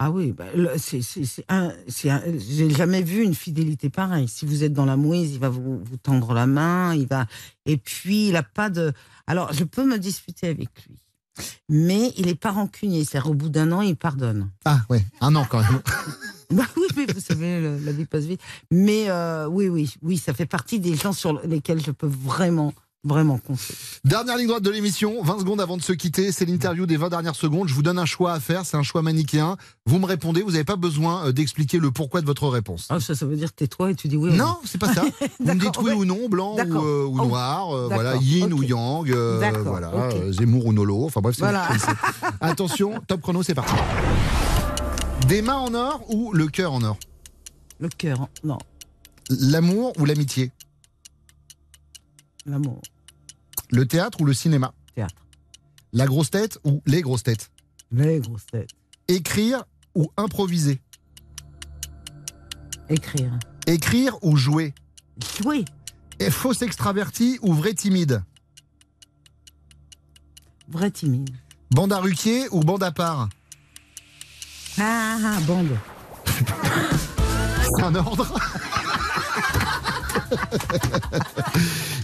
Ah 0.01 0.11
oui, 0.11 0.33
bah, 0.33 0.47
c'est, 0.77 1.03
j'ai 1.07 2.71
jamais 2.71 3.03
vu 3.03 3.23
une 3.23 3.37
fidélité 3.37 3.91
pareille. 3.91 4.27
Si 4.27 4.45
vous 4.45 4.65
êtes 4.65 4.73
dans 4.73 4.87
la 4.87 4.97
mouise, 4.97 5.35
il 5.35 5.39
va 5.39 5.51
vous, 5.51 5.79
vous 5.85 5.97
tendre 5.99 6.35
la 6.35 6.49
main, 6.49 6.97
il 6.97 7.07
va, 7.07 7.29
et 7.65 7.77
puis 7.77 8.31
il 8.31 8.35
a 8.35 8.43
pas 8.43 8.71
de. 8.71 8.93
Alors, 9.29 9.53
je 9.53 9.63
peux 9.63 9.87
me 9.87 10.01
disputer 10.01 10.49
avec 10.49 10.69
lui, 10.89 10.97
mais 11.69 12.13
il 12.17 12.29
est 12.29 12.35
pas 12.35 12.51
rancunier. 12.53 13.05
C'est-à-dire, 13.05 13.31
au 13.31 13.35
bout 13.35 13.49
d'un 13.49 13.73
an, 13.73 13.81
il 13.83 13.97
pardonne. 13.97 14.51
Ah 14.65 14.81
ouais, 14.91 15.05
un 15.21 15.35
an 15.37 15.47
quand 15.49 15.61
même. 15.61 15.81
Bah 16.49 16.63
oui, 16.77 16.85
mais 16.97 17.07
vous 17.13 17.19
savez, 17.19 17.61
le- 17.61 17.79
la 17.85 17.91
vie 17.91 18.05
passe 18.05 18.23
vite. 18.23 18.41
Mais 18.71 19.07
euh, 19.11 19.49
oui, 19.49 19.69
oui, 19.69 19.93
oui, 20.03 20.17
ça 20.17 20.33
fait 20.33 20.47
partie 20.47 20.79
des 20.79 20.95
gens 20.95 21.13
sur 21.13 21.41
lesquels 21.45 21.85
je 21.85 21.91
peux 21.91 22.07
vraiment, 22.07 22.73
vraiment 23.07 23.39
compter. 23.39 23.75
Dernière 24.05 24.37
ligne 24.37 24.49
droite 24.49 24.63
de 24.63 24.71
l'émission, 24.71 25.23
20 25.23 25.41
secondes 25.41 25.61
avant 25.61 25.77
de 25.77 25.83
se 25.83 25.93
quitter, 25.93 26.33
c'est 26.33 26.45
l'interview 26.45 26.87
des 26.87 26.97
20 26.97 27.09
dernières 27.09 27.37
secondes. 27.37 27.69
Je 27.69 27.75
vous 27.75 27.83
donne 27.83 27.99
un 27.99 28.05
choix 28.05 28.33
à 28.33 28.41
faire, 28.41 28.67
c'est 28.67 28.77
un 28.77 28.83
choix 28.83 29.03
manichéen. 29.03 29.57
Vous 29.87 29.99
me 29.99 30.07
répondez, 30.07 30.43
vous 30.43 30.53
n'avez 30.53 30.65
pas 30.65 30.77
besoin 30.77 31.27
euh, 31.27 31.33
d'expliquer 31.33 31.79
le 31.79 31.91
pourquoi 31.91 32.21
de 32.21 32.27
votre 32.27 32.49
réponse. 32.49 32.87
Ah, 32.91 33.01
ça, 33.01 33.15
ça 33.15 33.27
veut 33.27 33.37
dire 33.37 33.53
tais-toi 33.53 33.93
et 33.93 33.95
tu 33.95 34.09
dis 34.09 34.17
oui. 34.17 34.31
ou 34.31 34.35
Non, 34.35 34.59
c'est 34.65 34.79
pas 34.79 34.93
ça. 34.93 35.05
Vous 35.41 35.55
me 35.55 35.61
dites 35.61 35.79
oui 35.79 35.91
ouais. 35.91 35.93
ou 35.93 36.05
non, 36.05 36.29
blanc 36.29 36.57
ou, 36.57 36.61
euh, 36.61 37.05
ou 37.07 37.19
Oh, 37.21 37.27
noir, 37.27 37.75
euh, 37.75 37.89
voilà, 37.91 38.17
yin 38.17 38.53
ou 38.53 38.63
yang, 38.63 39.11
euh, 39.11 39.53
voilà, 39.65 39.93
Zemmour 40.31 40.67
ou 40.67 40.73
Nolo, 40.73 41.05
enfin 41.05 41.21
bref, 41.21 41.37
c'est 41.37 41.43
Voilà. 41.43 41.69
Attention, 42.41 43.01
top 43.07 43.21
chrono, 43.23 43.43
c'est 43.43 43.55
parti. 43.55 43.73
Des 45.29 45.43
mains 45.43 45.57
en 45.57 45.75
or 45.75 46.03
ou 46.09 46.33
le 46.33 46.47
cœur 46.49 46.73
en 46.73 46.83
or? 46.83 46.99
Le 47.79 47.89
cœur, 47.89 48.29
non, 48.45 48.59
L'amour 49.31 49.93
ou 49.99 50.05
l'amitié? 50.05 50.53
L'amour, 52.45 52.81
Le 53.71 53.87
théâtre 53.87 54.21
ou 54.21 54.25
le 54.25 54.33
cinéma 54.33 54.73
théâtre, 54.95 55.27
La 55.93 56.07
grosse 56.07 56.31
tête 56.31 56.59
ou 56.65 56.83
les 56.87 57.03
grosses 57.03 57.23
têtes 57.23 57.51
les 57.93 58.21
grosses 58.21 58.47
têtes, 58.47 58.71
Écrire 59.09 59.65
ou 59.95 60.11
improviser 60.17 60.81
écrire, 62.89 63.39
Écrire 63.67 64.17
ou 64.23 64.37
jouer 64.37 64.75
jouer, 65.41 65.65
Et 66.19 66.31
fausse 66.31 66.63
extraverti 66.63 67.39
ou 67.43 67.53
vrai 67.55 67.75
timide 67.75 68.23
vrai 70.69 70.91
timide. 70.91 71.31
Bande 71.71 71.93
à 71.93 71.99
Ruquier 71.99 72.49
ou 72.51 72.61
bande 72.61 72.83
à 72.83 72.91
part 72.91 73.29
Ah, 74.79 75.17
ah, 75.23 75.41
bande. 75.47 75.79
C'est 77.63 77.83
un 77.83 77.95
ordre 77.95 78.27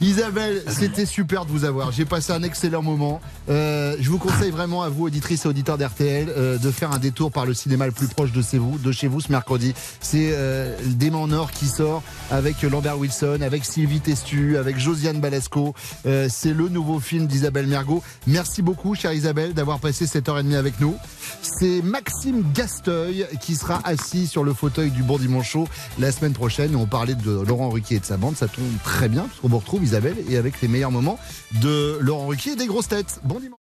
Isabelle, 0.03 0.65
c'était 0.67 1.07
super 1.07 1.45
de 1.45 1.51
vous 1.53 1.65
avoir. 1.65 1.93
J'ai 1.93 2.05
passé 2.05 2.33
un 2.33 2.43
excellent 2.43 2.83
moment. 2.83 3.21
Euh, 3.49 3.95
je 4.01 4.11
vous 4.11 4.19
conseille 4.19 4.51
vraiment 4.51 4.83
à 4.83 4.89
vous, 4.89 5.05
auditrices 5.05 5.45
et 5.45 5.49
auditeurs 5.49 5.79
d'RTL, 5.79 6.29
euh, 6.29 6.59
de 6.59 6.71
faire 6.73 6.91
un 6.91 6.99
détour 6.99 7.31
par 7.31 7.47
le 7.47 7.55
cinéma 7.55 7.87
le 7.87 7.93
plus 7.93 8.09
proche 8.09 8.33
de 8.33 8.43
chez 8.43 9.07
vous, 9.07 9.21
ce 9.21 9.31
mercredi. 9.31 9.75
C'est 10.01 10.31
euh, 10.33 10.77
Démon 10.87 11.23
en 11.23 11.33
or 11.33 11.53
qui 11.53 11.67
sort 11.67 12.03
avec 12.33 12.63
Lambert 12.63 12.99
Wilson, 12.99 13.39
avec 13.43 13.65
Sylvie 13.65 14.01
Testu, 14.01 14.57
avec 14.57 14.77
Josiane 14.77 15.21
Balasco. 15.21 15.73
Euh, 16.05 16.27
C'est 16.29 16.53
le 16.53 16.69
nouveau 16.69 16.99
film 16.99 17.29
d'Isabelle 17.29 17.69
Mergot. 17.69 18.03
Merci 18.27 18.61
beaucoup, 18.61 18.97
chère 18.97 19.13
Isabelle, 19.13 19.55
d'avoir 19.55 19.79
passé 19.79 20.09
cette 20.09 20.29
heure 20.29 20.39
et 20.41 20.43
demie 20.43 20.57
avec 20.57 20.81
nous. 20.81 20.97
C'est 21.43 21.81
Maxime 21.81 22.43
Gasteuil 22.53 23.27
qui 23.41 23.55
sera 23.55 23.81
assis 23.85 24.27
sur 24.27 24.43
le 24.43 24.53
fauteuil 24.53 24.91
du 24.91 25.05
Bon 25.05 25.19
Dimanche 25.19 25.57
la 26.01 26.11
semaine 26.11 26.33
prochaine. 26.33 26.75
On 26.75 26.87
parlait 26.87 27.15
de 27.15 27.45
Laurent 27.47 27.69
Ruquier 27.69 27.97
et 27.97 28.01
de 28.01 28.05
sa 28.05 28.17
bande. 28.17 28.37
Ça 28.37 28.49
tombe 28.49 28.65
très 28.83 29.09
bien, 29.09 29.23
parce 29.23 29.41
vous 29.43 29.59
retrouve, 29.59 29.83
Isabelle, 29.93 30.25
et 30.31 30.39
avec 30.39 30.63
les 30.63 30.69
meilleurs 30.69 30.91
moments 30.91 31.19
de 31.61 31.99
Laurent 32.01 32.29
Ruquier 32.29 32.53
et 32.53 32.57
des 32.57 32.67
grosses 32.67 32.89
têtes. 32.89 33.21
Bon 33.25 33.39
dimanche. 33.39 33.62